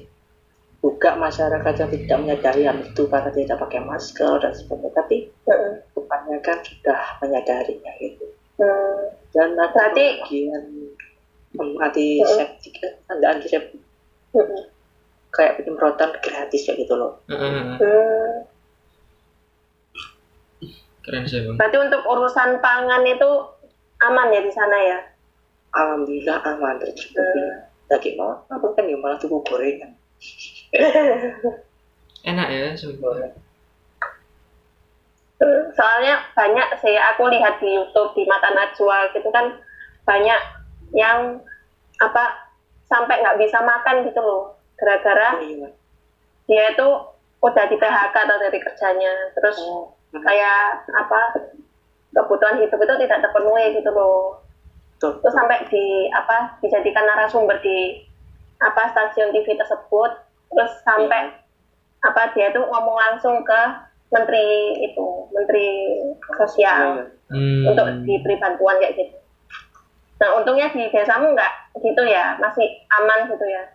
buka 0.78 1.10
masyarakat 1.14 1.74
yang 1.76 1.90
tidak 1.90 2.16
menyadari 2.18 2.62
hal 2.62 2.78
itu 2.78 3.02
karena 3.04 3.30
tidak 3.30 3.56
pakai 3.58 3.80
masker 3.82 4.32
dan 4.38 4.52
sebagainya 4.52 4.90
tapi 4.94 5.16
Hmm. 5.42 5.72
kebanyakan 5.92 6.58
sudah 6.60 7.00
menyadarinya 7.18 7.92
gitu 7.98 8.26
Hmm. 8.56 9.02
dan 9.30 9.52
ada 9.52 9.68
Berarti- 9.68 10.16
bagian 10.22 10.64
um, 11.54 11.76
antiseptik 11.78 12.74
eh, 12.80 12.92
ada 13.06 13.26
antiseptik 13.30 13.82
Hmm. 14.30 14.62
kayak 15.30 15.58
penyemprotan 15.58 16.12
gratis 16.18 16.64
kayak 16.64 16.80
gitu 16.80 16.94
loh 16.94 17.20
Heeh. 17.26 17.76
Hmm. 17.76 18.32
Keren 21.00 21.22
sih 21.22 21.38
emang. 21.38 21.54
Berarti 21.54 21.76
untuk 21.78 22.02
urusan 22.04 22.58
pangan 22.58 23.02
itu 23.02 23.30
aman 24.00 24.28
ya 24.28 24.40
di 24.40 24.50
sana 24.50 24.78
ya? 24.80 24.98
alhamdulillah 25.72 26.40
aman 26.42 26.74
tercukupi 26.78 27.20
Hmm. 27.38 27.60
Daging 27.86 28.16
mau 28.18 28.42
apa 28.50 28.66
kan 28.74 28.84
ya 28.86 28.96
malah 28.98 29.18
tuku 29.18 29.38
gorengan 29.46 29.92
Enak 32.26 32.48
ya 32.50 32.74
sebenarnya. 32.74 33.30
Soalnya 35.78 36.14
banyak 36.34 36.68
sih 36.82 36.96
aku 36.96 37.28
lihat 37.30 37.62
di 37.62 37.70
YouTube 37.70 38.16
di 38.18 38.26
Mata 38.26 38.50
Najwa 38.50 39.12
gitu 39.14 39.30
kan 39.30 39.62
banyak 40.02 40.40
yang 40.90 41.38
apa 42.02 42.50
sampai 42.88 43.22
nggak 43.22 43.38
bisa 43.38 43.62
makan 43.62 44.02
gitu 44.10 44.18
loh. 44.18 44.58
Gara-gara 44.74 45.38
Oh, 45.38 45.44
iya. 45.44 45.68
dia 46.50 46.64
itu 46.74 46.88
udah 47.38 47.64
di 47.70 47.76
PHK 47.78 48.16
atau 48.16 48.36
dari 48.42 48.58
kerjanya. 48.58 49.12
Terus 49.38 49.56
Oh, 49.62 49.92
kayak 50.16 50.88
apa 50.96 51.20
kebutuhan 52.10 52.58
hidup 52.58 52.80
itu 52.80 52.94
tidak 53.04 53.22
terpenuhi 53.28 53.76
gitu 53.76 53.90
loh 53.92 54.40
betul. 54.96 55.12
terus 55.20 55.34
sampai 55.36 55.58
di 55.68 56.08
apa 56.10 56.56
dijadikan 56.64 57.04
narasumber 57.04 57.60
di 57.60 58.00
apa 58.64 58.88
stasiun 58.90 59.36
TV 59.36 59.52
tersebut 59.52 60.10
terus 60.48 60.72
sampai 60.82 61.36
apa 62.00 62.32
dia 62.32 62.48
tuh 62.56 62.64
ngomong 62.64 62.96
langsung 62.96 63.44
ke 63.44 63.60
menteri 64.08 64.80
itu 64.80 65.06
menteri 65.34 65.68
sosial 66.40 67.04
Iya. 67.04 67.04
Hmm. 67.26 67.74
untuk 67.74 67.86
diberi 68.06 68.38
bantuan 68.38 68.78
kayak 68.78 68.94
gitu 68.96 69.18
nah 70.16 70.32
untungnya 70.38 70.70
di 70.70 70.88
desamu 70.88 71.34
nggak 71.34 71.76
gitu 71.82 72.02
ya 72.06 72.38
masih 72.40 72.64
aman 73.02 73.28
gitu 73.28 73.44
ya 73.44 73.66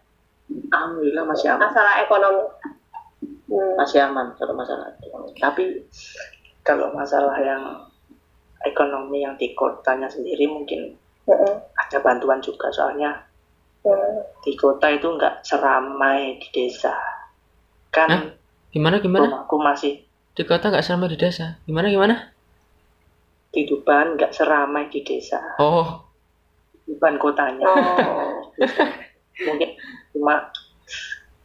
alhamdulillah 0.72 1.28
masih 1.28 1.48
aman 1.54 1.70
masalah 1.70 1.94
ekonomi 2.02 2.48
hmm. 3.52 3.76
masih 3.76 4.00
aman 4.08 4.32
kalau 4.40 4.54
masalah 4.56 4.88
ekonomi. 5.04 5.36
Tapi 5.38 5.66
kalau 6.64 6.88
masalah 6.96 7.38
yang 7.44 7.64
ekonomi 8.64 9.26
yang 9.26 9.36
di 9.36 9.52
kotanya 9.58 10.08
sendiri 10.08 10.48
mungkin 10.48 10.96
Mm-mm. 11.28 11.54
ada 11.78 11.98
bantuan 12.02 12.40
juga 12.42 12.70
soalnya 12.72 13.28
Hmm. 13.82 14.22
di 14.46 14.54
kota 14.54 14.94
itu 14.94 15.10
nggak 15.10 15.42
seramai 15.42 16.38
di 16.38 16.48
desa. 16.54 16.94
Kan 17.90 18.10
Hah? 18.14 18.22
Gimana 18.70 19.02
gimana? 19.02 19.26
rumahku 19.26 19.58
masih 19.58 20.06
Di 20.38 20.46
kota 20.46 20.70
nggak 20.70 20.86
sama 20.86 21.10
di 21.10 21.18
desa. 21.18 21.58
Gimana 21.66 21.90
gimana? 21.90 22.30
di 23.52 23.66
Tuban 23.66 24.16
nggak 24.16 24.32
seramai 24.32 24.86
di 24.88 25.02
desa. 25.02 25.42
Oh. 25.58 25.98
Tuban 26.86 27.18
kotanya 27.18 27.66
oh 27.68 28.54
mungkin 29.50 29.70
cuma 30.14 30.46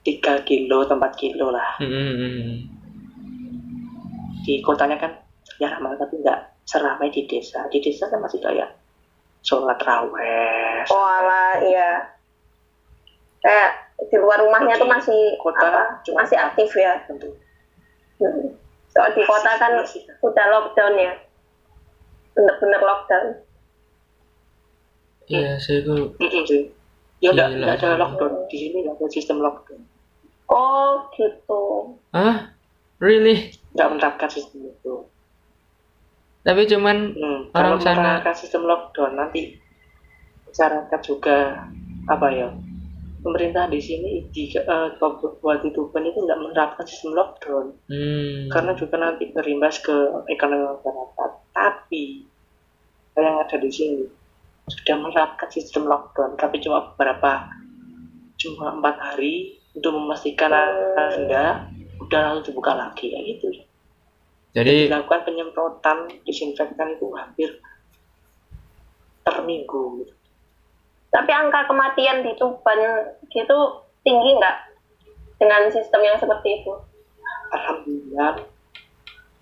3 0.05 0.47
kilo, 0.47 0.85
4 0.87 1.01
kilo 1.17 1.51
lah. 1.51 1.81
Hmm, 1.81 1.89
hmm, 1.89 2.15
hmm. 2.21 2.57
Di 4.45 4.61
kotanya 4.61 5.01
kan 5.01 5.13
ya 5.57 5.73
ramai 5.73 5.97
tapi 5.97 6.21
nggak 6.21 6.69
seramai 6.69 7.09
di 7.11 7.25
desa. 7.27 7.65
Di 7.73 7.81
desa 7.81 8.07
kan 8.07 8.21
masih 8.21 8.39
kayak 8.45 8.71
sholat 9.47 9.79
raweh, 9.79 10.83
oh 10.91 11.07
alah 11.07 11.63
iya 11.63 12.03
kayak 13.39 13.71
di 14.11 14.17
luar 14.19 14.43
rumahnya 14.43 14.75
tuh 14.75 14.85
masih 14.85 15.39
Kota 15.39 15.63
apa 15.63 15.83
cuma- 16.03 16.27
masih 16.27 16.35
aktif 16.37 16.75
ya 16.75 16.99
tentu. 17.07 17.31
Hmm. 18.19 18.59
Soal 18.91 19.13
di 19.13 19.23
kota 19.23 19.55
kan 19.55 19.77
Masih- 19.77 20.03
udah 20.19 20.47
lockdown 20.51 20.97
ya. 20.97 21.13
Bener-bener 22.33 22.81
lockdown. 22.81 23.27
Iya, 25.27 25.59
saya 25.59 25.83
itu. 25.83 25.95
Ya 27.19 27.33
nggak 27.33 27.49
Gila. 27.49 27.57
nggak 27.61 27.75
ada 27.77 27.89
lockdown 27.97 28.33
di 28.49 28.57
sini 28.57 28.85
nggak 28.85 28.97
ada 28.97 29.07
sistem 29.09 29.39
lockdown. 29.41 29.83
Oh 30.47 31.07
gitu. 31.13 31.63
ah 32.13 32.53
really 32.99 33.51
Nggak 33.75 33.89
menerapkan 33.91 34.29
sistem 34.29 34.69
itu. 34.69 35.05
Tapi 36.47 36.63
cuman 36.65 36.97
Hmm, 37.11 37.41
Orang 37.51 37.77
kalau 37.77 37.83
sana- 37.83 38.23
sistem 38.33 38.63
lockdown 38.65 39.13
nanti 39.13 39.59
masyarakat 40.47 41.01
juga 41.03 41.67
apa 42.07 42.29
ya? 42.31 42.49
Pemerintah 43.19 43.67
di 43.67 43.83
sini 43.83 44.23
di 44.31 44.47
eh, 44.49 44.89
Kabupaten 44.95 45.75
Tuban 45.75 46.07
itu 46.07 46.23
nggak 46.23 46.39
menerapkan 46.39 46.87
sistem 46.87 47.13
lockdown 47.13 47.75
hmm, 47.91 48.47
karena 48.47 48.71
juga 48.73 48.95
nanti 48.97 49.35
berimbas 49.35 49.83
ke 49.83 49.97
ekonomi 50.29 50.63
masyarakat. 50.63 51.31
Tapi 51.51 52.05
yang 53.17 53.43
ada 53.43 53.57
di 53.59 53.67
sini 53.67 54.07
sudah 54.67 54.97
menerapkan 54.97 55.51
sistem 55.51 55.85
lockdown, 55.85 56.39
tapi 56.39 56.63
cuma 56.63 56.95
beberapa 56.95 57.51
cuma 58.37 58.71
empat 58.71 58.95
hari 59.01 59.59
untuk 59.73 59.91
memastikan 59.93 60.53
anda 60.95 61.67
udah 61.99 62.21
lalu 62.23 62.41
dibuka 62.45 62.73
lagi 62.73 63.11
ya 63.11 63.21
gitu. 63.27 63.51
Jadi 64.57 64.89
Dilakukan 64.89 65.29
penyemprotan 65.29 66.09
disinfektan 66.25 66.97
itu 66.97 67.13
hampir 67.13 67.61
per 69.21 69.45
minggu. 69.45 70.01
gitu. 70.01 70.15
Tapi 71.13 71.29
angka 71.29 71.69
kematian 71.69 72.25
di 72.25 72.33
Tuban 72.41 72.81
gitu 73.29 73.59
tinggi 74.01 74.31
nggak 74.41 74.57
dengan 75.37 75.69
sistem 75.69 76.01
yang 76.01 76.17
seperti 76.17 76.65
itu? 76.65 76.73
Alhamdulillah 77.53 78.41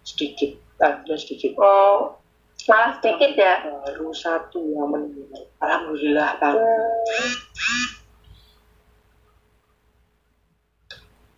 sedikit, 0.03 0.51
alhamdulillah 0.83 1.23
sedikit. 1.23 1.51
Oh, 1.63 2.19
malah 2.67 2.99
sedikit 2.99 3.39
ya. 3.39 3.71
Baru 3.87 4.11
satu 4.11 4.61
yang 4.67 4.91
meninggal. 4.91 5.47
Alhamdulillah 5.63 6.43
Pak. 6.43 6.55
Hmm. 6.59 8.04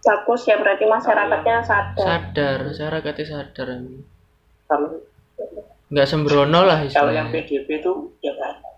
Bagus 0.07 0.47
ya 0.47 0.55
berarti 0.55 0.87
masyarakatnya 0.87 1.57
sadar. 1.61 1.99
sadar 1.99 2.59
masyarakatnya 2.63 3.27
sadar 3.27 3.69
Kalau 4.67 4.89
nggak 5.87 6.07
sembrono 6.07 6.63
lah 6.63 6.83
kalau 6.87 7.11
yang 7.11 7.27
istilahnya 7.27 7.35
PDP 7.35 7.69
itu 7.81 7.93
ya 8.23 8.33
ada. 8.35 8.71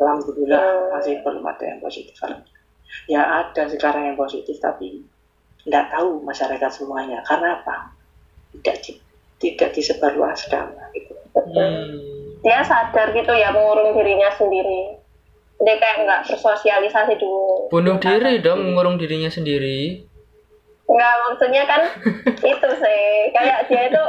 Alhamdulillah 0.00 0.60
Hmm. 0.60 0.96
masih 0.96 1.20
belum 1.20 1.44
ada 1.44 1.64
yang 1.66 1.78
positif. 1.78 2.16
Ya 3.04 3.20
ada 3.22 3.62
sekarang 3.68 4.02
yang 4.02 4.16
positif 4.16 4.56
tapi 4.56 5.04
nggak 5.68 5.92
tahu 5.92 6.24
masyarakat 6.24 6.70
semuanya. 6.72 7.20
Karena 7.20 7.60
apa? 7.60 7.92
Tidak 8.56 8.76
di- 8.80 9.00
tidak 9.38 9.70
disebarluaskan 9.72 10.72
gitu. 10.90 11.12
hmm. 11.36 12.40
Dia 12.40 12.64
sadar 12.64 13.12
gitu 13.12 13.28
ya 13.30 13.52
mengurung 13.52 13.92
dirinya 13.92 14.32
sendiri. 14.32 14.96
Dia 15.60 15.76
kayak 15.76 15.96
nggak 16.00 16.20
bersosialisasi 16.26 17.20
dulu. 17.20 17.68
bunuh 17.68 18.00
diri 18.00 18.40
dong 18.40 18.64
mengurung 18.64 18.96
dirinya 18.96 19.28
sendiri 19.28 20.08
Enggak, 20.90 21.14
maksudnya 21.22 21.62
kan 21.64 21.82
itu 22.52 22.68
sih. 22.76 23.02
Kayak 23.30 23.70
dia 23.70 23.82
itu 23.86 24.04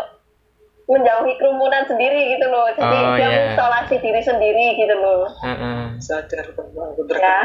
menjauhi 0.89 1.33
kerumunan 1.37 1.85
sendiri 1.85 2.35
gitu 2.35 2.49
loh. 2.49 2.67
Jadi 2.73 2.97
Oh, 2.97 3.15
dia 3.15 3.21
iya. 3.21 3.29
mengisolasi 3.53 3.95
diri 3.97 4.21
sendiri 4.21 4.67
gitu 4.75 4.95
loh. 4.97 5.29
Heeh. 5.39 5.81
Sadar 6.01 6.45
bahwa 6.51 6.89
aku 6.89 7.01
Ya. 7.13 7.37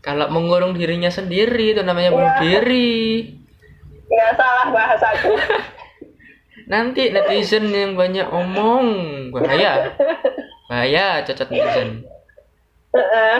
kalau 0.00 0.28
mengurung 0.28 0.72
dirinya 0.72 1.08
sendiri 1.08 1.72
itu 1.72 1.80
namanya 1.80 2.08
bunuh 2.10 2.30
Iya. 2.30 2.40
diri 2.40 3.36
Nggak 4.06 4.32
salah 4.34 4.66
bahasaku. 4.68 5.32
nanti 6.70 7.10
netizen 7.10 7.66
yang 7.68 7.98
banyak 7.98 8.26
omong 8.26 8.86
bahaya 9.34 9.90
bahaya 10.66 11.18
cacat 11.20 11.50
netizen 11.50 12.06
Heeh. 12.90 13.36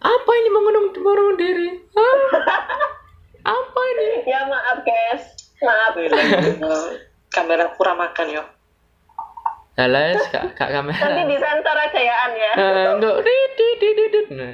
apa 0.00 0.30
ini 0.34 0.48
mengundang 0.50 0.90
bangun 0.90 1.36
diri 1.36 1.68
Hah? 1.94 2.16
apa 3.42 3.80
ini 3.90 4.06
ya 4.24 4.40
maaf 4.44 4.78
guys 4.80 5.22
maaf 5.58 5.94
kamera 7.28 7.66
kurang 7.74 7.98
makan 7.98 8.28
yo 8.30 8.44
Alas, 9.74 10.20
kak, 10.28 10.52
kak 10.54 10.68
nanti 10.76 10.92
kamera. 10.92 11.24
disensor 11.24 11.72
aja 11.74 12.00
ya 12.02 12.16
An 12.20 12.32
ya 12.34 12.52
Eh, 12.52 12.86
enggak, 12.92 13.16
dit, 13.24 13.50
dit, 13.56 13.96
dit. 14.12 14.26
Nah. 14.30 14.52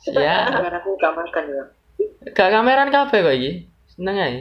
Siap. 0.00 0.56
kamera 0.56 0.76
aku 0.78 0.96
gak 0.96 1.12
makan 1.12 1.44
yo 1.46 1.64
Kak 2.32 2.48
kameran 2.48 2.88
kafe 2.88 3.20
kok 3.20 3.34
iki. 3.34 3.68
Seneng 3.86 4.16
ae. 4.16 4.40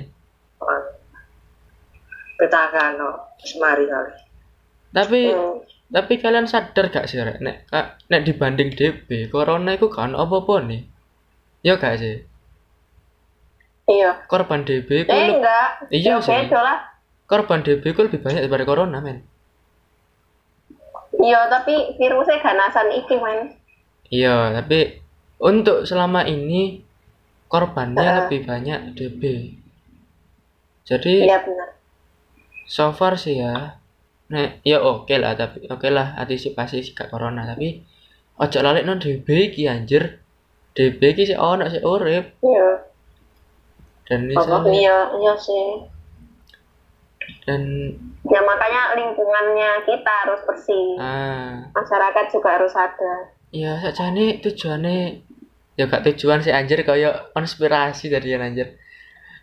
petakan 2.33 2.95
no 2.95 3.09
semari 3.37 3.83
kali 3.85 4.11
Tapi 4.91 5.21
Hmm. 5.27 5.59
tapi 5.89 6.13
kalian 6.17 6.45
sadar 6.45 6.87
gak 6.87 7.05
sih 7.05 7.19
Rek? 7.19 7.37
nek 7.37 7.67
Kak, 7.67 7.99
nek 8.07 8.23
dibanding 8.23 8.71
DB, 8.71 9.27
corona 9.27 9.73
itu 9.73 9.89
kan 9.89 10.13
apa-apa 10.13 10.63
nih. 10.63 10.87
Ya 11.61 11.75
gak 11.75 11.97
sih? 11.97 12.23
Iya 13.89 14.11
Korban 14.31 14.61
DB 14.67 14.89
eh 15.03 15.05
le- 15.07 15.39
enggak 15.39 15.67
Iya 15.91 16.11
Ya, 16.15 16.21
sih. 16.21 16.47
korban 17.27 17.59
DB 17.65 17.83
itu 17.91 18.01
lebih 18.05 18.19
banyak 18.23 18.41
daripada 18.45 18.65
corona, 18.69 18.99
men. 19.01 19.17
iya 21.23 21.47
tapi 21.49 21.95
virusnya 21.99 22.37
ganasan 22.43 22.87
iki 22.93 23.15
men 23.19 23.39
Iya, 24.13 24.53
tapi 24.61 25.01
untuk 25.41 25.89
selama 25.89 26.21
ini 26.29 26.85
korbannya 27.49 27.97
Heeh. 28.03 28.17
lebih 28.29 28.39
banyak 28.45 28.79
DB. 28.93 29.21
Jadi 30.85 31.13
iya 31.25 31.39
benar 31.41 31.69
so 32.67 32.91
far 32.93 33.15
sih 33.17 33.39
ya 33.41 33.79
nek 34.29 34.61
ya 34.63 34.77
oke 34.83 35.15
lah 35.17 35.33
tapi 35.33 35.65
oke 35.65 35.87
lah 35.89 36.13
antisipasi 36.21 36.83
sih 36.85 36.93
gak 36.93 37.09
corona 37.11 37.41
tapi 37.47 37.81
ojo 38.39 38.59
lali 38.65 38.81
non 38.85 38.99
DB 38.99 39.27
iki 39.51 39.63
anjir 39.65 40.03
DB 40.75 40.99
iki 41.13 41.23
sih 41.29 41.37
ono 41.39 41.65
sih 41.73 41.81
urip 41.83 42.25
iya 42.43 42.67
dan 44.05 44.19
Apa? 44.25 44.29
misalnya 44.29 44.71
iya 44.73 44.97
iya 45.15 45.33
sih. 45.37 45.67
Dan 47.47 47.61
ya 48.27 48.39
makanya 48.43 48.95
lingkungannya 48.99 49.87
kita 49.87 50.11
harus 50.23 50.41
bersih. 50.43 50.99
Ah. 50.99 51.63
Masyarakat 51.71 52.25
juga 52.31 52.49
harus 52.59 52.71
sadar. 52.71 53.31
Ya 53.53 53.79
sakjane 53.79 54.43
tujuannya 54.43 55.23
ya 55.73 55.87
gak 55.87 56.03
tujuan 56.11 56.43
sih 56.43 56.51
anjir 56.51 56.83
kaya 56.83 57.31
konspirasi 57.31 58.11
dari 58.11 58.35
anjir. 58.35 58.75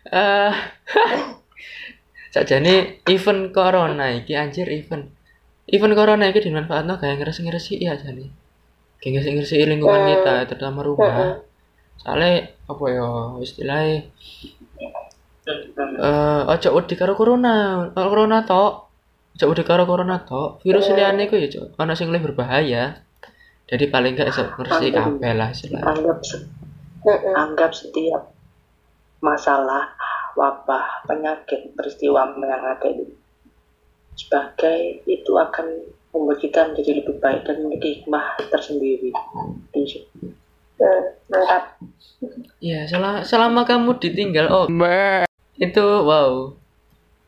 Eh 0.09 0.53
sakjane 2.33 3.01
event 3.05 3.51
corona 3.51 4.13
iki 4.13 4.37
anjir 4.37 4.69
event. 4.69 5.09
Event 5.67 5.93
corona 5.95 6.29
iki 6.29 6.41
dimanfaatno 6.41 6.97
kayak 6.97 7.21
ngeresi-ngeresi 7.21 7.79
ya 7.81 7.95
jane 7.95 8.29
kayak 9.01 9.17
ngeresi-ngeresi 9.17 9.65
lingkungan 9.65 10.01
Hmm. 10.05 10.11
kita 10.13 10.35
terutama 10.45 10.79
rumah. 10.85 11.41
soalnya 11.97 12.49
apa 12.71 12.85
ya 12.87 13.07
istilahnya? 13.39 13.97
Eh 16.01 16.41
ojo 16.47 16.69
wedi 16.77 16.95
karo 16.95 17.13
corona. 17.17 17.87
Corona 17.93 18.37
tok 18.45 18.73
ojo 19.35 19.45
wedi 19.51 19.63
karo 19.65 19.83
corona 19.85 20.17
tok 20.21 20.61
virus 20.61 20.87
Hmm. 20.89 20.97
liyane 20.97 21.21
iku 21.27 21.35
ya 21.37 21.49
Cok. 21.49 21.77
ana 21.77 21.93
sing 21.97 22.07
luwih 22.11 22.23
berbahaya. 22.31 22.83
Jadi 23.71 23.87
paling 23.87 24.19
gak 24.19 24.29
iso 24.29 24.43
ngeresi 24.51 24.91
kabeh 24.91 25.31
lah 25.31 25.49
istilahnya. 25.49 25.87
anggap 25.87 26.17
anggap 27.33 27.71
setiap 27.71 28.23
masalah 29.19 29.95
wabah 30.35 31.07
penyakit 31.07 31.71
peristiwa 31.73 32.35
yang 32.35 32.63
ada 32.67 32.87
itu 32.87 33.15
sebagai 34.13 35.01
itu 35.07 35.31
akan 35.33 35.65
membuat 36.11 36.43
kita 36.43 36.67
menjadi 36.67 36.99
lebih 36.99 37.15
baik 37.17 37.47
dan 37.47 37.63
memiliki 37.63 38.03
hikmah 38.03 38.37
tersendiri. 38.51 39.11
Di- 39.71 40.03
Hmm, 40.81 41.13
mantap 41.29 41.77
Iya, 42.61 42.85
selama, 42.85 43.25
selama 43.25 43.61
kamu 43.65 43.97
ditinggal, 43.97 44.45
oh, 44.47 44.65
itu 45.57 45.81
wow, 45.81 46.53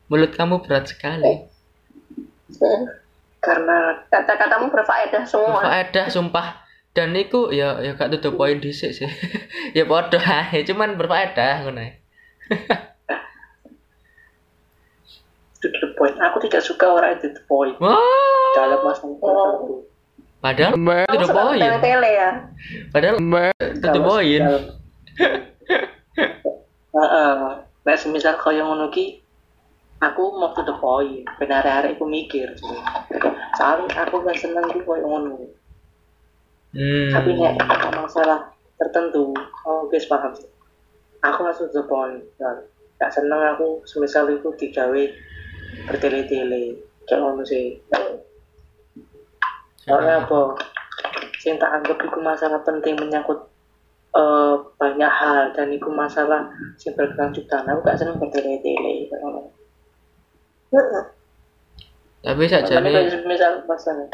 mulut 0.06 0.30
kamu 0.30 0.62
berat 0.62 0.86
sekali. 0.86 1.50
Karena 3.42 3.78
kata-katamu 4.06 4.70
berfaedah 4.70 5.26
semua 5.26 5.60
Berfaedah, 5.60 6.06
sumpah. 6.06 6.62
Dan 6.94 7.10
itu 7.18 7.50
ya 7.50 7.82
ya 7.82 7.98
gak 7.98 8.14
tutup 8.14 8.38
poin 8.38 8.62
dhisik 8.62 8.94
sih. 8.94 9.10
ya 9.76 9.82
podo 9.82 10.14
ae, 10.14 10.62
cuman 10.62 10.94
berfaedah 10.94 11.66
ngono 11.66 11.82
ae. 11.82 11.92
to 15.58 15.72
the 15.72 15.88
point 15.96 16.12
aku 16.20 16.44
tidak 16.44 16.60
suka 16.60 16.84
orang 16.86 17.16
itu 17.16 17.32
the 17.32 17.40
point 17.48 17.72
Wah, 17.80 17.96
dalam 18.52 18.84
masalah 18.84 19.16
tertentu 19.16 19.74
padahal 20.44 20.72
kamu 20.76 20.92
tutup 21.08 21.24
suka 21.24 21.40
poin. 21.40 21.56
tele-tele 21.58 22.10
ya 22.12 22.30
Padahal 22.92 23.16
tutup 23.72 23.80
Dalam- 23.80 24.04
poin. 24.04 24.42
Heeh. 26.94 27.34
Nek 27.84 28.00
semisal 28.00 28.40
kaya 28.40 28.64
ngono 28.64 28.88
ki 28.88 29.20
aku 30.00 30.22
mau 30.40 30.54
to 30.56 30.62
the 30.64 30.74
point. 30.78 31.26
Benar 31.36 31.66
arek 31.66 32.00
aku 32.00 32.06
mikir. 32.08 32.54
Soalnya 33.58 34.08
aku 34.08 34.24
gak 34.24 34.38
seneng 34.40 34.66
ki 34.70 34.80
kaya 34.82 35.04
ngono. 35.04 35.50
Hmm. 36.74 37.14
tapi 37.14 37.38
nek 37.38 37.54
ada 37.70 38.02
masalah 38.02 38.50
tertentu 38.74 39.30
oh 39.62 39.86
guys 39.86 40.10
paham. 40.10 40.34
Sih 40.34 40.50
aku 41.22 41.40
langsung 41.46 41.70
to 41.70 41.80
the 41.80 41.84
point. 41.86 42.24
Dan 42.40 42.66
gak 42.98 43.12
seneng 43.14 43.40
aku 43.54 43.84
semisal 43.86 44.30
itu 44.32 44.48
digawe 44.58 45.02
bertele-tele. 45.90 46.78
Kayak 47.04 47.20
ngono 47.20 47.42
sih. 47.44 47.78
Soalnya 49.84 50.24
apa? 50.24 50.56
Sing 51.36 51.60
tak 51.60 51.68
anggap 51.68 52.00
itu 52.00 52.18
masalah 52.24 52.64
penting 52.64 52.96
menyangkut 52.96 53.53
eh, 54.14 54.54
banyak 54.78 55.10
hal 55.10 55.50
dan 55.54 55.68
itu 55.74 55.90
masalah 55.90 56.46
sing 56.78 56.94
berkelanjutan 56.94 57.66
aku 57.66 57.80
gak 57.82 57.98
seneng 57.98 58.16
bertele-tele. 58.22 59.10
Tapi 62.24 62.42
sajane 62.48 62.88
kayak 62.88 63.26
misal 63.28 63.52
masalah. 63.68 64.08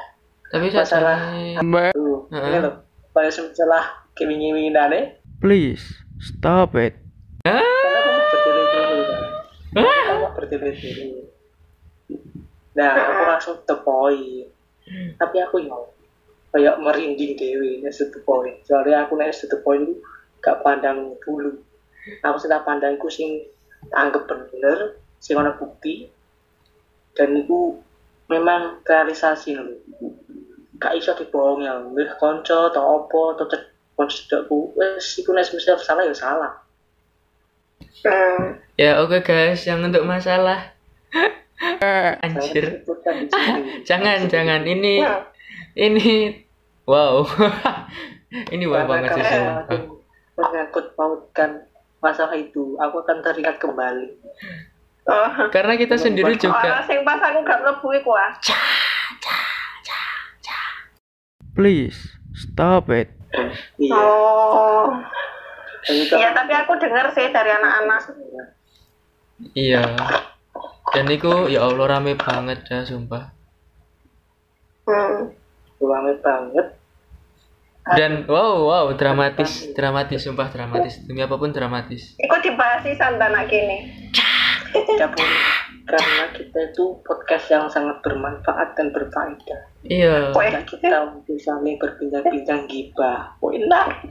Tapi 0.50 0.66
masalah 0.72 1.16
Heeh. 1.30 1.54
ini 1.62 2.58
loh. 2.58 2.74
Kayak 3.14 3.38
masalah 3.38 3.84
kewingi-wingi 4.18 4.74
nane. 4.74 5.22
Please 5.38 5.84
stop 6.18 6.74
it. 6.74 6.98
bertele-tele. 10.40 11.30
Nah 12.74 12.90
aku 12.96 13.22
langsung 13.28 13.56
the 13.68 13.76
point. 13.84 14.48
Tapi 15.20 15.36
aku 15.44 15.62
yo 15.62 15.99
kayak 16.50 16.76
merinding 16.82 17.38
dewi 17.38 17.80
nek 17.82 17.94
to 17.94 18.10
the 18.10 18.20
point 18.26 18.58
soalnya 18.66 19.06
aku 19.06 19.14
nek 19.18 19.34
point 19.62 19.86
itu 19.86 19.94
gak 20.40 20.60
pandang 20.66 21.14
dulu 21.22 21.60
aku 22.24 22.38
sudah 22.40 22.64
pandangku 22.66 23.06
sing 23.06 23.44
anggap 23.94 24.26
bener 24.26 24.98
sing 25.20 25.36
ana 25.36 25.54
bukti 25.54 26.10
dan 27.14 27.36
itu 27.36 27.76
memang 28.30 28.82
realisasi 28.86 29.58
loh 29.58 29.68
gak 30.80 30.96
iso 30.96 31.12
dibohong 31.12 31.60
ya. 31.62 31.76
Wis 31.92 32.10
konco 32.16 32.72
atau 32.72 33.04
apa 33.04 33.20
atau 33.36 33.46
cek 33.46 33.62
konco 33.94 34.14
cedakku 34.16 34.58
wes 34.74 35.20
iku 35.20 35.36
nek 35.36 35.52
misal 35.52 35.76
salah 35.76 36.02
ya 36.08 36.16
salah. 36.16 36.52
Hmm. 38.00 38.56
Ya 38.80 38.96
oke 39.04 39.20
guys, 39.20 39.60
yang 39.68 39.84
untuk 39.84 40.08
masalah. 40.08 40.72
Anjir. 42.24 42.80
Di 42.80 43.28
sini. 43.28 43.84
Jangan 43.88 44.24
jangan. 44.32 44.64
Ini 44.64 45.04
Nah, 45.04 45.20
ini 45.80 46.44
wow. 46.84 47.24
ini 48.54 48.64
wow 48.68 48.84
banget 48.84 49.16
sih 49.16 49.24
aku 49.24 50.04
menyangkut 50.36 50.86
pautkan 50.92 51.64
masalah 52.04 52.36
itu 52.36 52.76
aku 52.76 53.00
akan 53.00 53.24
teringat 53.24 53.56
kembali 53.56 54.08
oh. 55.08 55.30
Karena 55.48 55.74
kita 55.80 55.96
sendiri 55.96 56.36
juga 56.36 56.84
sing 56.84 57.00
pas 57.02 57.20
aku 57.20 57.40
gak 57.40 57.60
mlebu 57.64 57.88
iku 57.96 58.12
ah. 58.12 58.32
please 61.56 62.16
stop 62.32 62.88
it. 62.88 63.12
iya 63.76 64.00
Oh. 64.00 64.96
itu 65.84 66.12
Iya, 66.12 66.32
tapi 66.32 66.52
aku 66.56 66.76
dengar 66.76 67.08
sih 67.12 67.28
dari 67.32 67.52
anak-anak. 67.52 68.00
Iya. 69.52 69.84
Dan 70.92 71.06
itu 71.08 71.52
ya 71.52 71.68
Allah 71.68 71.96
rame 71.96 72.16
banget 72.16 72.64
dah 72.64 72.84
sumpah. 72.84 73.32
Hmm. 74.88 75.39
Rame 75.84 76.14
banget 76.20 76.66
Dan 77.96 78.28
wow 78.28 78.68
wow 78.68 78.86
dramatis 78.92 79.72
dramatis 79.72 80.22
sumpah 80.22 80.52
dramatis 80.52 81.00
demi 81.08 81.24
apa 81.24 81.34
pun 81.34 81.50
dramatis. 81.50 82.14
Iku 82.20 82.36
dibahas 82.44 82.84
sih 82.84 82.94
tidak 84.70 85.10
boleh 85.16 85.60
karena 85.90 86.24
kita 86.30 86.60
itu 86.70 86.84
podcast 87.02 87.46
yang 87.50 87.66
sangat 87.66 87.98
bermanfaat 88.06 88.78
dan 88.78 88.94
berfaedah 88.94 89.60
Iya. 89.82 90.30
Dan 90.30 90.62
kita 90.68 90.86
bisa 91.26 91.56
saling 91.58 91.76
berbincang-bincang 91.80 92.70
gibah 92.70 93.34
oh 93.42 93.50
enak 93.50 94.06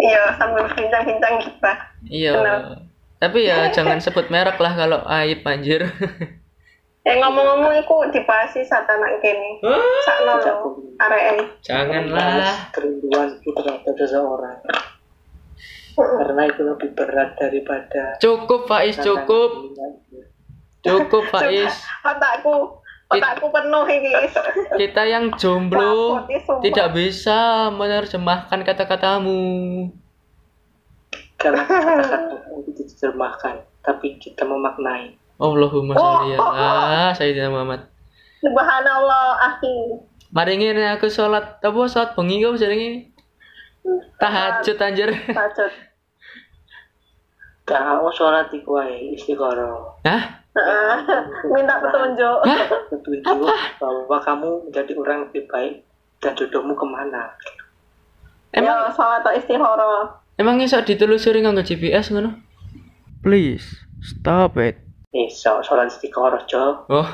Iya, 0.00 0.32
sambil 0.40 0.64
bincang-bincang 0.64 1.34
gibah. 1.44 1.76
Iya. 2.08 2.32
Tapi 3.20 3.38
ya 3.44 3.68
jangan 3.68 4.00
sebut 4.00 4.32
merek 4.32 4.56
lah 4.56 4.72
kalau 4.72 5.04
aib 5.04 5.44
anjir. 5.44 5.84
Eh 7.02 7.18
ngomong-ngomong 7.18 7.74
iku 7.82 8.06
dibahas 8.14 8.54
sih 8.54 8.62
sat 8.62 8.86
anak 8.86 9.18
kene. 9.18 9.58
Sakno 10.06 10.38
lho 10.38 10.54
areke. 11.02 11.44
Janganlah. 11.66 12.70
kerinduan 12.70 13.34
itu 13.38 13.50
terhadap 13.58 13.94
seseorang 13.98 14.58
karena 15.96 16.42
itu 16.48 16.62
lebih 16.64 16.90
berat 16.96 17.36
daripada 17.36 18.16
Cukup 18.16 18.64
Faiz, 18.64 18.96
cukup. 18.96 19.76
Cukup 20.82 21.24
Faiz. 21.28 21.72
Otakku 22.00 22.80
otakku 23.12 23.46
penuh 23.52 23.84
iki. 23.86 24.12
Kita 24.80 25.02
yang 25.04 25.36
jomblo 25.36 26.24
tidak 26.64 26.96
bisa 26.96 27.68
menerjemahkan 27.72 28.64
kata-katamu. 28.64 29.90
karena 31.42 31.66
kata-kata 31.66 32.38
itu 32.62 32.70
diterjemahkan 32.70 33.66
tapi 33.82 34.14
kita 34.22 34.46
memaknai 34.46 35.18
Allahumma 35.42 35.98
sholli 35.98 36.38
ala 36.38 37.10
Sayyidina 37.10 37.50
Muhammad. 37.50 37.82
Subhanallah 38.38 39.42
akhi. 39.50 39.74
Mari 40.30 40.54
ngene 40.62 40.94
aku 40.94 41.10
sholat 41.10 41.58
apa 41.58 41.80
sholat 41.90 42.14
bengi 42.14 42.40
kok 42.46 42.62
jenenge? 42.62 43.10
Tahajud 44.22 44.78
anjir. 44.78 45.10
Bacot. 45.34 45.72
kau 47.62 48.10
sholat 48.10 48.50
iku 48.50 48.74
wae 48.74 49.14
istiqoroh 49.14 50.02
Hah? 50.02 50.42
Heeh. 50.52 50.94
Minta 51.48 51.78
petunjuk. 51.78 52.38
petunjuk 52.90 53.38
bahwa 53.78 54.18
kamu 54.18 54.48
menjadi 54.68 54.92
orang 54.98 55.18
lebih 55.30 55.46
baik 55.48 55.86
dan 56.18 56.34
jodohmu 56.36 56.74
ke 56.74 56.86
mana 56.86 57.32
Emang 58.52 58.84
Yo 58.84 58.92
salat 58.92 59.24
atau 59.24 59.32
istihara. 59.32 60.20
emang 60.36 60.60
iso 60.60 60.76
ditelusuri 60.84 61.40
nganggo 61.40 61.64
GPS 61.64 62.12
ngono? 62.12 62.36
Please 63.24 63.64
stop 64.04 64.60
it. 64.60 64.76
Eh 65.12 65.28
so, 65.28 65.60
sholat 65.60 65.92
istiqoroh 65.92 66.42
jo 66.48 66.88
Oh, 66.88 67.08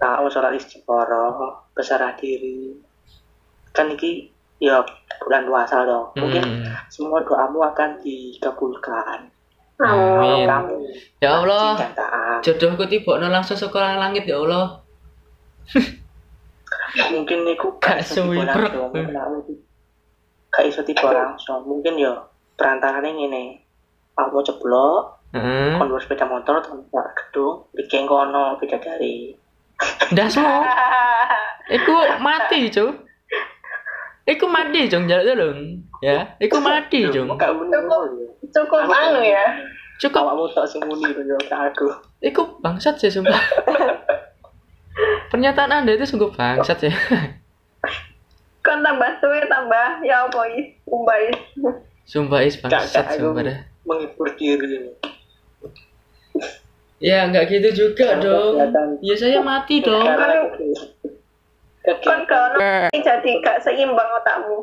kau 0.00 0.26
sholat 0.26 0.58
istiqoroh 0.58 1.70
besar 1.70 2.02
diri. 2.18 2.74
Kan 3.70 3.94
iki 3.94 4.26
ya 4.60 4.82
bulan 5.24 5.48
puasa 5.48 5.88
loh 5.88 6.12
mungkin 6.12 6.66
hmm. 6.66 6.92
semua 6.92 7.22
doamu 7.22 7.62
akan 7.62 8.02
dikabulkan. 8.02 9.30
Amin. 9.80 10.44
kamu 10.44 10.76
Ya 11.24 11.40
Allah, 11.40 11.80
jodohku 12.44 12.84
tiba 12.84 13.16
langsung 13.16 13.56
sekolah 13.56 13.96
langit 13.96 14.28
ya 14.28 14.36
Allah. 14.36 14.84
mungkin 17.14 17.46
niku 17.46 17.78
Gak 17.78 18.02
iso 18.02 18.26
suwi, 18.26 18.42
tiba 18.42 18.52
bro. 18.52 18.90
langsung, 18.90 19.56
gak 20.50 20.64
iso 20.66 20.80
tiba 20.82 21.08
langsung. 21.14 21.62
Mungkin 21.64 21.96
ya 21.96 22.12
perantaranya 22.58 23.08
ngene. 23.14 23.62
Kamu 24.18 24.44
ceblok 24.44 25.19
Heeh. 25.30 25.78
kon 25.78 25.94
sepeda 26.02 26.26
motor 26.26 26.58
tempat 26.58 27.06
gedung 27.14 27.62
bikin 27.78 28.02
kono 28.02 28.58
beda 28.58 28.82
dari 28.82 29.30
Ndas 30.10 30.36
mau. 30.42 30.60
Iku 31.70 32.20
mati, 32.20 32.68
Cuk. 32.68 32.92
Iku 34.28 34.44
mati, 34.44 34.90
Jong, 34.92 35.08
jaluk 35.08 35.24
tolong. 35.24 35.80
Ya, 36.04 36.36
iku 36.36 36.60
mati, 36.60 37.08
gak 37.08 37.52
bener 37.56 37.80
Cukup 38.50 38.90
anu 38.90 39.22
ya. 39.24 39.44
Cukup 40.00 40.26
awakmu 40.26 40.48
tak 40.50 40.66
sing 40.66 40.82
muni 40.88 41.12
aku 41.12 41.86
Iku 42.24 42.58
bangsat 42.64 42.98
sih 42.98 43.12
sumpah. 43.12 43.40
Pernyataan 45.30 45.84
Anda 45.84 45.94
itu 45.94 46.08
sungguh 46.08 46.32
bangsat 46.34 46.88
ya. 46.88 46.92
Kon 48.64 48.80
tambah 48.82 49.10
suwe 49.22 49.44
tambah 49.46 50.02
ya 50.04 50.26
apa 50.26 50.40
is? 50.56 50.72
Umbah 50.88 51.16
is. 51.20 51.38
Sumpah 52.08 52.40
is 52.42 52.58
gak 52.58 52.72
bangsat 52.74 53.16
sumpah 53.16 53.44
dah. 53.44 53.58
menghibur 53.80 54.28
diri 54.36 54.92
Ya 57.00 57.24
enggak 57.24 57.48
gitu 57.48 57.68
juga 57.72 58.20
dong. 58.20 58.60
Ya 59.00 59.14
saya 59.16 59.40
mati 59.40 59.80
dong. 59.80 60.04
karena 60.04 60.52
Kon 61.80 62.22
kono 62.28 62.60
jadi 62.92 63.30
gak 63.40 63.64
seimbang 63.64 64.10
otakmu. 64.20 64.58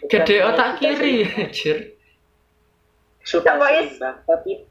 Gede 0.10 0.42
otak 0.42 0.82
kiri, 0.82 1.22
anjir. 1.28 1.94
sudah 3.20 3.54
seimbang 3.60 4.16
tapi 4.24 4.64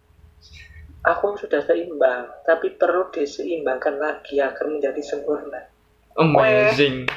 aku 1.05 1.37
sudah 1.37 1.61
seimbang 1.63 2.27
tapi 2.43 2.75
perlu 2.75 3.07
diseimbangkan 3.13 4.01
lagi 4.01 4.41
agar 4.41 4.65
menjadi 4.67 4.99
sempurna 4.99 5.69
Amazing. 6.19 7.07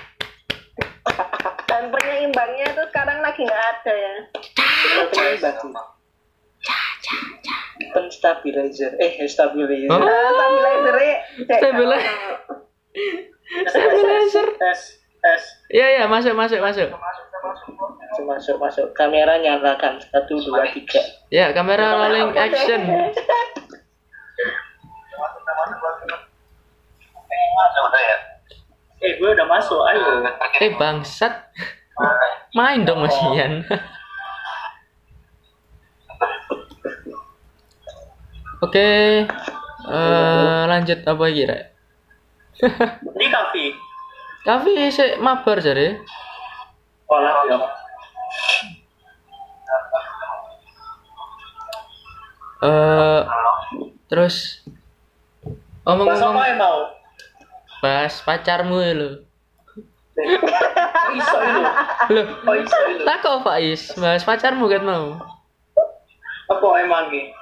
Dan 1.72 1.88
penyeimbangnya 1.90 2.70
itu 2.70 2.82
sekarang 2.92 3.18
lagi 3.24 3.40
nggak 3.42 3.64
ada 3.64 3.92
ya. 3.96 4.14
Penyeimbang 7.92 8.08
penstabilizer 8.08 8.90
eh 8.98 9.28
stabilizer 9.28 9.88
Oh, 9.88 10.00
Nah, 10.00 10.08
stabilizer 10.32 10.96
Stabilizer. 11.44 12.16
Stabilizer. 13.68 14.46
tes 14.56 14.80
tes 15.20 15.42
Iya 15.68 15.86
ya, 16.00 16.04
masuk 16.08 16.32
masuk 16.32 16.60
masuk. 16.60 16.88
masuk 16.92 18.24
masuk 18.24 18.56
masuk 18.58 18.86
kamera 18.92 19.36
nyalakan 19.38 19.96
satu 20.00 20.36
dua 20.40 20.64
tiga 20.68 21.00
Ya, 21.28 21.52
kamera 21.52 21.96
rolling 21.96 22.32
action. 22.34 22.80
eh 29.02 29.18
gue 29.18 29.30
udah 29.34 29.46
masuk 29.50 29.82
ayo 29.90 30.22
Eh 30.60 30.70
bangsat. 30.78 31.50
Main 32.54 32.86
dong 32.86 33.02
masian. 33.02 33.66
Oke. 38.62 38.88
eh 39.82 40.62
lanjut 40.70 41.02
apa 41.02 41.22
lagi, 41.26 41.42
Rek? 41.42 41.62
di 43.18 43.26
kafe 43.26 43.64
Kafe 44.46 44.70
sih 44.88 45.18
mabar 45.18 45.58
jadi. 45.58 45.98
sekolah 47.02 47.32
ya 47.50 47.58
Eh 52.62 53.20
terus 54.06 54.62
Bahasa 55.82 55.90
omong-omong 55.90 56.30
apa 56.30 56.44
yang 56.46 56.58
mau 56.62 56.78
bahas 57.82 58.14
pacarmu 58.22 58.78
ya 58.78 58.94
lo. 58.94 59.10
Kok 60.14 61.10
iso 61.18 61.38
itu 61.42 61.60
Loh, 62.14 62.26
tak 63.02 63.16
kok 63.18 63.42
Faiz, 63.42 63.90
bahas 63.98 64.22
pacarmu 64.22 64.70
kan 64.70 64.86
mau. 64.86 65.18
apa 66.46 66.66
emang 66.78 67.10
nih 67.10 67.32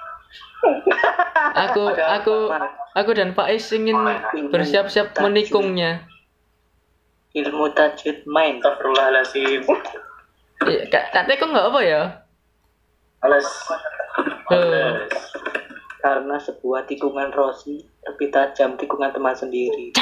Aku 1.69 1.83
aku 1.89 2.37
aku 2.95 3.11
dan 3.17 3.33
Faiz 3.33 3.65
ingin 3.73 3.97
bersiap-siap 4.53 5.17
menikungnya. 5.19 6.05
ilmu 7.31 7.71
tajwid 7.79 8.27
main. 8.27 8.59
Astagfirullahaladzim. 8.59 9.63
Iya, 10.67 10.83
Kak, 10.91 11.15
Kak 11.15 11.25
Teko 11.31 11.47
nggak 11.47 11.67
apa 11.71 11.81
ya? 11.87 12.03
Alas 13.23 13.47
karena 16.01 16.37
sebuah 16.41 16.89
tikungan 16.89 17.31
Rossi 17.31 17.85
lebih 18.09 18.33
tajam 18.33 18.75
tikungan 18.81 19.13
teman 19.13 19.37
sendiri. 19.37 19.93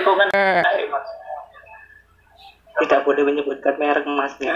Kok 0.00 0.14
kan 0.16 0.28
tidak 2.80 3.00
boleh 3.04 3.22
menyebutkan 3.28 3.76
merek 3.76 4.08
emasnya 4.08 4.52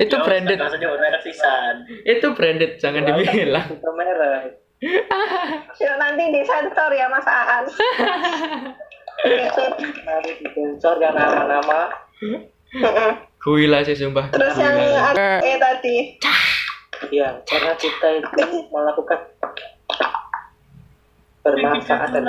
itu 0.00 0.16
branded, 0.24 0.56
Rasanya 0.56 0.88
merek 0.88 1.20
sisan 1.20 1.74
itu 2.08 2.26
branded, 2.32 2.80
jangan 2.80 3.04
dibilang. 3.04 3.66
itu 3.68 3.90
merek 3.92 4.56
Ya, 5.78 5.94
nanti 5.94 6.26
disensor 6.34 6.90
ya 6.90 7.06
Mas 7.06 7.22
Aan. 7.22 7.64
nanti 10.02 10.30
disensor 10.40 10.96
yang 10.98 11.14
nama-nama 11.14 11.86
Gila 13.38 13.78
sih 13.82 13.94
sumpah. 13.94 14.26
Terus 14.32 14.54
yang 14.58 14.74
eh 15.42 15.58
tadi. 15.58 15.96
ya 17.10 17.34
karena 17.44 17.74
kita 17.74 18.08
itu 18.22 18.42
melakukan 18.70 19.18
bermanfaat 21.42 22.14
dan 22.14 22.24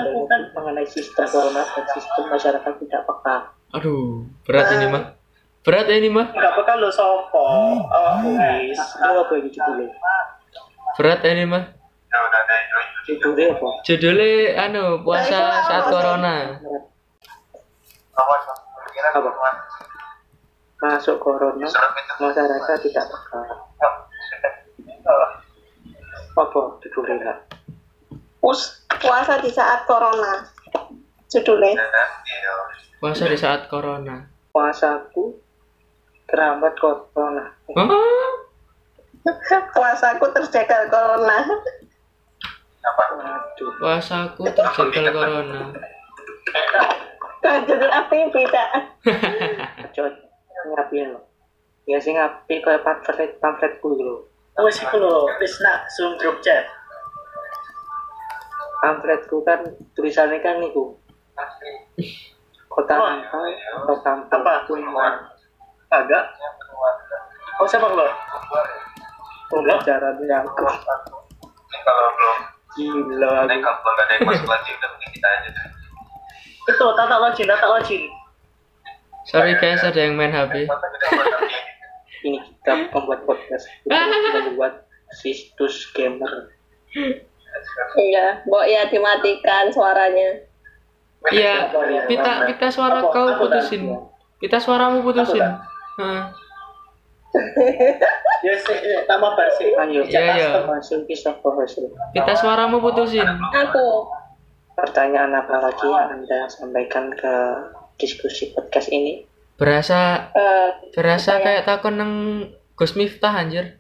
mengenai 0.54 0.88
sistem 0.90 1.30
dan 1.54 1.86
sistem 1.94 2.24
masyarakat 2.28 2.74
tidak 2.82 3.02
peka 3.06 3.38
Aduh, 3.74 4.26
berat 4.46 4.74
ini 4.74 4.86
mah. 4.90 5.14
Berat 5.64 5.88
ya 5.88 5.96
ini 5.96 6.12
mah. 6.12 6.28
Enggak 6.36 6.60
apa 6.60 6.76
lo 6.76 6.92
sopo. 6.92 7.40
Oh 7.40 7.80
guys 8.36 8.76
itu 8.76 9.00
apa 9.00 9.34
ini 9.40 9.48
judulnya? 9.48 9.96
Berat 11.00 11.20
ya 11.24 11.32
ini 11.40 11.46
mah. 11.48 11.64
judulnya 13.08 13.56
apa? 13.56 13.68
Judulnya 13.88 14.60
anu 14.60 15.00
puasa 15.08 15.40
saat 15.64 15.88
corona. 15.88 16.60
apa 18.14 19.30
masuk 20.84 21.16
corona 21.24 21.68
masyarakat 22.20 22.78
tidak 22.84 23.06
peka. 23.08 23.42
Apa 26.36 26.62
judulnya 26.84 27.40
Us 28.44 28.84
puasa 29.00 29.40
di 29.40 29.48
saat 29.48 29.88
corona. 29.88 30.44
Judulnya. 31.32 31.80
Puasa 33.00 33.32
di 33.32 33.40
saat 33.40 33.72
corona. 33.72 34.28
puasaku 34.54 35.43
Kerabat 36.28 36.74
corona. 36.82 37.46
Hah? 37.74 37.90
Puasaku 39.72 40.26
terjegal 40.36 40.92
corona. 40.92 41.38
Waduh. 42.84 43.72
Puasaku 43.80 44.44
terjegal 44.52 45.06
corona. 45.16 45.72
Judul 47.44 47.92
api 47.92 48.18
tidak. 48.32 48.70
Cocok 49.94 50.08
ngapain 50.74 51.12
lo? 51.12 51.20
Ya 51.84 52.00
sih 52.00 52.16
ngapi 52.16 52.64
kayak 52.64 52.84
pamflet 52.88 53.36
pamfletku 53.44 54.00
lo. 54.00 54.16
Oh 54.56 54.70
sih 54.72 54.88
lo, 54.96 55.28
wis 55.44 55.60
nak 55.60 55.88
zoom 55.92 56.16
grup 56.16 56.40
chat. 56.40 56.64
Pamfletku 58.80 59.44
kan 59.44 59.64
tulisannya 59.96 60.40
kan 60.40 60.60
niku. 60.60 60.96
Kota 62.72 62.96
Oh. 62.98 63.06
Nampang, 63.06 63.54
kota. 63.86 64.12
Apa? 64.34 64.66
Agak. 65.94 66.24
Oh 67.62 67.68
siapa 67.70 67.86
lo? 67.86 68.10
Enggak. 69.54 69.78
Cara 69.86 70.10
bilang 70.18 70.46
kalau 71.84 72.10
belum 72.18 72.38
gila. 72.74 73.46
aku. 73.46 73.62
kalau 73.62 73.94
nggak 73.94 74.06
ada 74.10 74.14
yang 74.18 74.26
masuk 74.26 74.48
lagi 74.50 74.70
udah 74.74 74.90
mungkin 74.90 75.10
kita 75.14 75.28
aja 75.30 75.50
Itu 76.64 76.86
tata 76.96 77.16
login, 77.20 77.46
tata 77.46 77.68
login. 77.70 78.04
Sorry 79.24 79.54
guys, 79.56 79.84
ada 79.84 80.00
yang 80.00 80.20
main 80.20 80.34
HP. 80.34 80.68
Ini 82.24 82.40
kita 82.40 82.74
pembuat 82.92 83.28
podcast, 83.28 83.68
kita 83.84 84.40
membuat 84.52 84.88
situs 85.12 85.92
gamer. 85.92 86.52
Iya, 87.94 88.44
Mbok 88.48 88.66
ya 88.66 88.82
dimatikan 88.88 89.70
suaranya. 89.70 90.44
Iya, 91.32 91.72
pita 92.08 92.48
pita 92.52 92.68
suara 92.68 93.00
Apa? 93.00 93.12
kau 93.12 93.28
putusin. 93.44 93.92
Pita 94.40 94.60
suaramu 94.60 95.04
putusin. 95.04 95.44
Heeh. 95.96 96.24
Ya 98.44 98.54
sih, 98.60 98.76
eh, 98.76 99.08
tambah 99.08 99.34
versi. 99.34 99.72
Ayo, 99.72 100.04
Iya, 100.04 100.22
iya. 100.36 100.50
masuk 100.68 101.08
kisah 101.08 101.32
hasil. 101.34 101.88
Pita 102.12 102.36
suaramu 102.36 102.78
putusin. 102.78 103.24
Aku. 103.56 104.04
Pertanyaan 104.76 105.32
apa 105.32 105.64
lagi 105.64 105.88
yang 105.88 106.20
Anda 106.20 106.44
sampaikan 106.46 107.08
ke 107.10 107.34
diskusi 107.96 108.52
podcast 108.52 108.92
ini? 108.92 109.24
Berasa 109.56 110.28
eh, 110.30 110.70
berasa 110.92 111.32
Apa 111.32 111.40
ya? 111.40 111.46
kayak 111.48 111.64
takon 111.64 111.96
nang 111.96 112.14
Gus 112.76 112.94
Miftah 112.94 113.32
anjir. 113.32 113.80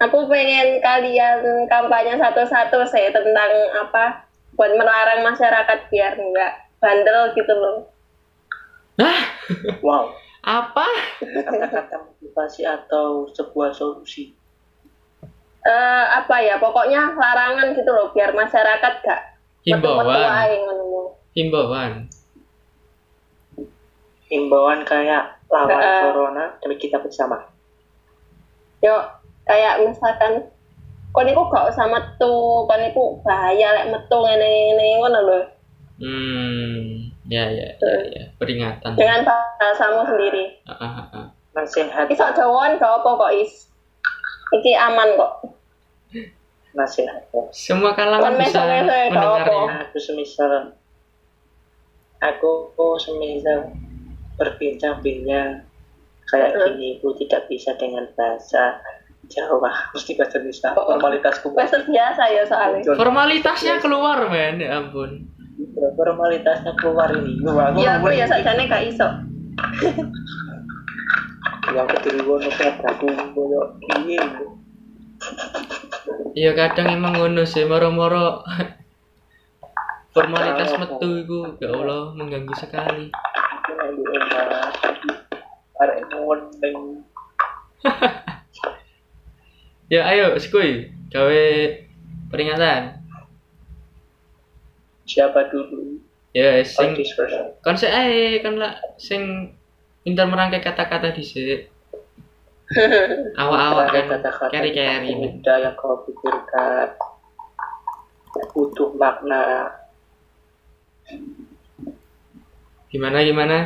aku 0.00 0.24
pengen 0.26 0.80
kalian 0.80 1.44
kampanye 1.68 2.16
satu-satu 2.16 2.88
sih 2.88 3.12
tentang 3.12 3.52
apa 3.76 4.24
buat 4.56 4.72
melarang 4.72 5.20
masyarakat 5.20 5.78
biar 5.92 6.16
nggak 6.16 6.52
bandel 6.80 7.36
gitu 7.36 7.52
loh. 7.52 7.84
Hah? 8.96 9.20
Wow, 9.84 10.16
Apa? 10.40 10.88
kata-kata 11.20 11.96
motivasi 12.00 12.64
atau 12.64 13.28
sebuah 13.28 13.76
solusi. 13.76 14.32
Eh 15.60 16.04
apa 16.08 16.40
ya 16.40 16.56
pokoknya 16.56 17.12
larangan 17.12 17.76
gitu 17.76 17.90
loh 17.92 18.08
biar 18.16 18.32
masyarakat 18.32 18.92
gak 19.04 19.20
Himbauan. 19.60 20.08
Himbauan. 21.36 21.92
Himbauan 24.32 24.80
kayak 24.88 25.36
lawan 25.52 25.76
Eh. 25.76 26.00
corona 26.08 26.44
demi 26.64 26.80
kita 26.80 26.96
bersama. 26.96 27.44
Yo 28.80 28.96
kayak 29.44 29.84
misalkan 29.84 30.48
kon 31.12 31.28
iku 31.28 31.44
gak 31.52 31.68
usah 31.68 31.84
metu, 31.92 32.64
kon 32.64 32.80
iku 32.80 33.20
bahaya 33.20 33.76
lek 33.76 33.92
metu 33.92 34.16
ngene-ngene 34.16 34.86
ngono 34.96 35.18
lho. 35.28 35.40
Hmm, 36.00 36.79
ya 37.30 37.46
ya 37.46 37.68
ya, 37.78 37.92
ya. 38.10 38.24
peringatan. 38.36 38.98
Dengan 38.98 39.22
bahasamu 39.22 40.02
sendiri. 40.10 40.58
Ah, 40.66 40.82
ah, 40.82 41.06
ah. 41.14 41.26
Nasihat, 41.54 42.10
Iso 42.10 42.26
jawon 42.34 42.78
gak 42.82 42.90
apa 43.02 43.10
kok 43.14 43.32
is. 43.38 43.70
Iki 44.50 44.72
aman 44.74 45.14
kok. 45.14 45.34
nasihat. 46.70 47.26
Semua 47.50 47.98
kalangan 47.98 48.38
bisa 48.38 48.62
ya, 48.62 48.86
mendengarnya. 48.86 49.90
Aku 49.90 49.98
semisal, 49.98 50.70
aku 52.22 52.70
semisal 53.02 53.74
berbincang-bincang 54.38 55.66
kayak 56.30 56.50
gini, 56.54 57.02
aku 57.02 57.10
tidak 57.18 57.50
bisa 57.50 57.74
dengan 57.74 58.06
bahasa 58.14 58.78
Jawa, 59.30 59.70
mesti 59.94 60.18
bahasa 60.18 60.42
Indonesia. 60.42 60.74
Oh. 60.74 60.90
Formalitasku 60.94 61.54
Wes 61.54 61.70
biasa 61.70 62.22
ya 62.34 62.42
soalnya. 62.46 62.82
Formalitasnya 62.98 63.78
keluar 63.78 64.26
men, 64.26 64.58
ya 64.58 64.82
ampun. 64.82 65.22
Formalitasnya 65.96 66.72
keluar 66.76 67.08
ini. 67.16 67.40
Lu 67.40 67.56
aku 67.56 67.80
Iya 67.80 67.90
aku 67.96 68.06
ya 68.12 68.26
sakjane 68.28 68.68
gak 68.68 68.84
iso. 68.86 69.08
yang 71.70 71.86
kedua 71.86 72.36
kayak 72.50 72.82
aku 72.82 73.06
koyo 73.36 73.62
ini. 73.96 74.18
Iya 76.36 76.50
kadang 76.56 76.88
emang 76.90 77.14
ngono 77.16 77.44
sih 77.46 77.64
moro-moro 77.68 78.42
formalitas 80.10 80.74
metu 80.76 81.08
iku 81.22 81.40
ya 81.62 81.70
Allah 81.70 82.12
mengganggu 82.16 82.54
sekali. 82.58 83.12
Aku. 83.14 84.02
Ya 89.90 90.06
ayo 90.06 90.38
skuy 90.38 90.86
gawe 91.10 91.42
peringatan. 92.30 92.99
Siapa 95.10 95.50
dulu? 95.50 95.98
Ya 96.30 96.62
sing 96.62 96.94
first. 96.94 97.58
kon 97.66 97.74
sik 97.74 97.90
ae 97.90 98.38
kan 98.38 98.54
lah 98.54 98.78
sing 98.94 99.50
pintar 100.06 100.30
merangkai 100.30 100.62
kata-kata 100.62 101.10
dhisik. 101.10 101.66
Awak-awak 103.42 103.86
kan 103.90 104.04
kata-kata 104.14 104.54
keri-keri. 104.54 105.10
men. 105.10 105.42
muda 105.42 105.54
yang 105.58 105.74
kau 105.74 106.06
pikirkan 106.06 106.94
butuh 108.54 108.94
makna 108.94 109.74
Gimana 112.90 113.26
gimana? 113.26 113.58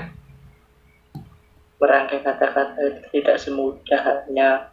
merangkai 1.84 2.24
kata-kata 2.24 2.80
itu 2.80 3.02
tidak 3.12 3.36
semudah 3.36 4.00
hanya 4.00 4.72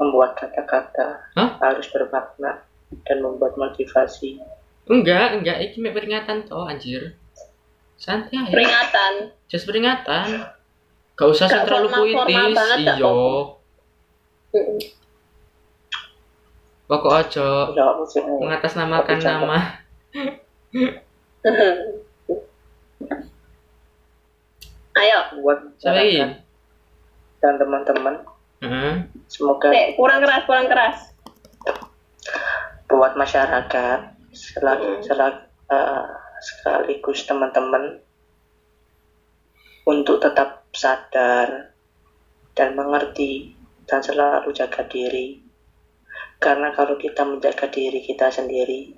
membuat 0.00 0.40
kata-kata 0.40 1.20
harus 1.36 1.84
bermakna 1.92 2.64
dan 3.04 3.20
membuat 3.20 3.60
motivasi 3.60 4.40
Enggak, 4.90 5.38
enggak 5.38 5.62
iki 5.62 5.78
mek 5.78 5.94
peringatan 5.94 6.42
toh 6.50 6.66
anjir. 6.66 7.14
Santai 7.94 8.42
aja. 8.42 8.50
Peringatan. 8.50 9.12
Just 9.46 9.70
peringatan. 9.70 10.50
Gak 11.14 11.28
usah 11.30 11.46
Gak 11.46 11.68
terlalu 11.68 11.88
puitis. 11.94 12.56
Mm-mm. 14.50 14.78
Pokok 16.90 17.12
aja 17.22 17.70
ya 17.70 17.86
mengatasnamakan 18.42 19.18
nama. 19.22 19.78
Ayo, 24.90 25.18
buat 25.38 25.70
masyarakat 25.78 26.42
dan 27.40 27.54
teman-teman 27.56 28.14
Heeh. 28.60 28.94
semoga 29.30 29.72
Nek, 29.72 29.96
kurang 29.96 30.20
keras, 30.20 30.42
kurang 30.44 30.66
keras. 30.68 30.98
buat 32.90 33.14
masyarakat 33.14 34.19
selalu 34.40 35.04
selalu 35.04 35.36
eh, 35.68 36.06
sekaligus 36.40 37.28
teman-teman 37.28 38.00
untuk 39.84 40.16
tetap 40.24 40.64
sadar 40.72 41.76
dan 42.56 42.72
mengerti 42.72 43.52
dan 43.84 44.00
selalu 44.00 44.48
jaga 44.56 44.86
diri. 44.88 45.40
Karena 46.40 46.72
kalau 46.72 46.96
kita 46.96 47.20
menjaga 47.28 47.68
diri 47.68 48.00
kita 48.00 48.32
sendiri 48.32 48.96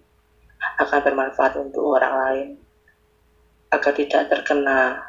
akan 0.79 1.01
bermanfaat 1.03 1.59
untuk 1.59 1.99
orang 1.99 2.15
lain. 2.15 2.49
Agar 3.73 3.97
tidak 3.97 4.29
terkena 4.29 5.01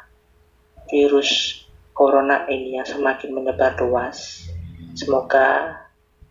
virus 0.88 1.62
corona 1.92 2.48
ini 2.48 2.80
yang 2.80 2.88
semakin 2.88 3.30
menyebar 3.30 3.76
luas. 3.78 4.48
Semoga 4.96 5.78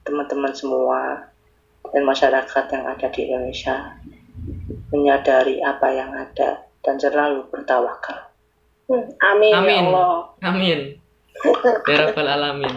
teman-teman 0.04 0.52
semua 0.52 1.32
dan 1.92 2.04
masyarakat 2.08 2.66
yang 2.72 2.84
ada 2.88 3.08
di 3.12 3.22
Indonesia 3.28 3.76
menyadari 4.94 5.60
apa 5.60 5.88
yang 5.92 6.12
ada 6.14 6.64
dan 6.84 6.96
selalu 6.96 7.44
bertawakal. 7.52 8.30
Hmm, 8.88 9.08
Amin, 9.24 9.54
Amin. 9.56 9.84
ya 9.84 9.90
Allah. 9.92 10.16
Amin. 10.44 10.80
Ya 11.90 12.08
Rabbal 12.08 12.30
Alamin. 12.30 12.72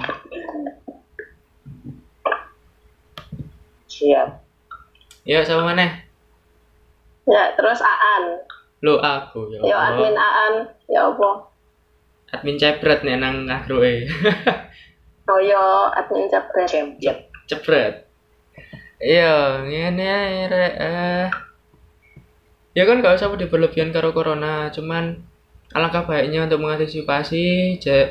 Siap. 3.86 4.28
Ya 5.26 5.42
sama 5.42 5.70
mana? 5.72 5.86
Ya, 7.26 7.42
terus 7.58 7.82
Aan. 7.82 8.24
Lo 8.82 8.98
aku 9.02 9.50
ya. 9.50 9.58
Yo 9.62 9.74
Allah. 9.74 9.90
admin 9.94 10.14
Aan, 10.14 10.54
ya 10.86 11.00
apa? 11.10 11.30
Admin 12.34 12.56
cepret 12.58 13.02
nih 13.02 13.16
nang 13.18 13.46
agroe. 13.46 14.06
Oh 15.26 15.42
yo 15.42 15.90
admin 15.90 16.30
jabret. 16.30 16.70
Champion. 16.70 17.18
cepret. 17.50 18.05
Iya, 18.96 19.60
ngene 19.68 20.04
ae 20.08 20.48
rek. 20.48 20.72
Eh. 20.80 21.26
Ya 22.76 22.82
kan 22.88 23.00
gak 23.04 23.16
usah 23.16 23.32
berlebihan 23.32 23.92
karo 23.92 24.12
corona, 24.16 24.68
cuman 24.72 25.20
alangkah 25.72 26.04
baiknya 26.08 26.44
untuk 26.48 26.60
mengantisipasi 26.64 27.76
cek 27.80 28.06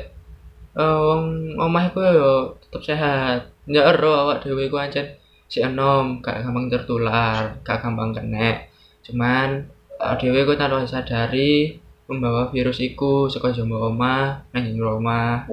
eh, 0.76 0.98
wong 1.06 1.54
omah 1.58 1.84
iku 1.90 2.00
yo 2.02 2.32
tetep 2.62 2.82
sehat. 2.86 3.40
Ya 3.66 3.82
ero 3.90 4.14
awak 4.14 4.46
dhewe 4.46 4.66
iku 4.70 4.78
ancen 4.78 5.06
si 5.50 5.58
enom, 5.62 6.22
gak 6.22 6.42
gampang 6.46 6.66
tertular, 6.70 7.58
gak 7.66 7.78
gampang 7.82 8.10
kena. 8.14 8.66
Cuman 9.02 9.66
awak 10.02 10.18
dhewe 10.22 10.38
iku 10.46 10.54
tanpa 10.54 10.86
sadari 10.86 11.78
membawa 12.06 12.50
virus 12.54 12.78
iku 12.78 13.26
saka 13.26 13.50
jombo 13.50 13.90
omah 13.90 14.46
nang 14.54 14.62
jero 14.70 15.02
omah. 15.02 15.50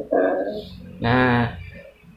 Nah, 1.01 1.57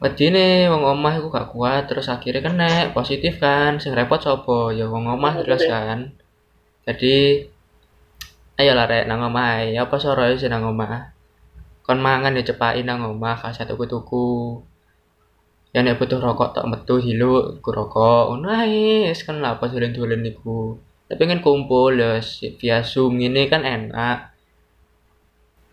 wedine 0.03 0.69
wong 0.71 0.83
omah 0.93 1.13
iku 1.17 1.27
gak 1.33 1.49
kuat 1.53 1.81
terus 1.89 2.07
akhirnya 2.15 2.41
kena 2.47 2.71
positif 2.97 3.33
kan. 3.43 3.71
Sing 3.81 3.91
repot 3.97 4.19
sapa? 4.21 4.59
Ya 4.77 4.85
wong 4.93 5.05
omah 5.15 5.33
terus 5.41 5.63
kan. 5.73 5.99
Jadi 6.87 7.15
ayo 8.59 8.71
lah 8.77 8.85
rek 8.91 9.05
nang 9.09 9.21
omah 9.27 9.45
ae. 9.61 9.77
Apa 9.83 9.95
soroe 10.03 10.33
sih 10.41 10.49
nang 10.49 10.63
omah? 10.71 11.13
Kon 11.85 11.99
mangan 12.03 12.37
ya 12.37 12.43
cepaki 12.49 12.81
nang 12.85 12.99
omah 13.11 13.35
kasih 13.41 13.65
tuku-tuku. 13.69 14.61
Ya 15.73 15.79
nek 15.85 15.99
butuh 15.99 16.19
rokok 16.25 16.49
tok 16.55 16.65
metu 16.71 16.95
hilu 17.05 17.59
ku 17.63 17.69
rokok. 17.77 18.23
Ngono 18.33 18.47
ae, 18.49 19.11
wis 19.11 19.21
kan 19.27 19.37
lah 19.43 19.57
apa 19.59 19.65
dolen-dolen 19.71 20.21
niku. 20.25 20.79
Tapi 21.07 21.23
kan 21.29 21.39
kumpul 21.45 21.95
ya 21.95 22.19
si- 22.19 22.51
via 22.59 22.83
Zoom 22.83 23.13
ini 23.19 23.47
kan 23.51 23.63
enak. 23.63 24.35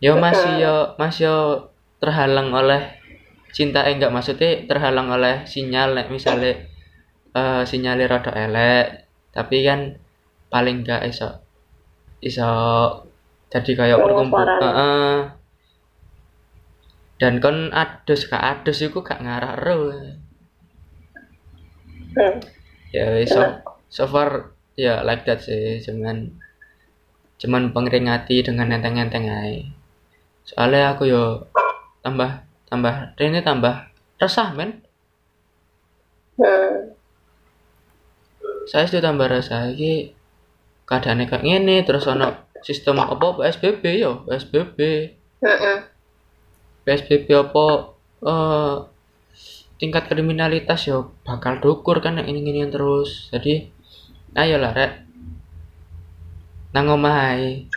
Yo 0.04 0.12
masih 0.20 0.52
yo 0.60 0.76
masih 1.00 1.22
yo 1.30 1.38
terhalang 2.02 2.52
oleh 2.52 2.82
cinta 3.54 3.86
eh 3.86 3.94
enggak 3.94 4.10
maksudnya 4.10 4.66
terhalang 4.66 5.14
oleh 5.14 5.46
sinyal 5.46 5.94
nek 5.94 6.10
misalnya 6.10 6.58
eh 7.30 7.62
sinyalnya 7.62 8.10
rada 8.10 8.32
elek 8.34 8.86
tapi 9.30 9.62
kan 9.62 9.94
paling 10.50 10.82
enggak 10.82 11.06
iso 11.06 11.38
iso 12.18 12.50
jadi 13.54 13.70
kayak 13.78 13.98
perkumpul 14.02 14.42
Penguparan. 14.42 14.58
Heeh. 14.58 15.18
dan 17.22 17.38
kon 17.38 17.70
adus 17.70 18.26
gak 18.26 18.42
adus 18.42 18.82
iku 18.82 19.06
gak 19.06 19.22
ngarah 19.22 19.54
Hmm. 22.14 22.38
ya 22.94 23.10
wis, 23.10 23.26
so, 23.26 23.42
so 23.90 24.06
far 24.06 24.54
ya 24.78 25.02
like 25.02 25.26
that 25.26 25.42
sih 25.42 25.82
cuman 25.82 26.30
cuman 27.42 27.74
pengeringati 27.74 28.46
dengan 28.46 28.70
enteng-enteng 28.70 29.26
aja 29.26 29.66
soalnya 30.46 30.94
aku 30.94 31.10
yo 31.10 31.50
tambah 32.06 32.43
tambah 32.74 32.94
ini 33.22 33.40
tambah 33.40 33.74
resah 34.18 34.50
men 34.58 34.82
Hmm. 36.34 36.90
saya 38.66 38.90
sudah 38.90 39.06
tambah 39.06 39.30
resah 39.30 39.70
iki 39.70 40.10
keadaannya 40.82 41.30
kayak 41.30 41.46
gini 41.46 41.86
terus 41.86 42.10
ono 42.10 42.50
sistem 42.58 42.98
apa 42.98 43.38
PSBB 43.38 44.02
yo 44.02 44.26
PSBB 44.26 44.78
Hmm. 45.38 45.86
PSBB 46.82 47.30
apa 47.38 47.66
eh 48.26 48.76
tingkat 49.78 50.10
kriminalitas 50.10 50.90
yo 50.90 51.14
bakal 51.22 51.62
dukur 51.62 52.02
kan 52.02 52.18
yang 52.18 52.26
ini-ini 52.26 52.66
terus 52.66 53.30
jadi 53.30 53.70
ayolah 54.34 54.72
rek 54.74 54.92
nang 56.74 56.90
omah 56.90 57.38
ae. 57.38 57.70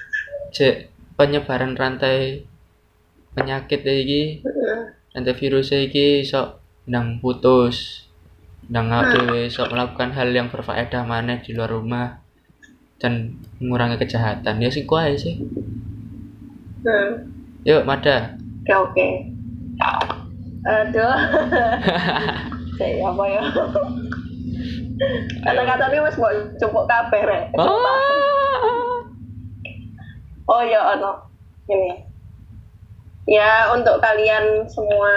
cek 0.49 0.89
penyebaran 1.13 1.77
rantai 1.77 2.41
penyakit 3.37 3.85
iki 3.85 4.41
Hmm. 4.41 4.89
rantai 5.13 5.37
virus 5.37 5.69
iki 5.71 6.25
iso 6.25 6.57
nang 6.89 7.21
putus 7.21 8.09
nang 8.67 8.89
dhewe 8.89 9.45
iso 9.45 9.63
melakukan 9.69 10.11
hal 10.11 10.33
yang 10.33 10.49
berfaedah 10.49 11.05
maneh 11.05 11.39
di 11.39 11.53
luar 11.53 11.71
rumah 11.71 12.19
dan 12.97 13.37
mengurangi 13.61 14.01
kejahatan 14.01 14.57
ya 14.57 14.69
sih 14.69 14.83
kuai 14.83 15.13
sih 15.13 15.37
Hmm. 16.81 17.29
yuk 17.61 17.85
Mada 17.85 18.33
Oke 18.67 18.75
oke. 18.75 19.07
Aduh. 20.67 21.15
Saya 22.75 22.99
apa 23.07 23.23
ya? 23.23 23.39
Kata-kata 25.39 25.87
ini 25.87 26.03
mas 26.03 26.19
mau 26.19 26.27
cukup 26.59 26.83
kabeh 26.83 27.21
rek. 27.23 27.43
Ah. 27.55 28.99
Oh 30.43 30.59
ya 30.59 30.99
ono 30.99 31.31
ini. 31.71 32.06
Ya 33.27 33.75
untuk 33.75 33.99
kalian 33.99 34.63
semua 34.71 35.11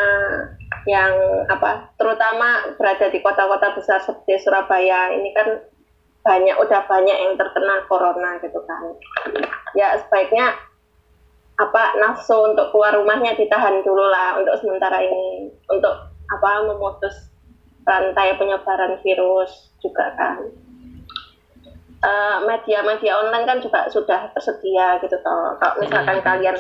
yang 0.89 1.15
apa, 1.47 1.95
terutama 1.95 2.75
berada 2.75 3.07
di 3.07 3.23
kota-kota 3.23 3.71
besar 3.79 4.03
seperti 4.03 4.43
Surabaya 4.43 5.15
ini 5.15 5.31
kan 5.31 5.63
banyak 6.21 6.57
udah 6.59 6.85
banyak 6.91 7.17
yang 7.17 7.39
terkena 7.39 7.87
corona 7.87 8.43
gitu 8.43 8.59
kan. 8.67 8.99
Ya 9.79 9.95
sebaiknya 10.03 10.59
apa 11.61 11.95
nafsu 12.03 12.35
untuk 12.51 12.73
keluar 12.75 12.99
rumahnya 12.99 13.39
ditahan 13.39 13.79
dulu 13.87 14.11
lah 14.11 14.43
untuk 14.43 14.59
sementara 14.59 15.07
ini. 15.07 15.55
Untuk 15.71 15.95
apa 16.35 16.51
memutus 16.67 17.31
rantai 17.87 18.35
penyebaran 18.37 18.99
virus 19.07 19.71
juga 19.79 20.13
kan. 20.19 20.51
Eh, 22.01 22.39
media-media 22.49 23.13
online 23.13 23.45
kan 23.45 23.59
juga 23.61 23.85
sudah 23.93 24.33
tersedia 24.33 24.97
gitu 25.05 25.21
toh. 25.21 25.53
Kalau 25.61 25.79
misalkan 25.85 26.19
kalian 26.25 26.57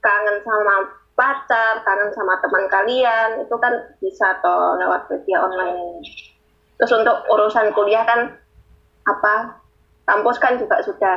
kangen 0.00 0.36
sama 0.44 0.74
pacar 1.16 1.84
kangen 1.84 2.10
sama 2.16 2.34
teman 2.40 2.64
kalian 2.72 3.44
itu 3.44 3.54
kan 3.60 3.72
bisa 4.00 4.40
toh 4.40 4.76
lewat 4.80 5.08
media 5.12 5.44
online 5.44 6.00
terus 6.80 6.92
untuk 6.96 7.16
urusan 7.28 7.72
kuliah 7.76 8.04
kan 8.08 8.32
apa 9.04 9.60
kampus 10.08 10.40
kan 10.40 10.56
juga 10.56 10.80
sudah 10.80 11.16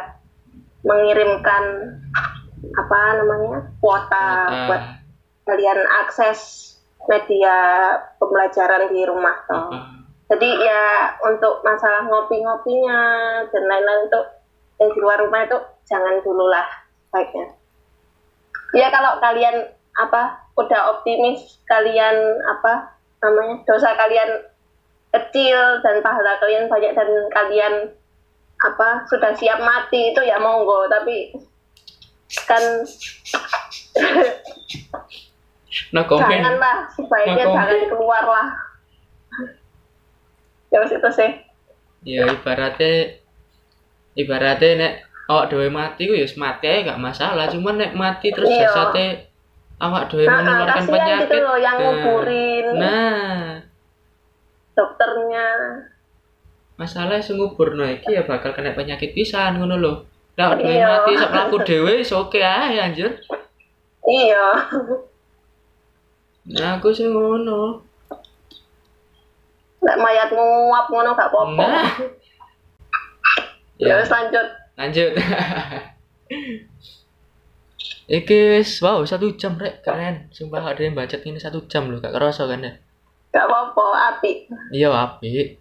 mengirimkan 0.83 1.63
apa 2.75 2.99
namanya 3.19 3.59
kuota 3.79 4.27
buat 4.67 4.83
kalian 5.47 5.79
akses 6.03 6.71
media 7.07 7.55
pembelajaran 8.19 8.91
di 8.91 9.03
rumah 9.03 9.35
toh. 9.47 9.71
Jadi 10.31 10.49
ya 10.63 11.13
untuk 11.27 11.61
masalah 11.61 12.07
ngopi-ngopinya 12.07 12.99
dan 13.51 13.63
lain-lain 13.67 14.07
itu 14.07 14.21
yang 14.79 14.89
di 14.95 14.99
luar 15.03 15.17
rumah 15.19 15.41
itu 15.45 15.57
jangan 15.85 16.23
dulu 16.23 16.47
lah 16.47 16.65
baiknya. 17.11 17.51
Ya 18.73 18.89
kalau 18.89 19.21
kalian 19.21 19.69
apa 20.01 20.41
udah 20.57 20.97
optimis 20.97 21.61
kalian 21.69 22.17
apa 22.49 22.97
namanya 23.21 23.61
dosa 23.69 23.93
kalian 23.93 24.49
kecil 25.13 25.79
dan 25.85 26.01
pahala 26.01 26.41
kalian 26.41 26.65
banyak 26.65 26.97
dan 26.97 27.09
kalian 27.29 27.73
apa 28.65 29.05
sudah 29.05 29.37
siap 29.37 29.61
mati 29.61 30.11
itu 30.11 30.21
ya 30.25 30.41
monggo. 30.41 30.89
Tapi 30.89 31.37
kan 32.49 32.63
no 35.93 36.01
comment. 36.09 36.33
Janganlah 36.33 36.77
sebaiknya 36.97 37.45
No 37.45 37.53
jangan 37.53 37.79
keluar 37.93 38.23
lah 38.25 38.47
ya 40.73 40.81
itu 40.89 41.09
sih. 41.13 41.31
Ya 42.03 42.25
ibaratnya 42.25 43.21
ibaratnya 44.17 44.69
nek 44.75 44.93
awak 45.29 45.45
dhewe 45.47 45.67
mati 45.71 46.03
ku 46.09 46.13
ya 46.13 46.25
wis 46.27 46.35
mati 46.35 46.65
ae 46.67 46.83
gak 46.83 46.99
masalah. 46.99 47.47
Cuman 47.47 47.79
nek 47.79 47.95
mati 47.95 48.31
terus 48.33 48.49
Iya. 48.51 48.67
jasate 48.67 49.31
awak 49.79 50.11
dhewe 50.11 50.27
nah, 50.27 50.43
menularkan 50.43 50.83
kasihan 50.83 50.91
penyakit. 50.91 51.23
gitu 51.27 51.37
loh 51.39 51.57
yang 51.57 51.77
Nah, 51.77 51.83
nguburin. 51.87 52.65
Nah. 52.75 53.39
Dokternya. 54.73 55.47
Masalah 56.75 57.21
sing 57.21 57.37
nguburno 57.37 57.85
iki 57.85 58.11
ya 58.11 58.25
bakal 58.25 58.51
kena 58.51 58.73
penyakit 58.73 59.13
pisan 59.13 59.61
ngono 59.61 59.75
lho. 59.79 59.93
Lah 60.35 60.51
awak 60.51 60.57
dhewe 60.59 60.75
Iya. 60.75 60.87
mati 60.89 61.11
sok 61.15 61.31
mlaku 61.31 61.57
dhewe 61.63 61.91
wis 62.01 62.11
oke 62.11 62.39
ae 62.41 62.75
anjir. 62.77 63.09
Iya. 64.03 64.45
Nah 66.51 66.69
aku 66.75 66.91
sih 66.91 67.07
ngono. 67.07 67.79
Lek 69.79 69.99
mayatmu 69.99 70.43
nguap 70.67 70.87
ngono 70.91 71.09
gak 71.11 71.27
apa-apa. 71.31 71.63
Nah. 71.63 71.87
Ya 73.79 73.87
ya. 73.89 73.93
wes 73.99 74.11
lanjut 74.11 74.47
lanjut. 74.79 75.11
Iki 78.03 78.59
wis 78.59 78.83
wow 78.83 78.99
satu 79.07 79.31
jam 79.39 79.55
rek. 79.55 79.79
Keren 79.85 80.27
sumpah 80.35 80.75
ada 80.75 80.81
yang 80.83 80.97
bacot 80.97 81.23
ini 81.23 81.39
satu 81.39 81.63
jam 81.71 81.87
loh 81.87 82.03
gak 82.03 82.11
kerasa 82.11 82.43
kan 82.49 82.59
ya? 82.59 82.73
Gak 83.33 83.49
apa-apa 83.49 83.85
api 84.13 84.45
iya 84.69 84.93
api 84.93 85.57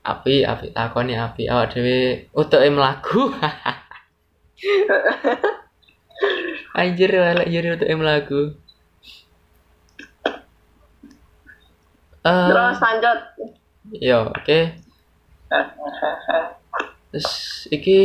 api 0.00 0.34
api 0.46 0.66
takoni 0.72 1.12
api 1.18 1.50
awak 1.50 1.76
dhewe 1.76 2.30
utuke 2.32 2.68
mlaku. 2.70 3.28
Anjir 6.78 7.10
elek 7.10 7.50
jadi 7.50 7.68
utuke 7.74 7.94
mlaku. 7.98 8.42
Eh, 12.20 12.48
terus 12.52 12.78
lanjut. 12.78 13.20
yo 13.96 14.28
oke. 14.28 14.60
Terus 17.10 17.66
iki 17.74 17.98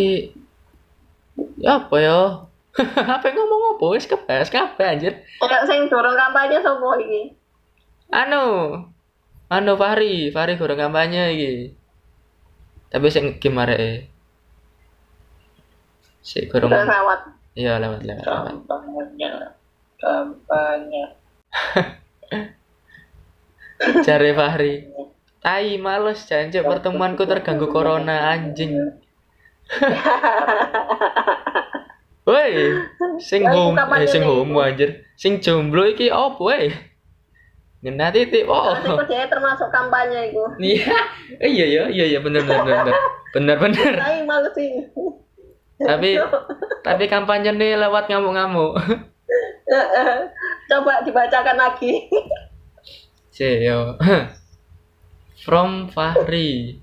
apa 1.65 1.95
ya? 1.99 2.19
Apa 3.15 3.31
yang 3.31 3.39
ngomong 3.39 3.79
apa? 3.79 3.85
Wis 3.95 4.03
kebas 4.03 4.51
kabeh 4.51 4.83
anjir. 4.83 5.23
Kayak 5.39 5.63
sing 5.63 5.87
durung 5.87 6.11
kampanye 6.11 6.59
sopo 6.59 6.99
iki? 6.99 7.31
Anu. 8.11 8.75
Anu 9.47 9.79
Fahri. 9.79 10.27
Fahri 10.35 10.59
kurang 10.59 10.83
kampanye 10.83 11.23
iki. 11.31 11.51
Tapi 12.91 13.07
sing 13.07 13.39
game 13.39 13.63
areke 13.63 14.11
si 16.25 16.49
udah 16.49 16.89
lewat. 16.89 17.19
Iya 17.53 17.77
lewat 17.77 18.01
lewat 18.01 18.25
kampanye 18.25 19.29
kampanye. 20.01 21.03
Jare 24.05 24.31
Fahri. 24.33 24.89
Tai 25.45 25.69
males 25.77 26.25
jancuk 26.25 26.65
pertemuanku 26.65 27.29
terganggu 27.29 27.69
corona 27.69 28.33
anjing. 28.33 28.97
Woi, 32.25 32.49
sing 33.21 33.45
Lah, 33.45 33.53
iku 33.53 33.69
hom 33.69 33.77
kapan 33.77 34.01
eh, 34.01 34.09
sing 34.09 34.25
ini? 34.25 34.29
homo 34.29 34.57
anjir. 34.65 35.05
Sing 35.13 35.37
jomblo 35.45 35.85
iki 35.85 36.09
opo 36.09 36.49
woi? 36.49 36.73
Ngena 37.85 38.09
titik 38.09 38.49
oh. 38.49 38.73
Termasuk 39.05 39.69
kampanye 39.69 40.33
itu. 40.33 40.41
Iya, 40.57 40.97
iya 41.45 41.65
iya 41.69 41.83
iya 41.93 42.05
iya 42.17 42.19
bener 42.25 42.41
bener 42.49 42.65
bener 42.65 42.97
bener 43.29 43.57
bener. 43.61 43.93
Tapi 44.01 44.25
malu 44.29 44.49
sih. 44.57 44.89
Tapi 45.77 46.17
tapi 46.81 47.05
kampanye 47.05 47.53
nih 47.53 47.77
lewat 47.77 48.09
ngamuk-ngamuk. 48.09 48.73
Coba 50.65 51.05
dibacakan 51.05 51.57
lagi. 51.61 52.09
Yo. 53.37 54.01
From 55.45 55.93
Fahri. 55.93 56.81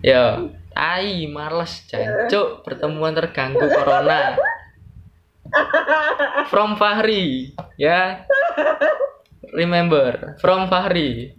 Yo, 0.00 0.48
tai 0.70 1.26
males 1.26 1.84
jancuk 1.90 2.62
pertemuan 2.62 3.14
terganggu 3.14 3.66
corona. 3.66 4.38
From 6.46 6.78
Fahri, 6.78 7.50
ya. 7.74 8.22
Remember, 9.50 10.38
from 10.38 10.70
Fahri. 10.70 11.34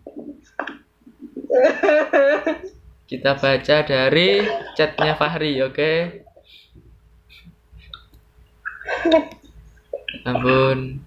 Kita 3.08 3.40
baca 3.40 3.78
dari 3.88 4.44
chatnya 4.76 5.16
Fahri, 5.16 5.64
oke? 5.64 5.94
Ampun. 10.28 11.00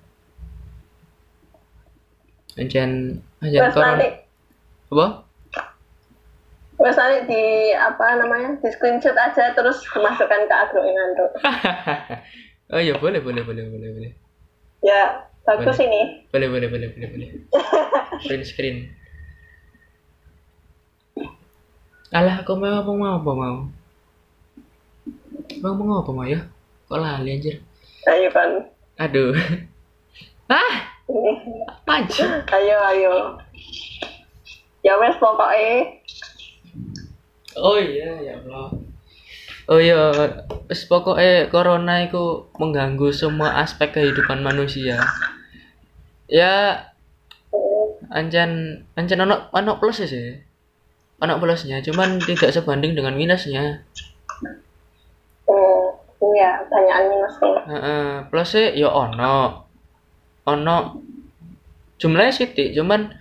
Anjan, 2.55 3.21
anjan 3.43 3.61
Terus 3.67 3.75
nanti, 3.75 3.75
koron. 3.75 3.99
Apa? 4.95 5.07
Terus 6.85 7.01
nanti 7.01 7.33
di 7.33 7.45
apa 7.73 8.21
namanya 8.21 8.61
di 8.61 8.69
screenshot 8.69 9.17
aja 9.17 9.57
terus 9.57 9.81
dimasukkan 9.89 10.41
ke 10.45 10.53
agro 10.55 10.85
Inando. 10.85 11.25
oh 12.77 12.81
iya 12.81 12.93
boleh 13.01 13.25
boleh 13.25 13.41
boleh 13.41 13.65
boleh 13.65 13.89
boleh 13.89 14.13
Ya 14.85 15.25
bagus 15.49 15.81
Boleh. 15.81 15.89
ini. 15.89 16.03
boleh 16.29 16.49
boleh 16.53 16.69
boleh 16.69 16.89
boleh 16.93 17.09
boleh. 17.09 17.29
Print 18.29 18.45
screen. 18.45 18.77
Alah 22.13 22.45
aku 22.45 22.53
mau 22.53 22.85
apa 22.85 22.93
mau 22.93 23.17
apa 23.17 23.31
mau? 23.33 23.57
Mau 25.65 25.73
mau 25.73 26.05
apa 26.05 26.13
mau 26.13 26.29
ya? 26.29 26.45
Kok 26.85 27.01
lali 27.01 27.33
anjir? 27.33 27.65
Ayo 28.05 28.29
kan. 28.29 28.51
aduh. 29.01 29.33
Ah 30.53 30.93
apa 31.65 31.93
anjir 31.97 32.29
Ayo 32.53 32.77
ayo. 32.93 33.15
Ya 34.85 35.01
wes 35.01 35.17
pokoknya 35.17 35.97
oh 37.57 37.79
iya 37.79 38.11
ya 38.21 38.35
Allah. 38.45 38.69
Oh 39.65 39.81
iya 39.81 40.13
wis 40.69 40.85
pokoknya 40.85 41.49
corona 41.49 42.05
itu 42.05 42.53
mengganggu 42.61 43.09
semua 43.17 43.57
aspek 43.65 43.97
kehidupan 43.97 44.45
manusia. 44.45 45.01
Ya 46.29 46.85
ancan 48.13 48.85
ancan 48.93 49.25
anak 49.25 49.49
anak 49.57 49.81
plus 49.81 50.05
ya 50.05 50.09
sih. 50.11 50.45
Anak 51.23 51.41
plusnya 51.41 51.81
cuman 51.81 52.21
tidak 52.21 52.53
sebanding 52.53 52.93
dengan 52.93 53.17
minusnya. 53.17 53.81
Hmm, 55.49 55.85
iya 56.37 56.61
banyak 56.69 56.97
minusnya. 57.09 57.61
Heeh, 57.65 58.09
plusnya 58.29 58.77
ya 58.77 58.93
ono. 58.93 59.65
Ono 60.45 60.77
jumlahnya 61.97 62.35
sithik 62.35 62.77
cuman 62.77 63.15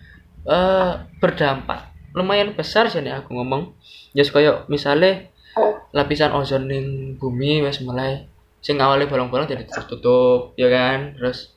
eh 0.43 0.91
berdampak 1.23 1.92
lumayan 2.13 2.53
besar 2.53 2.89
sih 2.89 3.01
nek 3.01 3.25
aku 3.25 3.35
ngomong. 3.35 3.73
Just 4.13 4.31
kayak 4.31 4.69
misalnya 4.69 5.33
Oh, 5.53 5.77
lapisan 5.93 6.33
ozon 6.33 6.65
ning 6.65 7.13
bumi 7.21 7.61
wis 7.61 7.77
mulai 7.85 8.25
sing 8.57 8.81
awalnya 8.81 9.05
bolong-bolong 9.05 9.45
jadi 9.45 9.69
tertutup 9.69 10.57
ya 10.57 10.65
kan? 10.73 11.13
Terus 11.13 11.53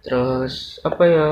terus 0.00 0.54
apa 0.80 1.02
ya? 1.04 1.28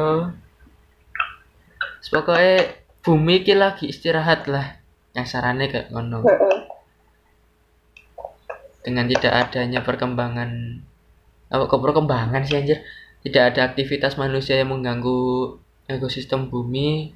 Pokoknya 2.13 2.77
bumi 3.01 3.41
ki 3.41 3.57
lagi 3.57 3.89
istirahat 3.89 4.45
lah 4.53 4.77
yang 5.17 5.25
sarannya 5.25 5.73
kayak 5.73 5.89
ngono. 5.89 6.21
Dengan 8.85 9.09
tidak 9.09 9.33
adanya 9.49 9.81
perkembangan 9.81 10.51
apa 11.49 11.63
kok 11.73 11.81
perkembangan 11.81 12.45
sih 12.45 12.61
anjir? 12.61 12.85
Tidak 13.25 13.41
ada 13.41 13.73
aktivitas 13.73 14.21
manusia 14.21 14.61
yang 14.61 14.77
mengganggu 14.77 15.57
ekosistem 15.91 16.51
bumi 16.51 17.15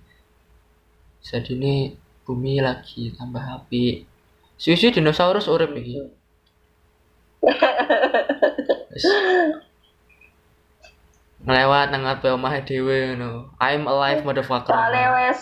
jadi 1.27 1.59
ini 1.59 1.99
bumi 2.23 2.63
lagi 2.63 3.11
tambah 3.19 3.43
api. 3.43 4.07
Susu 4.57 4.95
dinosaurus 4.95 5.51
urip 5.51 5.75
iki 5.75 6.01
Wis. 8.95 9.05
ngelewat 11.47 11.95
nang 11.95 12.03
ngarepe 12.07 12.31
omahe 12.35 12.63
dhewe 12.67 13.15
ngono. 13.15 13.55
I'm 13.63 13.87
alive 13.87 14.23
motherfucker. 14.27 14.73
Soalnya 14.75 15.15
wes 15.15 15.39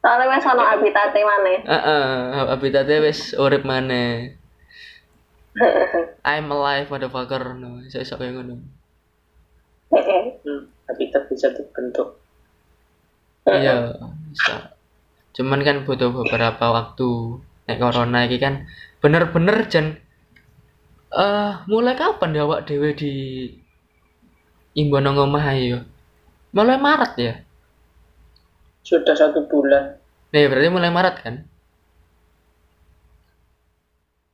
soalnya 0.00 0.32
wes 0.32 0.44
ono 0.48 0.62
habitate 0.64 1.20
mana? 1.20 1.54
Heeh, 1.60 2.04
habitatnya 2.48 3.04
wis 3.04 3.36
urip 3.36 3.64
maneh. 3.66 4.36
I'm 6.28 6.48
alive 6.48 6.88
motherfucker 6.88 7.56
no 7.56 7.84
iso-iso 7.84 8.16
kaya 8.16 8.32
ngono. 8.36 8.64
Hmm, 9.90 10.60
habitat 10.88 11.26
bisa 11.28 11.52
dibentuk. 11.52 12.19
Iya 13.48 13.96
bisa 14.28 14.76
cuman 15.32 15.60
kan 15.62 15.76
butuh 15.86 16.10
beberapa 16.12 16.64
waktu 16.74 17.08
nek 17.70 17.78
corona 17.80 18.26
iki 18.26 18.36
kan 18.42 18.66
bener-bener 19.00 19.64
jan 19.70 19.96
eh 21.14 21.52
mulai 21.70 21.94
kapan 21.94 22.36
ya 22.36 22.44
awak 22.44 22.66
dhewe 22.66 22.92
di 22.92 23.46
imbon 24.76 25.06
nang 25.06 25.16
omah 25.18 25.54
ae 25.54 25.72
yo 25.72 25.78
mulai 26.52 26.76
Maret 26.76 27.14
ya 27.16 27.34
Sudah 28.90 29.14
satu 29.14 29.46
bulan. 29.46 30.02
Nih, 30.34 30.50
berarti 30.50 30.66
mulai 30.66 30.90
Maret 30.90 31.16
kan? 31.22 31.34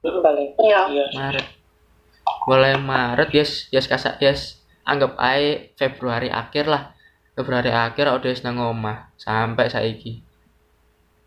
Hmm, 0.00 0.24
paling. 0.24 0.48
Iya. 0.56 0.80
Iya. 0.88 1.04
Maret. 1.12 1.46
Mulai 2.48 2.74
Maret, 2.80 3.30
yes, 3.36 3.68
yes 3.68 3.84
kasak, 3.84 4.16
yes. 4.24 4.64
Anggap 4.88 5.18
ae 5.20 5.76
Februari 5.76 6.32
akhir 6.32 6.72
lah. 6.72 6.95
Februari 7.36 7.68
akhir 7.68 8.08
udah 8.08 8.32
wis 8.32 8.40
nang 8.40 8.56
omah 8.56 9.12
sampai 9.20 9.68
saiki. 9.68 10.24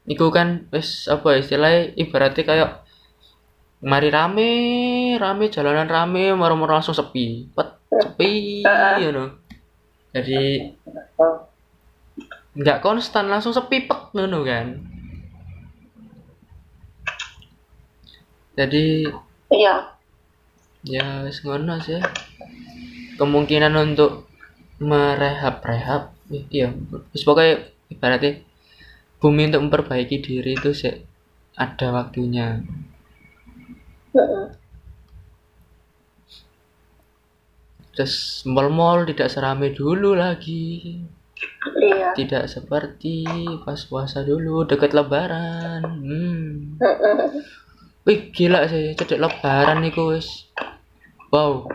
Iku 0.09 0.33
kan 0.33 0.65
wis 0.73 1.05
apa 1.05 1.37
ya, 1.37 1.45
istilahnya 1.45 1.81
ibaratnya 2.01 2.43
kayak 2.49 2.71
mari 3.85 4.09
rame, 4.09 4.51
rame 5.21 5.53
jalanan 5.53 5.85
rame, 5.85 6.33
moro-moro 6.33 6.73
langsung 6.81 6.97
sepi. 6.97 7.53
Pet, 7.53 7.69
sepi 7.93 8.65
you 9.05 9.13
know. 9.13 9.37
Jadi 10.09 10.73
nggak 12.57 12.81
konstan 12.81 13.29
langsung 13.29 13.53
sepi 13.53 13.85
pek 13.85 14.09
ngono 14.17 14.41
kan. 14.41 14.81
Jadi 18.57 19.05
Iya. 19.53 19.93
ya 20.89 21.21
wis 21.21 21.45
ngono 21.45 21.77
sih 21.85 22.01
kemungkinan 23.21 23.75
untuk 23.77 24.28
merehab-rehab. 24.79 26.15
Iya 26.29 26.73
wis 27.11 27.25
pokoknya 27.25 27.67
ibaratnya 27.89 28.39
bumi 29.19 29.49
untuk 29.51 29.63
memperbaiki 29.67 30.23
diri 30.23 30.55
itu 30.55 30.71
sih 30.71 30.95
ada 31.59 31.87
waktunya. 31.91 32.63
Terus 37.93 38.47
mall-mall 38.47 39.03
tidak 39.03 39.27
seramai 39.27 39.75
dulu 39.75 40.15
lagi. 40.15 41.03
Iya. 41.59 42.11
tidak 42.19 42.51
seperti 42.51 43.23
pas 43.63 43.79
puasa 43.87 44.27
dulu 44.27 44.67
deket 44.67 44.91
lebaran. 44.91 45.83
Hmm. 45.83 46.75
Wih 48.03 48.31
gila 48.35 48.67
sih 48.67 48.95
cedek 48.95 49.19
lebaran 49.19 49.79
nih 49.83 49.95
wis. 49.95 50.51
Wow. 51.31 51.67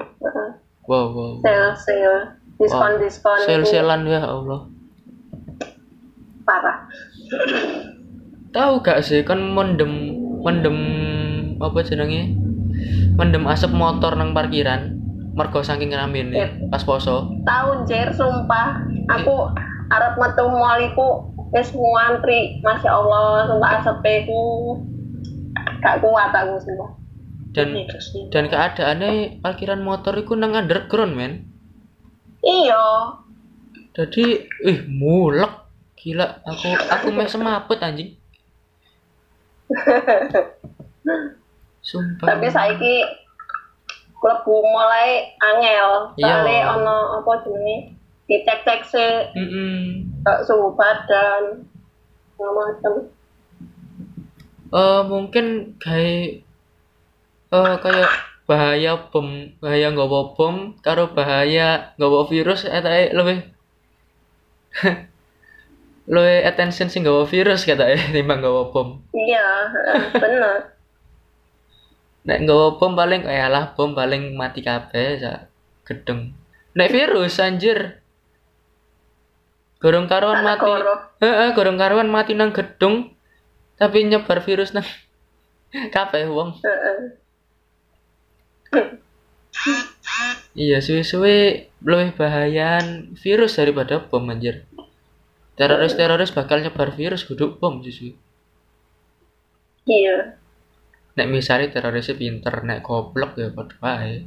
Wow 0.85 1.07
wow 1.17 1.35
Sale 1.41 1.73
sale 1.81 2.44
diskon 2.61 2.93
diskon 3.03 3.39
sel-selan 3.45 4.07
ya 4.07 4.23
Allah 4.23 4.69
parah. 6.45 6.87
tahu 8.53 8.85
gak 8.85 9.01
sih 9.03 9.25
kan 9.25 9.41
mendem 9.41 10.15
mendem 10.45 10.77
apa 11.59 11.79
jenenge 11.83 12.37
mendem 13.17 13.49
asap 13.49 13.73
motor 13.73 14.15
nang 14.15 14.37
parkiran 14.37 14.95
mergo 15.35 15.67
saking 15.67 15.91
rame 15.91 16.23
nih 16.31 16.47
Yep. 16.47 16.71
pas 16.71 16.83
poso 16.87 17.27
Tahun 17.43 17.83
jer 17.91 18.15
sumpah. 18.15 18.87
Aku 19.11 19.51
arep 19.91 20.15
metu 20.15 20.47
mall 20.47 20.79
iku 20.79 21.27
wis 21.51 21.75
ngantri. 21.75 22.63
Masya 22.63 22.91
Allah, 22.95 23.51
sumpah 23.51 23.71
asepe 23.83 24.31
ku 24.31 24.41
gak 25.83 25.99
kuat 26.01 26.31
aku 26.31 26.55
sumpah. 26.63 26.91
dan 27.55 27.71
dan 28.35 28.51
keadaannya 28.51 29.39
parkiran 29.39 29.79
motor 29.79 30.19
iku 30.19 30.35
nang 30.35 30.59
underground 30.59 31.15
men 31.15 31.54
Iya. 32.45 32.85
jadi 33.95 34.25
ih 34.69 34.79
mulek 34.91 35.53
gila 35.97 36.45
aku 36.45 36.69
aku 36.93 37.07
meh 37.15 37.25
semaput 37.25 37.81
anjing 37.81 38.13
sumpah 41.89 42.27
Tapi 42.37 42.47
saiki 42.53 42.97
klebu 44.25 44.57
mulai 44.65 45.37
angel. 45.37 46.17
Iya. 46.17 46.41
Soalnya 46.41 46.61
ono 46.81 46.97
apa 47.21 47.33
jenenge 47.45 47.77
dicek-cek 48.25 48.81
sih 48.89 49.13
Mm-mm. 49.37 50.09
eh, 50.25 50.39
suhu 50.49 50.73
badan 50.73 51.69
macam. 52.41 52.95
Eh, 54.75 55.01
mungkin 55.05 55.77
kayak 55.77 56.41
eh 57.53 57.75
kayak 57.85 58.11
bahaya 58.45 59.09
bom 59.09 59.57
bahaya 59.61 59.89
nggawa 59.89 60.37
bom 60.37 60.77
karo 60.85 61.17
bahaya 61.17 61.97
nggawa 61.97 62.29
virus 62.29 62.69
eta 62.69 63.13
lebih. 63.13 63.49
Lebih 66.05 66.45
attention 66.45 66.93
sing 66.93 67.01
nggawa 67.01 67.25
virus 67.25 67.65
kata 67.65 67.97
timbang 68.15 68.45
nggawa 68.45 68.69
bom. 68.69 69.01
Iya, 69.17 69.73
bener. 70.13 70.77
nek 72.25 72.41
nggawa 72.45 72.81
bom 72.81 72.97
paling 72.97 73.21
kayak 73.21 73.53
lah 73.53 73.65
bom 73.77 73.93
paling 73.93 74.37
mati 74.37 74.61
kabeh 74.61 75.21
sa 75.21 75.49
gedeng. 75.89 76.37
Nek 76.77 76.93
virus 76.93 77.41
anjir. 77.41 78.01
Gorong 79.81 80.09
karuan 80.09 80.41
mati. 80.45 80.65
heeh 81.21 81.49
gorong 81.53 81.77
karuan 81.77 82.09
mati 82.09 82.33
nang 82.33 82.53
gedung 82.53 83.13
tapi 83.77 84.05
nyebar 84.09 84.41
virus 84.45 84.77
nang 84.77 84.85
kabeh 85.97 86.29
wong. 86.29 86.61
Heeh. 86.61 87.24
Iya, 90.55 90.79
suwe-suwe 90.79 91.67
lebih 91.83 92.11
bahayaan 92.15 93.17
virus 93.19 93.59
daripada 93.59 93.99
bom 94.07 94.23
anjir. 94.31 94.67
Teroris-teroris 95.59 96.35
bakal 96.35 96.63
nyebar 96.63 96.95
virus 96.95 97.27
kudu 97.27 97.59
bom 97.59 97.83
suwe. 97.83 98.15
Iya. 99.85 100.39
Nek 101.15 101.31
misalnya 101.31 101.71
terorisnya 101.71 102.19
pinter, 102.19 102.55
nek 102.67 102.83
goblok 102.83 103.39
ya 103.39 103.51
padha 103.55 103.77
wae. 103.83 104.27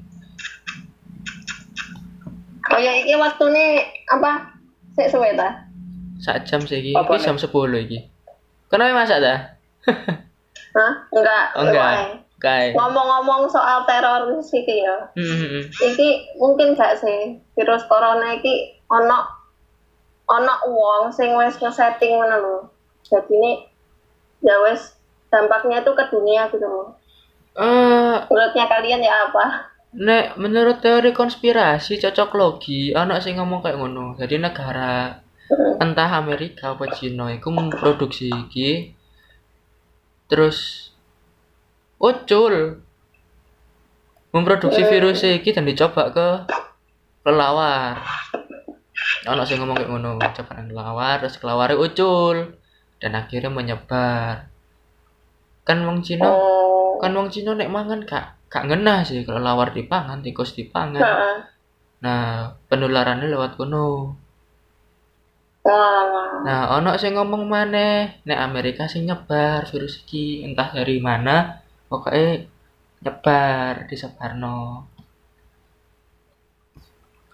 Kayak 2.67 2.95
iki 3.03 3.13
waktune 3.15 3.65
apa? 4.11 4.51
Sik 4.95 5.11
suwe 5.11 5.31
ta? 5.35 5.67
Sak 6.19 6.43
jam 6.47 6.63
sih 6.63 6.79
iki 6.81 6.91
jam 7.23 7.35
10 7.39 7.47
iki. 7.87 7.99
Kenapa 8.67 9.03
masak 9.03 9.19
dah? 9.23 9.39
Hah? 10.77 10.93
Enggak. 11.09 11.45
Oh, 11.55 11.63
enggak. 11.63 12.26
Kayak. 12.37 12.77
Ngomong-ngomong 12.77 13.49
soal 13.49 13.81
teroris 13.89 14.53
iki 14.53 14.85
ya. 14.85 15.09
Hmm, 15.17 15.25
hmm, 15.25 15.49
hmm. 15.49 15.63
Iki 15.73 16.09
mungkin 16.37 16.77
gak 16.77 17.01
sih 17.01 17.41
virus 17.57 17.83
corona 17.89 18.37
iki 18.37 18.77
ono 18.87 19.25
ono 20.29 20.53
wong 20.69 21.03
sing 21.09 21.33
wis 21.33 21.57
nge-setting 21.57 22.17
ngono 22.21 22.35
lho. 22.37 22.57
Jadi 23.07 23.33
ini 23.33 23.51
ya 24.45 24.61
wis 24.69 24.93
dampaknya 25.33 25.81
itu 25.81 25.91
ke 25.97 26.03
dunia 26.13 26.45
gitu 26.53 26.67
loh. 26.67 26.93
Eh, 27.57 28.15
Menurutnya 28.29 28.69
kalian 28.69 29.01
ya 29.01 29.31
apa? 29.31 29.73
nek 29.97 30.37
menurut 30.37 30.83
teori 30.83 31.15
konspirasi 31.15 31.97
cocok 31.97 32.29
logi, 32.37 32.93
anak 32.93 33.23
sing 33.23 33.39
ngomong 33.41 33.65
kayak 33.65 33.81
ngono. 33.81 34.13
Jadi 34.13 34.37
negara 34.37 35.25
entah 35.79 36.11
Amerika 36.11 36.75
apa 36.75 36.91
Cina 36.91 37.31
iku 37.31 37.49
memproduksi 37.49 38.27
iki 38.27 38.91
terus 40.27 40.91
ucul 41.97 42.81
memproduksi 44.33 44.85
virus 44.85 45.25
iki 45.25 45.49
dan 45.55 45.65
dicoba 45.65 46.13
ke 46.13 46.27
kelelawar 47.25 48.01
ono 49.27 49.43
sing 49.43 49.59
ngomong 49.59 49.75
kayak 49.77 49.89
ngono 49.91 50.09
coba 50.17 50.51
nang 50.57 50.67
kelelawar 50.71 51.15
terus 51.21 51.37
kelelawar 51.37 51.69
ucul 51.75 52.57
dan 52.97 53.13
akhirnya 53.13 53.53
menyebar. 53.53 54.49
Kan 55.61 55.83
wong 55.85 56.01
Cina 56.01 56.25
Oh. 56.25 56.97
kan 56.97 57.13
wong 57.13 57.29
Cina 57.29 57.53
nek 57.53 57.69
mangan 57.69 58.01
gak 58.07 58.49
gak 58.49 58.65
ngenah 58.65 59.05
sih. 59.05 59.21
Kelelawar 59.21 59.69
dipangan 59.75 60.25
tikus 60.25 60.57
dipangan. 60.57 61.03
Nah 62.01 62.55
penularannya 62.71 63.29
lewat 63.29 63.59
kono. 63.59 64.17
Wah. 65.67 66.41
Nah, 66.47 66.79
ono 66.79 66.95
sing 66.95 67.11
ngomong 67.19 67.43
maneh, 67.43 68.23
nek 68.23 68.39
Amerika 68.39 68.87
sing 68.87 69.03
nyebar 69.03 69.67
virus 69.67 69.99
iki 69.99 70.39
entah 70.47 70.71
dari 70.71 71.03
mana, 71.03 71.59
pokoknya 71.87 72.47
nyebar 73.03 73.87
disebarno. 73.87 74.87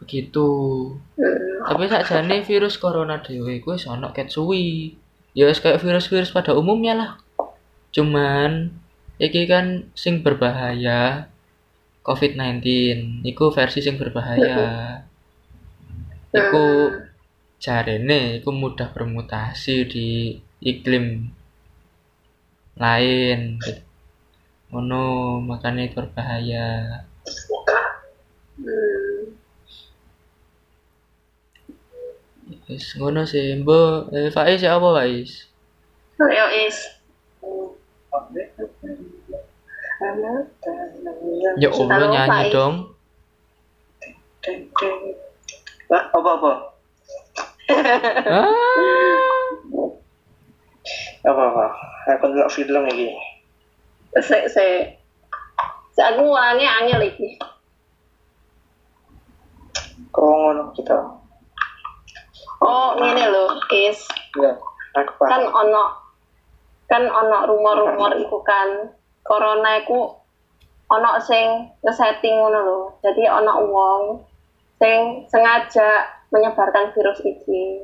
Begitu. 0.02 0.50
Hmm. 1.16 1.64
Tapi 1.64 1.84
sakjane 1.88 2.44
virus 2.44 2.76
corona 2.76 3.24
dhewe 3.24 3.60
iku 3.60 3.76
wis 3.76 3.88
ono 3.88 4.12
ket 4.12 4.30
suwi. 4.30 4.98
Ya 5.34 5.50
wis 5.50 5.64
kayak 5.64 5.82
virus-virus 5.82 6.30
pada 6.30 6.54
umumnya 6.54 6.94
lah. 6.94 7.12
Cuman 7.96 8.70
iki 9.18 9.46
kan 9.50 9.90
sing 9.98 10.22
berbahaya 10.22 11.30
COVID-19, 12.04 12.60
iku 13.24 13.50
versi 13.56 13.80
sing 13.80 13.96
berbahaya. 13.96 15.00
Iku 16.36 16.92
jarene 17.64 18.44
iku 18.44 18.52
mudah 18.52 18.92
bermutasi 18.92 19.88
di 19.88 20.36
iklim 20.60 21.32
lain 22.76 23.56
ngono 24.74 25.04
makanya 25.40 25.86
berbahaya 25.94 26.66
Hmm. 28.54 29.34
wis 32.70 32.86
ngono 32.96 33.26
sih 33.26 33.58
mbok 33.60 34.14
eh, 34.14 34.30
Faiz 34.30 34.62
ya 34.62 34.78
apa 34.78 34.94
Faiz 34.94 35.50
Yo 36.22 36.46
is. 36.64 36.78
ya 41.58 41.70
Allah 41.72 42.08
nyanyi 42.08 42.30
Faiz. 42.30 42.54
dong 42.54 42.76
Lah, 45.88 46.04
apa-apa? 46.12 46.52
ah 48.28 48.50
apa 51.24 51.42
apa 51.48 51.66
aku 52.12 52.24
ndelok 52.28 52.52
film 52.52 52.84
iki 52.92 53.08
Se 54.22 54.50
se 54.50 54.66
se 55.94 56.02
aku 56.02 56.22
ngulangnya 56.22 56.70
angel 56.82 57.02
iki. 57.02 57.40
kok 60.14 60.22
ngono 60.22 60.70
kita 60.78 60.98
Oh, 62.64 62.96
ngene 62.96 63.28
lho, 63.28 63.60
is 63.76 64.00
ya 64.40 64.56
kan 65.20 65.44
ono 65.52 65.84
kan 66.88 67.04
ono 67.12 67.38
rumor-rumor 67.50 68.16
iku 68.16 68.40
kan 68.40 68.88
corona 69.28 69.84
iku 69.84 70.16
ono 70.88 71.20
sing 71.20 71.68
ngesetting 71.84 72.40
ngono 72.40 72.60
lho. 72.64 72.80
Jadi 73.04 73.28
ono 73.28 73.52
wong 73.68 74.02
sing 74.80 75.28
sengaja 75.28 76.08
menyebarkan 76.32 76.96
virus 76.96 77.20
iki. 77.28 77.84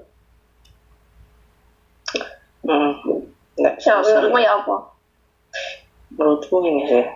hmm. 2.64 2.94
Nek, 3.60 3.76
So, 3.84 4.00
menurutmu 4.00 4.40
ya 4.40 4.64
apa? 4.64 4.96
Menurutku 6.20 6.60
ini 6.68 6.84
sih 6.84 7.08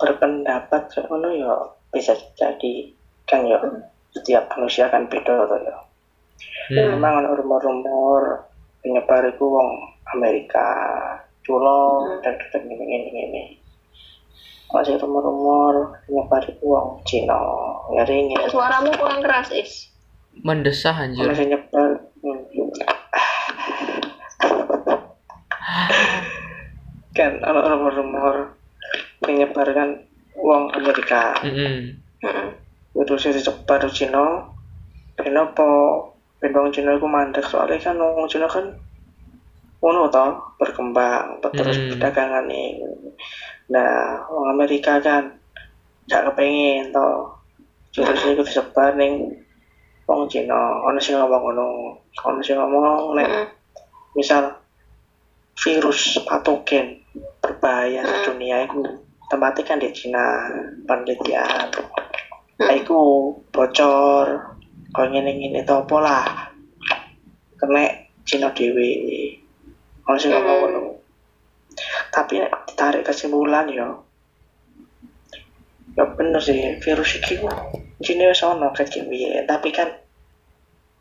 berpendapat 0.00 0.88
ngono 1.04 1.28
ya 1.36 1.52
bisa 1.92 2.16
jadi 2.32 2.96
kan 3.28 3.44
ya 3.44 3.60
setiap 4.16 4.48
manusia 4.56 4.88
kan 4.88 5.04
beda 5.04 5.44
tuh 5.44 5.60
ya 5.68 5.76
hmm. 6.72 6.96
memang 6.96 7.20
ada 7.20 7.36
rumor-rumor 7.36 8.48
penyebar 8.80 9.28
itu 9.28 9.44
wong 9.44 9.68
Amerika 10.16 10.64
culo 11.44 12.08
Hmm. 12.08 12.24
dan 12.24 12.40
dan 12.48 12.62
ini 12.72 12.84
ini 12.88 13.10
ini 13.12 13.44
masih 14.72 14.96
rumor-rumor 14.96 16.00
penyebar 16.08 16.40
itu 16.48 16.64
wong 16.64 17.04
Cina 17.04 17.36
ya 17.92 18.08
ini 18.08 18.32
Suaramu 18.48 18.96
kurang 18.96 19.20
keras, 19.20 19.52
Is. 19.52 19.92
mendesah 20.40 20.96
anjir 20.96 21.28
masih 21.28 21.52
nyebar 21.52 22.00
hmm. 22.24 22.48
kan 27.18 27.42
ada 27.42 27.66
rumor-rumor 27.66 28.54
menyebarkan 29.26 30.06
uang 30.38 30.70
Amerika 30.70 31.34
Mm-mm. 31.42 31.98
Heeh. 32.22 32.48
itu 32.94 33.14
sih 33.18 33.34
disebar 33.34 33.82
di 33.82 33.90
Cina 33.90 34.46
kenapa 35.18 35.66
Bendong 36.38 36.70
Cina 36.70 36.94
itu 36.94 37.06
mandek 37.10 37.42
soalnya 37.42 37.82
kan 37.82 37.98
wong 37.98 38.30
Cina 38.30 38.46
kan 38.46 38.70
ngono 39.78 40.06
toh 40.10 40.54
berkembang 40.58 41.38
terus 41.42 41.78
Hmm. 41.78 41.90
perdagangan 41.94 42.46
nih 42.46 42.78
nah 43.70 44.22
wong 44.26 44.54
Amerika 44.54 44.98
kan 44.98 45.38
gak 46.06 46.22
kepengen 46.30 46.90
toh 46.90 47.34
virus 47.94 48.22
itu 48.26 48.42
disebar 48.42 48.94
ning 48.94 49.38
wong 50.06 50.26
Cina 50.26 50.82
ono 50.82 50.98
sing 50.98 51.14
ngomong 51.14 51.42
ngono 51.42 51.66
ono 52.26 52.40
sing 52.42 52.58
ngomong 52.58 53.14
Heeh. 53.18 53.46
misal 54.14 54.50
virus 55.58 56.22
patogen 56.22 57.02
berbahaya 57.42 58.02
Hmm. 58.06 58.24
dunia 58.30 58.66
itu 58.66 58.82
tempatnya 59.26 59.62
kan 59.66 59.78
di 59.82 59.90
Cina 59.90 60.24
penelitian. 60.86 61.66
Hmm. 62.58 62.70
Iku 62.74 63.00
bocor 63.50 64.56
kau 64.94 65.04
ngene 65.04 65.34
ngene 65.34 65.66
itu 65.66 65.74
apa 65.74 65.96
lah. 65.98 66.26
Kena 67.58 67.82
Cina 68.22 68.54
dewi 68.54 68.92
kalau 70.08 70.18
sih 70.20 70.32
ngomong 70.32 70.72
Hmm. 70.72 70.96
tapi 72.08 72.40
ditarik 72.42 73.06
kesimpulan 73.06 73.68
yo 73.70 74.02
ya 75.94 76.04
bener 76.16 76.40
sih 76.40 76.78
virus 76.80 77.18
ku 77.22 77.48
Cina 78.00 78.30
wis 78.30 78.42
ono 78.42 78.70
tapi 79.46 79.68
kan 79.74 79.88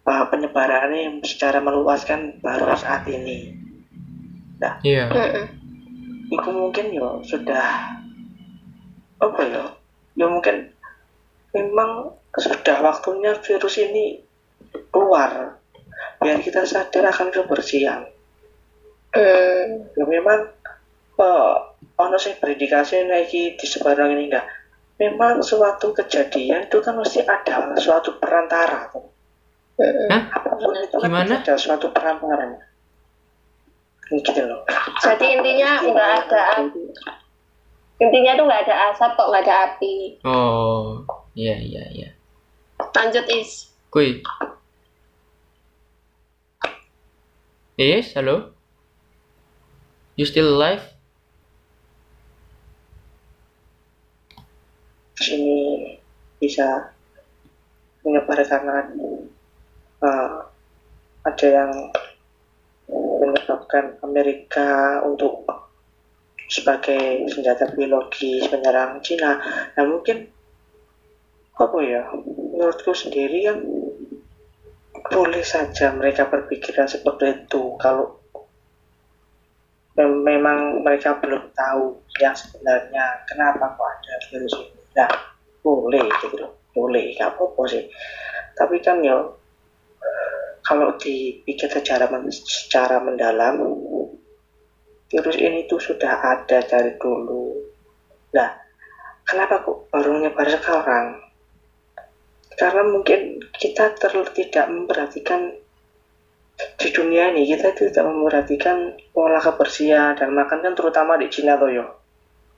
uh, 0.06 0.26
penyebarannya 0.28 1.22
secara 1.22 1.62
meluas 1.62 2.04
kan 2.04 2.42
baru 2.42 2.74
saat 2.74 3.06
ini 3.08 3.67
Iya. 4.82 5.06
Mm-mm. 5.10 5.46
itu 6.28 6.50
mungkin 6.52 6.86
ya 6.92 7.08
sudah 7.24 7.68
apa 9.18 9.42
ya 9.48 9.64
ya 10.14 10.26
mungkin 10.28 10.70
memang 11.56 12.12
sudah 12.36 12.78
waktunya 12.84 13.32
virus 13.40 13.80
ini 13.80 14.22
keluar 14.92 15.58
biar 16.20 16.38
kita 16.42 16.66
sadar 16.66 17.10
akan 17.10 17.30
kebersihan 17.32 18.06
Hmm. 19.08 19.88
ya 19.98 20.04
memang 20.06 20.52
eh 21.18 21.54
ono 21.98 22.18
sih 22.20 22.38
predikasi 22.38 23.08
lagi 23.08 23.56
di 23.58 23.66
sebarang 23.66 24.14
ini 24.14 24.30
enggak 24.30 24.46
memang 25.00 25.42
suatu 25.42 25.90
kejadian 25.90 26.68
itu 26.70 26.78
kan 26.84 26.94
mesti 26.94 27.26
ada 27.26 27.74
suatu 27.80 28.20
perantara 28.22 28.92
Mm-mm. 28.94 30.10
Hah? 30.12 30.22
apa 30.38 30.50
pun 30.54 30.76
itu 30.76 30.98
kan 31.02 31.10
Gimana? 31.10 31.34
ada 31.42 31.54
suatu 31.56 31.90
perantara 31.90 32.52
gitu 34.12 34.42
loh 34.48 34.64
Jadi 35.04 35.26
intinya 35.36 35.84
nggak 35.84 36.12
ada 36.28 36.42
intinya 37.98 38.32
tuh 38.38 38.46
nggak 38.46 38.62
ada 38.70 38.76
asap 38.94 39.12
kok 39.18 39.28
nggak 39.34 39.44
ada 39.46 39.56
api. 39.74 39.96
Oh, 40.22 41.02
iya 41.34 41.58
iya 41.58 41.84
iya. 41.90 42.10
Lanjut 42.94 43.26
is. 43.34 43.74
Kui. 43.90 44.22
Yes, 47.78 48.14
halo. 48.14 48.54
You 50.18 50.26
still 50.26 50.58
alive? 50.58 50.98
sini 55.18 55.98
bisa 56.38 56.94
menyebar 58.06 58.38
karena 58.46 58.86
eh, 60.06 60.38
ada 61.26 61.48
yang 61.50 61.72
menyebabkan 63.48 63.96
Amerika 64.04 65.00
untuk 65.08 65.48
sebagai 66.52 67.32
senjata 67.32 67.72
biologis 67.72 68.44
menyerang 68.52 69.00
Cina. 69.00 69.40
Nah 69.72 69.84
mungkin 69.88 70.28
apa 71.56 71.78
ya? 71.80 72.04
Menurutku 72.28 72.92
sendiri 72.92 73.48
kan 73.48 73.64
boleh 75.08 75.44
saja 75.48 75.96
mereka 75.96 76.28
berpikiran 76.28 76.92
seperti 76.92 77.48
itu 77.48 77.80
kalau 77.80 78.20
mem- 79.96 80.28
memang 80.28 80.84
mereka 80.84 81.16
belum 81.24 81.48
tahu 81.56 81.96
yang 82.20 82.36
sebenarnya 82.36 83.24
kenapa 83.24 83.72
kok 83.72 83.88
ada 83.88 84.14
virus 84.28 84.60
ini. 84.60 84.84
Nah, 85.00 85.08
boleh 85.64 86.04
gitu 86.20 86.36
loh, 86.36 86.52
boleh, 86.76 87.16
gak 87.16 87.32
apa-apa 87.32 87.64
sih. 87.72 87.84
Tapi 88.60 88.76
kan 88.84 89.00
ya 89.00 89.16
kalau 90.68 91.00
dipikir 91.00 91.72
secara 91.72 92.12
secara 92.28 93.00
mendalam, 93.00 93.56
virus 95.08 95.40
ini 95.40 95.64
tuh 95.64 95.80
sudah 95.80 96.20
ada 96.20 96.60
dari 96.60 97.00
dulu. 97.00 97.56
Nah, 98.36 98.52
kenapa 99.24 99.64
kok 99.64 99.88
baru 99.88 100.20
nyebar 100.20 100.52
sekarang? 100.52 101.24
Karena 102.60 102.84
mungkin 102.84 103.40
kita 103.56 103.96
ter- 103.96 104.34
tidak 104.36 104.68
memperhatikan 104.68 105.56
di 106.58 106.90
dunia 106.90 107.30
ini 107.32 107.46
kita 107.46 107.70
tidak 107.78 108.02
memperhatikan 108.02 108.98
pola 109.14 109.38
kebersihan 109.38 110.18
dan 110.18 110.34
makan 110.34 110.66
kan 110.66 110.74
terutama 110.74 111.14
di 111.22 111.30
Cina 111.30 111.54
tuh 111.54 111.70
yo 111.70 111.86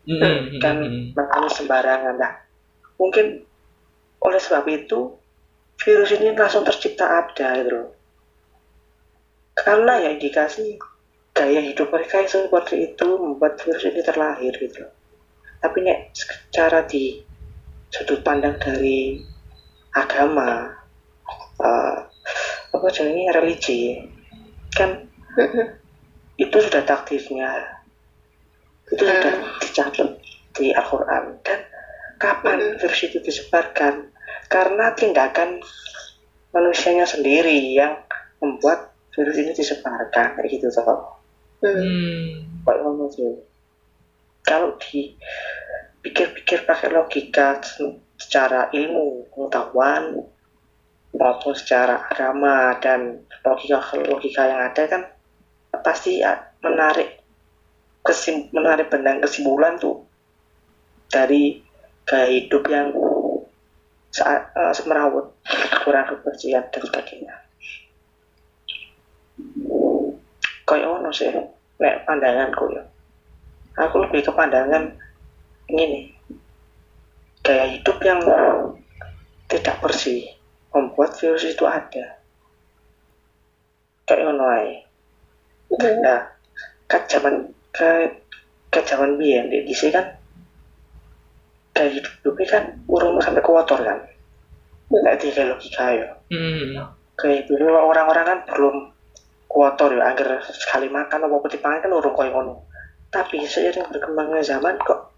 Mm-mm, 0.07 0.55
kan 0.63 0.79
mm-mm. 0.79 1.11
makan 1.11 1.51
sembarangan 1.51 2.15
nah 2.15 2.31
mungkin 2.95 3.43
oleh 4.23 4.39
sebab 4.39 4.63
itu 4.71 5.19
virus 5.83 6.15
ini 6.15 6.31
langsung 6.31 6.63
tercipta 6.63 7.11
ada 7.11 7.59
gitu 7.59 7.69
loh 7.75 7.98
karena 9.65 9.99
ya 9.99 10.09
indikasi 10.15 10.79
gaya 11.35 11.61
hidup 11.61 11.91
mereka 11.91 12.23
yang 12.23 12.29
seperti 12.29 12.93
itu 12.93 13.07
membuat 13.19 13.59
virus 13.59 13.83
ini 13.87 14.01
terlahir 14.03 14.53
gitu. 14.55 14.83
Loh 14.83 14.99
tapi 15.59 15.83
nek 15.83 16.15
secara 16.15 16.87
di 16.87 17.19
sudut 17.91 18.23
pandang 18.23 18.55
dari 18.63 19.19
agama 19.91 20.71
eh, 21.59 21.97
apa 22.71 22.87
jenisnya 22.95 23.35
religi 23.35 23.99
kan 24.71 25.03
itu 26.39 26.57
sudah 26.63 26.83
takdirnya. 26.87 27.75
Itu 28.89 29.03
Hmm. 29.03 29.11
sudah 29.11 29.33
dicatat 29.61 30.09
di 30.55 30.71
Al-Quran. 30.73 31.43
Dan 31.43 31.59
kapan 32.17 32.57
Hmm. 32.57 32.75
virus 32.79 33.01
itu 33.05 33.19
disebarkan? 33.19 34.09
Karena 34.49 34.95
tindakan 34.95 35.59
manusianya 36.55 37.05
sendiri 37.05 37.75
yang 37.75 38.01
membuat 38.41 38.95
virus 39.19 39.35
ini 39.35 39.51
disebarkan 39.51 40.39
kayak 40.39 40.47
gitu 40.47 40.71
toh 40.71 41.19
Hmm. 41.59 41.75
Hmm. 41.75 42.63
Kayak 42.63 42.79
ngono 42.87 43.05
sih. 43.11 43.35
kalau 44.47 44.79
dipikir-pikir 44.79 46.63
pakai 46.63 46.87
logika 46.87 47.59
secara 48.15 48.71
ilmu 48.71 49.27
pengetahuan 49.29 50.23
maupun 51.11 51.53
secara 51.53 52.07
agama 52.07 52.79
dan 52.79 53.27
logika 53.43 53.83
logika 54.07 54.47
yang 54.47 54.71
ada 54.71 54.83
kan 54.87 55.01
pasti 55.83 56.23
ya 56.23 56.39
menarik 56.63 57.19
kesim 58.07 58.47
menarik 58.55 58.87
benang 58.87 59.19
kesimpulan 59.19 59.75
tuh 59.77 60.07
dari 61.11 61.59
gaya 62.07 62.25
hidup 62.31 62.63
yang 62.71 62.95
saat 64.09 64.49
eh, 64.55 64.73
semerawut 64.73 65.35
kurang 65.83 66.07
kebersihan 66.07 66.65
dan 66.71 66.81
sebagainya 66.87 67.35
kayak 70.69 70.85
ono 70.85 71.09
sih 71.09 71.33
nek 71.81 72.05
pandanganku 72.05 72.69
ya. 72.77 72.85
Aku 73.81 74.05
lebih 74.05 74.21
ke 74.21 74.29
pandangan 74.29 74.93
ini 75.73 76.13
gaya 77.41 77.65
hidup 77.73 77.97
yang 78.05 78.21
tidak 79.49 79.81
bersih 79.81 80.29
membuat 80.69 81.17
virus 81.17 81.49
itu 81.49 81.65
ada. 81.65 82.21
Kayak 84.05 84.21
ngono 84.29 84.45
ae. 84.45 84.85
Nah 86.05 86.21
ke 86.85 86.97
zaman 87.09 87.49
ke 87.73 88.13
ke 88.69 88.79
zaman 88.85 89.17
biyen 89.17 89.49
di 89.49 89.65
DC 89.65 89.89
kan 89.89 90.05
gaya 91.73 91.89
hidupnya 91.89 92.45
kan 92.45 92.63
urung 92.85 93.17
sampai 93.17 93.41
kotor 93.41 93.81
kan. 93.81 93.97
Nggak 94.93 95.17
di 95.17 95.33
kayak 95.33 95.57
logika 95.57 95.85
ya. 95.97 96.07
Kayak 97.17 97.49
dulu 97.49 97.73
orang-orang 97.73 98.25
kan 98.25 98.39
belum 98.53 98.75
kotor 99.49 99.97
ya 99.97 100.13
agar 100.13 100.45
sekali 100.45 100.93
makan 100.93 101.25
apa 101.25 101.35
putih 101.41 101.57
pangan 101.57 101.89
kan 101.89 101.91
urung 101.97 102.13
koyo 102.13 102.29
ngono. 102.29 102.53
Tapi 103.09 103.41
seiring 103.41 103.89
berkembangnya 103.89 104.45
zaman 104.45 104.77
kok 104.85 105.09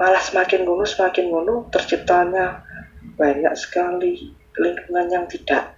malah 0.00 0.20
semakin 0.20 0.64
ngono 0.64 0.84
semakin 0.84 1.28
ngono 1.28 1.54
terciptanya 1.68 2.64
banyak 3.20 3.52
sekali 3.52 4.32
lingkungan 4.56 5.06
yang 5.12 5.24
tidak 5.28 5.76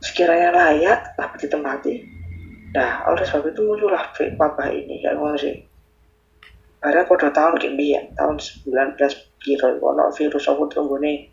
sekiranya 0.00 0.48
layak 0.52 1.12
tapi 1.12 1.44
ditempati 1.44 1.94
nah 2.72 3.04
oleh 3.08 3.20
sebab 3.24 3.52
itu 3.52 3.60
muncullah 3.64 4.08
wabah 4.16 4.68
ini 4.72 5.00
kayak 5.04 5.16
ngono 5.16 5.36
sih. 5.36 5.56
Padahal 6.84 7.08
pada 7.08 7.32
tahun 7.32 7.54
kemudian 7.56 8.12
tahun 8.12 8.36
19 8.36 9.00
piro 9.40 9.68
ono 9.80 10.12
virus 10.12 10.44
apa 10.52 10.64
tunggune 10.68 11.32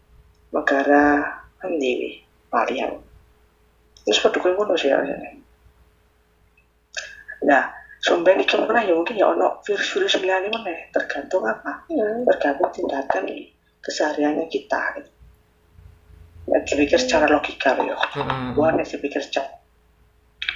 negara 0.52 1.28
endi 1.64 2.24
Malaysia 2.52 3.11
terus 4.06 4.20
pada 4.24 4.38
koyo 4.42 4.54
ngono 4.58 4.74
sih 4.78 4.90
asline. 4.90 5.42
nah 7.42 7.70
sumber 8.02 8.38
iki 8.38 8.58
mana 8.58 8.82
ya 8.82 8.94
mungkin 8.98 9.18
ya 9.18 9.30
ono 9.30 9.62
virus-virus 9.66 10.22
liyane 10.22 10.50
meneh 10.50 10.90
tergantung 10.90 11.46
apa 11.46 11.86
Hmm. 11.90 12.26
tergantung 12.26 12.70
tindakan 12.74 13.26
kesehariannya 13.82 14.46
kita 14.50 14.82
gitu. 14.98 15.12
Ya, 16.50 16.58
dipikir 16.66 16.98
secara 16.98 17.30
logika 17.30 17.78
ya. 17.78 17.94
Mm-mm. 17.94 18.58
Bukan 18.58 18.82
ya 18.82 18.86
dipikir 18.86 19.22
secara 19.22 19.62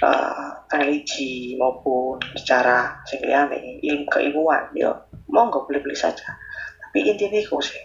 eh, 0.02 0.50
religi 0.74 1.54
maupun 1.54 2.18
secara 2.34 3.02
sing 3.06 3.22
liyane, 3.22 3.78
ilmu 3.82 4.06
keilmuan 4.10 4.70
ya 4.74 4.90
monggo 5.30 5.66
boleh-boleh 5.66 5.94
saja. 5.94 6.34
Tapi 6.82 6.98
intinya 7.06 7.38
itu 7.38 7.58
sih. 7.62 7.82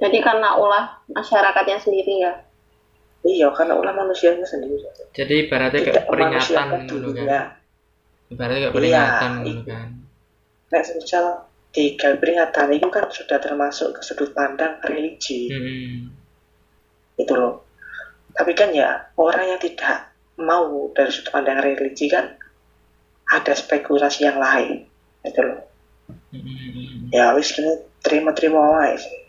Jadi 0.00 0.18
karena 0.24 0.56
ulah 0.56 0.84
masyarakatnya 1.12 1.78
sendiri 1.78 2.24
ya. 2.24 2.32
iya 3.20 3.52
karena 3.52 3.76
ulah 3.76 3.92
manusianya 3.92 4.48
sendiri 4.48 4.80
Jadi 5.12 5.44
ibaratnya 5.44 5.80
kayak 5.84 5.92
tidak 5.92 6.06
peringatan 6.08 6.40
gitu 6.40 6.56
kan. 6.56 6.80
dulunya 6.88 7.40
Ibaratnya 8.32 8.58
kayak 8.58 8.72
Iya, 8.72 8.76
peringatan 8.80 9.30
iya. 9.30 9.44
gitu 9.44 9.62
kan. 9.68 9.86
Nek 10.72 10.82
misal 10.96 11.24
di 11.70 11.84
gawe 11.94 12.16
peringatan 12.18 12.66
itu 12.72 12.88
kan 12.88 13.04
sudah 13.06 13.38
termasuk 13.38 13.88
ke 13.94 14.00
sudut 14.02 14.30
pandang 14.32 14.80
religi 14.82 15.46
Hmm. 15.46 16.10
itu 17.14 17.30
loh 17.30 17.62
tapi 18.32 18.56
kan 18.56 18.74
ya 18.74 19.12
orang 19.14 19.54
yang 19.54 19.60
tidak 19.62 20.10
mau 20.34 20.66
dari 20.90 21.12
sudut 21.14 21.30
pandang 21.30 21.62
religi 21.62 22.10
kan 22.10 22.34
ada 23.28 23.52
spekulasi 23.54 24.26
yang 24.26 24.42
lain 24.42 24.82
itu 25.22 25.40
loh 25.44 25.62
Hmm. 26.34 27.06
ya 27.14 27.38
wis 27.38 27.54
kini 27.54 27.70
terima-terima 28.02 28.58
wae 28.58 28.98
sih 28.98 29.19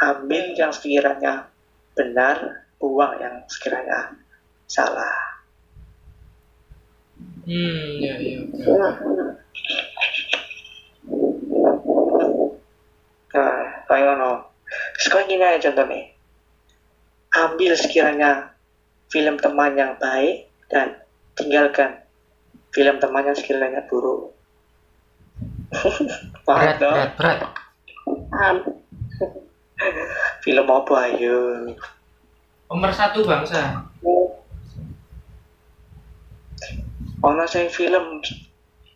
ambil 0.00 0.56
yang 0.56 0.72
sekiranya 0.72 1.48
benar 1.92 2.64
buang 2.80 3.20
yang 3.20 3.34
sekiranya 3.46 4.16
salah 4.66 5.28
Hmm, 7.44 8.00
ya 8.00 8.16
ya. 8.16 8.40
oke. 8.40 8.64
nah 13.30 13.56
kayak 13.88 14.04
ngono 14.06 14.30
sekarang 15.02 15.28
gini 15.28 15.44
aja 15.44 15.68
contohnya 15.68 16.00
ambil 17.36 17.72
sekiranya 17.76 18.30
film 19.12 19.36
teman 19.36 19.76
yang 19.76 19.92
baik 20.00 20.48
dan 20.72 20.96
tinggalkan 21.36 22.00
film 22.72 22.96
teman 23.02 23.28
yang 23.28 23.36
sekiranya 23.36 23.84
buruk 23.90 24.32
Berat, 26.46 26.82
berat, 26.82 27.10
berat. 27.14 27.38
Film 30.44 30.66
apa 30.68 30.94
ayo? 31.08 31.36
Pemersatu 32.68 33.24
bangsa. 33.24 33.84
ono 37.20 37.44
sing 37.44 37.68
film. 37.68 38.24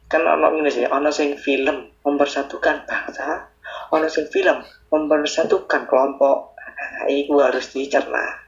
Kan 0.08 0.24
ono 0.24 0.52
ngene 0.52 0.70
sih 0.72 0.84
ono 0.88 1.12
sing 1.12 1.36
film 1.40 1.92
mempersatukan 2.04 2.88
bangsa. 2.88 3.48
Ono 3.92 4.06
sing 4.08 4.28
film 4.32 4.60
mempersatukan 4.92 5.88
kelompok. 5.88 6.56
Nah, 6.56 7.08
itu 7.08 7.34
harus 7.40 7.64
dicerna. 7.72 8.44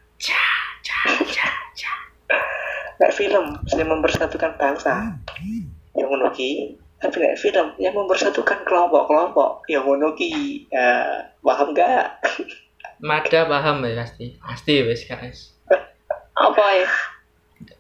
Nek 2.97 3.13
film 3.13 3.61
yang 3.77 3.89
mempersatukan 3.93 4.57
bangsa. 4.57 5.21
Yang 5.93 6.07
ngono 6.09 6.29
nek 7.05 7.37
film 7.37 7.77
yang 7.77 7.93
mempersatukan 7.93 8.65
kelompok-kelompok. 8.65 9.69
Yang 9.69 9.83
ngono 9.85 10.09
ki. 10.17 10.65
Ya, 10.73 11.21
paham 11.45 11.77
gak 11.77 12.25
Mada 12.97 13.41
paham 13.45 13.85
ya 13.85 14.01
pasti. 14.01 14.41
Pasti 14.41 14.73
wes 14.81 15.05
guys. 15.05 15.53
Apa 16.37 16.65
ya? 16.73 16.89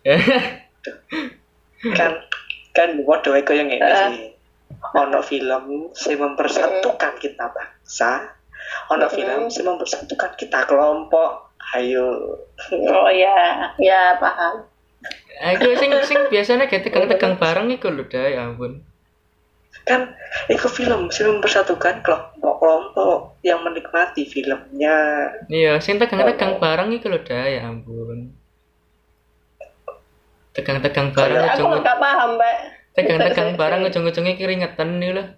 kan 1.99 2.13
kan 2.73 2.89
waduh 3.05 3.37
aku 3.37 3.53
yang 3.57 3.73
ini 3.73 3.81
sih. 3.81 4.37
Ono 4.93 5.21
film 5.25 5.93
sing 5.97 6.21
mempersatukan 6.21 7.17
kita 7.17 7.49
bangsa. 7.49 8.37
Ono 8.93 9.09
film 9.09 9.49
sing 9.49 9.65
mempersatukan 9.65 10.37
kita 10.37 10.69
kelompok. 10.69 11.57
Ayo. 11.75 12.37
Oh 12.71 13.11
ya, 13.11 13.73
ya 13.81 14.21
paham. 14.21 14.69
Aku 15.37 15.73
sing 15.77 15.93
sing 16.05 16.21
biasanya 16.29 16.69
kayak 16.69 16.89
tegang-tegang 16.89 17.41
bareng 17.41 17.69
iku 17.73 17.89
lho 17.89 18.05
dah. 18.09 18.29
Ya 18.29 18.47
ampun. 18.47 18.85
Kan 19.85 20.17
itu 20.49 20.67
film 20.67 21.13
sing 21.13 21.29
mempersatukan 21.29 22.01
kelompok-kelompok 22.01 23.37
yang 23.43 23.61
menikmati 23.61 24.25
filmnya 24.25 25.29
Iya, 25.47 25.79
sing 25.79 26.01
tegang-tegang 26.01 26.57
bareng 26.57 26.91
iku 26.95 27.13
lho 27.13 27.21
dah 27.21 27.45
ya 27.45 27.69
ampun. 27.69 28.33
Tegang-tegang 30.51 31.13
bareng 31.13 31.37
Aku 31.37 31.53
ujung 31.61 31.85
nggak 31.85 31.99
paham, 32.01 32.31
Mbak. 32.41 32.57
tegang-tegang 32.97 33.51
bareng 33.61 33.81
ujung-ujungnya 33.85 34.35
keringetan 34.35 34.97
nih 34.97 35.11
loh. 35.13 35.29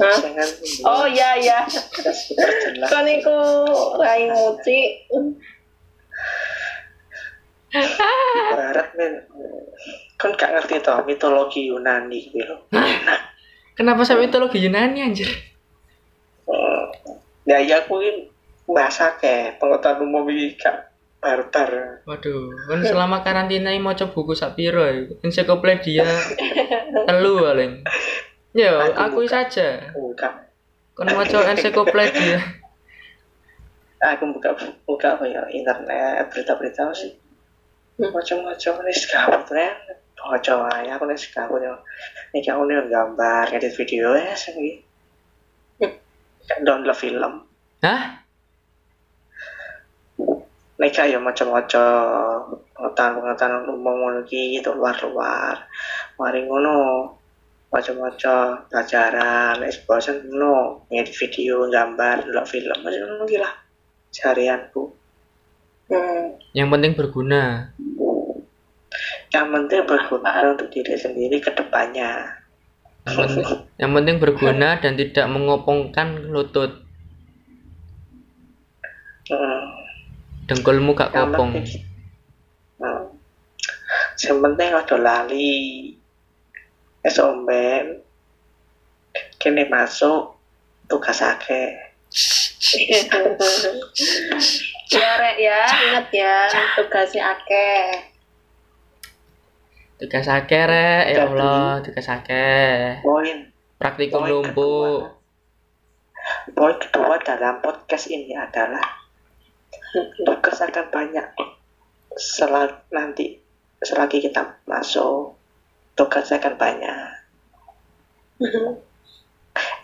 Hah? 0.00 0.16
Oh 0.84 1.04
ya 1.04 1.36
ya. 1.36 1.64
jelas 1.68 2.88
Kan 2.88 3.04
iku 3.04 3.36
rai 3.96 4.28
muci. 4.28 4.78
barat 8.54 8.88
men 8.94 9.12
kan 10.24 10.32
gak 10.32 10.56
ngerti 10.56 10.80
toh 10.80 11.04
mitologi 11.04 11.68
Yunani 11.68 12.32
gitu 12.32 12.48
loh 12.48 12.64
Kenapa 13.74 14.06
sampai 14.06 14.30
mitologi 14.30 14.62
Yunani 14.62 15.02
anjir? 15.02 15.26
Hmm. 16.46 16.94
Ya 17.42 17.58
ya 17.58 17.82
aku 17.82 18.00
ini 18.00 18.30
bahasa 18.64 19.18
ke 19.18 19.58
pengetahuan 19.58 20.06
umum 20.06 20.24
ini 20.30 20.54
gak 20.54 20.94
barbar. 21.18 22.00
Waduh, 22.06 22.54
kan 22.70 22.80
selama 22.86 23.26
karantina 23.26 23.74
ini 23.74 23.82
mau 23.82 23.98
coba 23.98 24.14
buku 24.14 24.32
sapiro 24.38 24.86
ya. 24.86 25.10
Ensiklopedia 25.26 26.06
telu 27.10 27.42
paling. 27.42 27.82
Yo, 28.54 28.78
aku 28.94 29.26
saja. 29.26 29.90
Buka, 29.90 30.46
Kon 30.94 31.10
maca 31.10 31.50
ensiklopedia. 31.50 32.38
aku 34.14 34.24
buka 34.36 34.54
buka 34.86 35.18
apa 35.18 35.24
ya 35.26 35.42
internet 35.50 36.30
berita-berita 36.30 36.94
sih. 36.94 37.18
Macam-macam 37.98 38.72
nih 38.86 38.94
sekarang 38.94 39.42
tren. 40.14 40.26
Baca 40.30 40.54
aja 40.70 40.90
aku 40.96 41.04
nih 41.10 41.18
sekarang 41.18 41.60
ya. 41.62 41.74
Nih 42.32 42.42
aku 42.46 42.62
nih 42.64 42.76
gambar, 42.88 43.46
edit 43.52 43.74
video 43.74 44.14
ya 44.14 44.34
sih. 44.34 44.80
Download 46.62 46.96
film. 46.96 47.44
Hah? 47.82 48.02
Nih 50.74 50.90
ya 50.90 51.18
macam-macam 51.22 51.86
pengetahuan-pengetahuan 52.74 53.70
umum 53.70 54.20
lagi 54.20 54.58
gitu 54.58 54.74
luar-luar. 54.74 55.70
Mari 56.18 56.44
ngono 56.44 56.76
macam-macam 57.74 58.70
pelajaran, 58.70 59.66
exposure 59.66 60.22
ngono, 60.22 60.86
ngedit 60.94 61.14
video, 61.26 61.66
gambar, 61.66 62.22
delok 62.22 62.46
film, 62.46 62.78
macam 62.86 63.02
ngono 63.02 63.24
ki 63.26 63.38
lah. 63.42 63.54
Seharianku. 64.14 64.82
Hmm. 65.90 66.38
Yang 66.54 66.68
penting 66.70 66.92
berguna. 66.94 67.74
Yang 69.34 69.46
penting 69.50 69.82
berguna 69.90 70.54
untuk 70.54 70.70
diri 70.70 70.94
sendiri 70.94 71.42
ke 71.42 71.50
depannya. 71.50 72.38
Yang 73.02 73.18
penting, 73.18 73.44
yang 73.82 73.90
penting 73.90 74.16
berguna 74.22 74.78
dan 74.78 74.94
tidak 74.94 75.26
mengopongkan 75.26 76.30
lutut. 76.30 76.86
Hmm. 79.26 79.74
Dengkulmu 80.46 80.94
gak 80.94 81.10
Yang 81.10 81.34
kopong. 81.34 81.50
penting, 81.50 81.66
hmm. 82.78 83.04
Yang 84.22 84.38
penting 84.38 84.68
ada 84.70 84.96
lali. 85.02 85.58
Es 87.02 87.18
omben. 87.18 88.06
Kini 89.42 89.66
masuk 89.66 90.38
tugas 90.86 91.18
akeh. 91.20 91.74
ya 94.94 95.10
rek 95.18 95.36
ya, 95.42 95.60
ingat 95.68 96.06
ya 96.14 96.46
tugasnya 96.78 97.34
akeh. 97.34 98.13
Tugas 99.94 100.26
akeh 100.26 100.64
rek, 100.66 101.14
ya 101.14 101.30
Allah, 101.30 101.78
tugas 101.78 102.10
akeh. 102.10 102.98
Poin. 102.98 103.54
Praktikum 103.78 104.26
Poin 104.26 104.30
lumpuh. 104.30 105.06
kedua, 106.50 106.50
poin 106.50 106.76
kedua 106.82 107.14
dalam 107.22 107.62
podcast 107.62 108.10
ini 108.10 108.34
adalah 108.34 108.82
tugas 110.26 110.58
akan 110.58 110.90
banyak. 110.90 111.28
Selagi 112.18 112.90
nanti 112.90 113.38
selagi 113.86 114.18
kita 114.18 114.66
masuk 114.66 115.38
tugas 115.94 116.26
akan 116.26 116.54
banyak. 116.58 117.10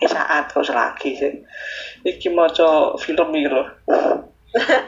Eh 0.03 0.09
saat 0.11 0.51
kok 0.51 0.67
selagi 0.67 1.15
sih. 1.15 1.33
Iki 2.03 2.35
mau 2.35 2.51
film 2.99 3.29
ini 3.31 3.47
loh 3.47 3.67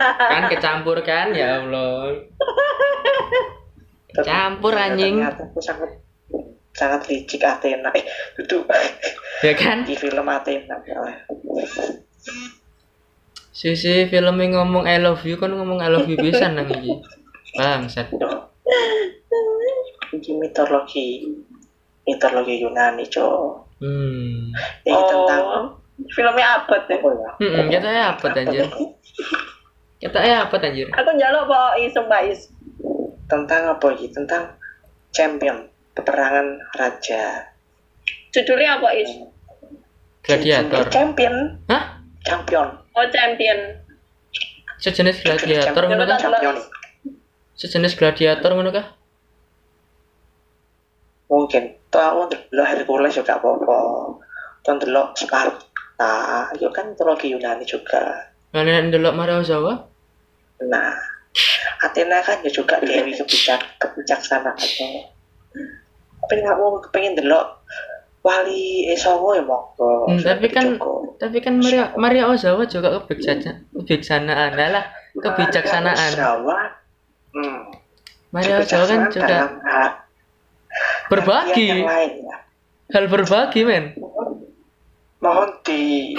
Kan 0.03 0.51
kecampur 0.51 0.99
kan, 0.99 1.31
ya 1.31 1.63
Allah. 1.63 2.11
Campur 4.15 4.71
anjing. 4.71 5.17
ternyata 5.17 5.43
aku 5.43 5.57
sangat 5.57 5.89
sangat 6.69 7.01
licik 7.05 7.41
Athena 7.41 7.89
eh 7.91 8.05
duduk 8.35 8.69
Ya 9.41 9.53
kan? 9.53 9.81
di 9.81 9.93
film 9.93 10.25
Athena 10.25 10.77
Sisi 13.51 14.05
film 14.05 14.35
yang 14.35 14.51
ngomong 14.55 14.83
I 14.83 14.97
love 14.97 15.21
you 15.21 15.35
kan 15.35 15.49
ngomong 15.49 15.77
I 15.77 15.89
love 15.89 16.05
you 16.05 16.17
bisa 16.17 16.45
nang 16.47 16.65
iki. 16.67 16.97
Bangsat. 17.53 18.09
ini 20.11 20.31
mitologi 20.37 21.25
mitologi 22.03 22.59
Yunani 22.59 23.05
cowok 23.05 23.65
Hmm. 23.77 24.47
ini 24.81 25.01
tentang 25.03 25.43
Oh, 25.43 25.63
filmnya 26.07 26.55
abad 26.55 26.87
ya. 26.87 26.95
apa 26.95 27.09
ya 27.11 27.29
Hmm, 27.35 27.67
kita 27.67 27.89
ya 27.89 28.03
apa 28.15 28.25
anjir? 28.31 28.63
Kita 30.01 30.19
ya 30.19 30.37
apa 30.43 30.55
anjir? 30.57 30.87
Aku 30.89 31.09
njaluk 31.11 31.43
po 31.45 31.59
isem 31.77 32.05
Pak 32.05 32.21
Is. 32.25 32.47
Tentang 33.33 33.73
apa 33.73 33.87
ini 33.97 34.13
tentang 34.13 34.53
champion 35.09 35.65
peperangan 35.97 36.61
raja 36.77 37.49
Judulnya 38.33 38.77
apa 38.81 38.87
Is? 38.97 39.09
Gladiator. 40.21 40.85
champion 40.93 41.57
Hah? 41.69 41.97
champion 42.21 42.67
Oh 42.93 43.05
champion. 43.09 43.57
Sejenis 44.77 45.25
gladiator 45.25 45.81
ngono 45.89 46.05
kah? 46.05 46.19
Sejenis 47.57 47.97
gladiator 47.97 48.53
ngono 48.53 48.69
kah? 48.69 48.85
mungkin 51.33 51.73
tuh 51.89 51.97
aku 51.97 52.21
ndelok 52.29 52.67
Hercules 52.69 53.17
juga 53.17 53.41
apa-apa 53.41 53.77
tuh 54.61 54.73
ndelok 54.77 55.17
Sparta 55.17 56.13
itu 56.53 56.69
kan 56.69 56.93
mitologi 56.93 57.33
Yunani 57.33 57.65
juga 57.65 58.29
Kalian 58.53 58.93
ndelok 58.93 59.17
Mario 59.17 59.41
Ozawa? 59.41 59.73
nah 60.69 60.93
Athena 61.81 62.21
kan 62.21 62.39
ya 62.41 62.49
juga 62.49 62.77
dewi 62.79 63.11
kebijak 63.11 63.59
kebijaksanaan 63.77 64.55
tapi 66.23 66.39
kamu 66.39 66.65
kepengen 66.87 67.19
delok 67.19 67.59
wali 68.23 68.87
Esowo 68.87 69.35
ya 69.35 69.43
monggo 69.43 70.07
Hmm, 70.07 70.19
tapi 70.19 70.47
kan- 70.47 70.79
Joko. 70.79 71.19
Tapi 71.19 71.37
kan 71.39 71.59
Mario 71.59 71.91
Mario 71.95 72.23
Ozawa 72.31 72.63
juga 72.63 72.95
kebijaksanaan, 73.03 73.67
kebijaksanaan 73.75 74.51
lah, 74.55 74.85
kebijaksanaan. 75.15 76.11
Jawa 76.15 76.59
hmm, 77.35 77.59
Mario 78.31 78.63
Ozawa 78.63 78.85
kan 78.87 79.01
juga 79.11 79.37
berbagi, 81.07 81.83
ya. 81.83 82.37
hal 82.91 83.05
berbagi 83.07 83.61
men. 83.63 83.85
mohon 85.19 85.49
di 85.63 86.11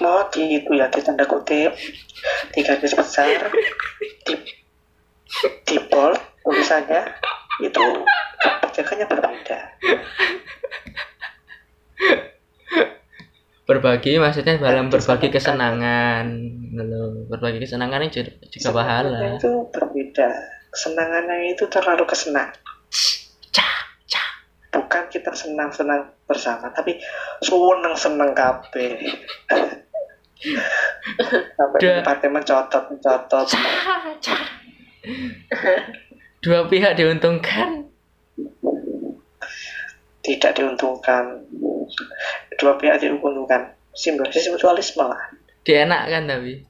mohon 0.00 0.26
di 0.32 0.60
itu 0.60 0.70
ya 0.76 0.86
di 0.88 1.00
tanda 1.02 1.24
kutip. 1.28 1.72
Tiga 2.52 2.76
garis 2.76 2.96
besar 2.96 3.50
di 4.26 4.34
di 5.66 5.76
bold 5.90 6.18
tulisannya 6.44 7.02
itu 7.60 7.84
kebijakannya 8.40 9.06
berbeda. 9.08 9.58
Berbagi 13.66 14.22
maksudnya 14.22 14.62
dalam 14.62 14.86
berbagi 14.94 15.26
kesenangan, 15.26 16.26
Loh, 16.76 17.26
berbagi 17.26 17.66
kesenangan 17.66 18.06
ini 18.06 18.14
juga, 18.14 18.70
pahala. 18.70 19.34
itu 19.34 19.66
berbeda. 19.74 20.28
Kesenangannya 20.70 21.56
itu 21.56 21.64
terlalu 21.66 22.04
kesenang 22.06 22.54
bukan 24.76 25.08
kita 25.08 25.32
senang-senang 25.32 26.12
bersama 26.28 26.68
tapi 26.68 27.00
seneng 27.40 27.96
seneng 27.96 28.36
kabeh. 28.36 29.00
Sampai 31.56 31.78
Udah. 31.80 32.04
tempatnya 32.04 32.28
mencotot 32.28 32.84
mencotot 32.92 33.46
Dua 36.44 36.60
pihak 36.68 36.92
diuntungkan. 36.92 37.88
tidak 40.20 40.52
diuntungkan. 40.58 41.40
Dua 42.60 42.76
pihak 42.76 43.00
diuntungkan. 43.00 43.72
Simbiosis 43.96 44.52
mutualisme 44.52 45.08
lah 45.08 45.32
Dienakkan 45.64 46.28
tapi. 46.28 46.60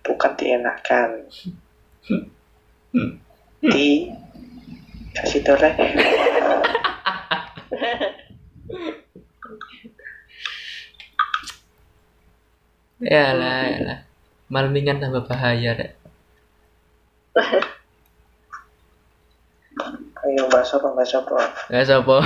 bukan 0.00 0.32
dienakan 0.38 1.10
di 3.62 4.08
kasih 5.16 5.40
toleh 5.42 5.72
Ya 13.00 13.32
lah, 13.32 13.60
ya 13.64 13.78
lah. 13.80 13.98
Malmingan 14.52 15.00
tambah 15.00 15.24
bahaya 15.24 15.72
deh. 15.78 15.90
ayo 20.20 20.44
bahas 20.52 20.68
apa 20.76 20.88
bahas 20.92 21.12
apa 21.16 21.38
Ya 21.72 21.80
siapa? 21.80 22.16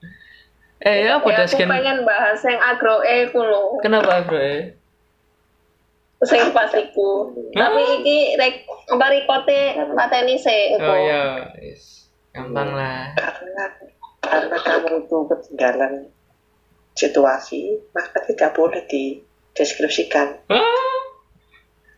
eh 0.88 0.96
ya 1.04 1.20
apa 1.20 1.28
Ya, 1.28 1.44
aku 1.44 1.60
kan? 1.60 1.68
pengen 1.68 1.98
bahas 2.08 2.40
yang 2.40 2.56
agro 2.56 3.04
e 3.04 3.28
ku 3.28 3.44
lho. 3.44 3.76
Kenapa 3.84 4.24
bro? 4.24 4.40
Eh? 4.40 4.72
Sing 6.24 6.48
pas 6.56 6.72
iku. 6.72 7.36
Tapi 7.52 7.82
iki 8.00 8.18
rek 8.40 8.64
mari 8.96 9.28
kote 9.28 9.60
pateni 9.92 10.40
sik 10.40 10.80
engko. 10.80 10.88
Oh 10.88 10.96
ya, 10.96 11.52
yes. 11.60 11.99
Gampang 12.30 12.70
lah. 12.74 13.10
karena 13.18 13.64
karena 14.22 14.56
kamu 14.62 15.06
itu 15.06 15.18
ketinggalan 15.26 15.92
situasi 16.94 17.60
maka 17.94 18.22
tidak 18.26 18.50
boleh 18.54 18.82
dideskripsikan 18.86 20.42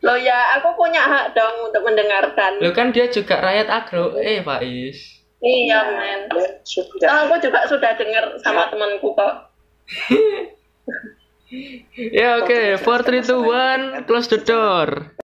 Loh 0.03 0.19
ya, 0.19 0.59
aku 0.59 0.75
punya 0.75 0.99
hak 0.99 1.31
dong 1.31 1.71
untuk 1.71 1.87
mendengarkan. 1.87 2.59
Lu 2.59 2.75
kan 2.75 2.91
dia 2.91 3.07
juga 3.07 3.39
rakyat 3.39 3.71
agro, 3.71 4.19
eh 4.19 4.43
Pak 4.43 4.59
Is. 4.67 4.99
Iya, 5.39 5.79
men. 5.95 6.21
dan 6.27 6.59
sudah 6.67 7.07
Oh, 7.07 7.19
aku 7.31 7.39
juga 7.39 7.63
sudah 7.71 7.95
dengar 7.95 8.35
sama 8.43 8.67
temanku 8.71 9.15
kok. 9.15 9.35
Ya 12.17 12.41
oke, 12.41 12.81
4 12.81 12.81
3 12.81 13.29
2 13.29 13.45
1, 14.01 14.09
close 14.09 14.33
the 14.33 14.41
door. 14.41 15.13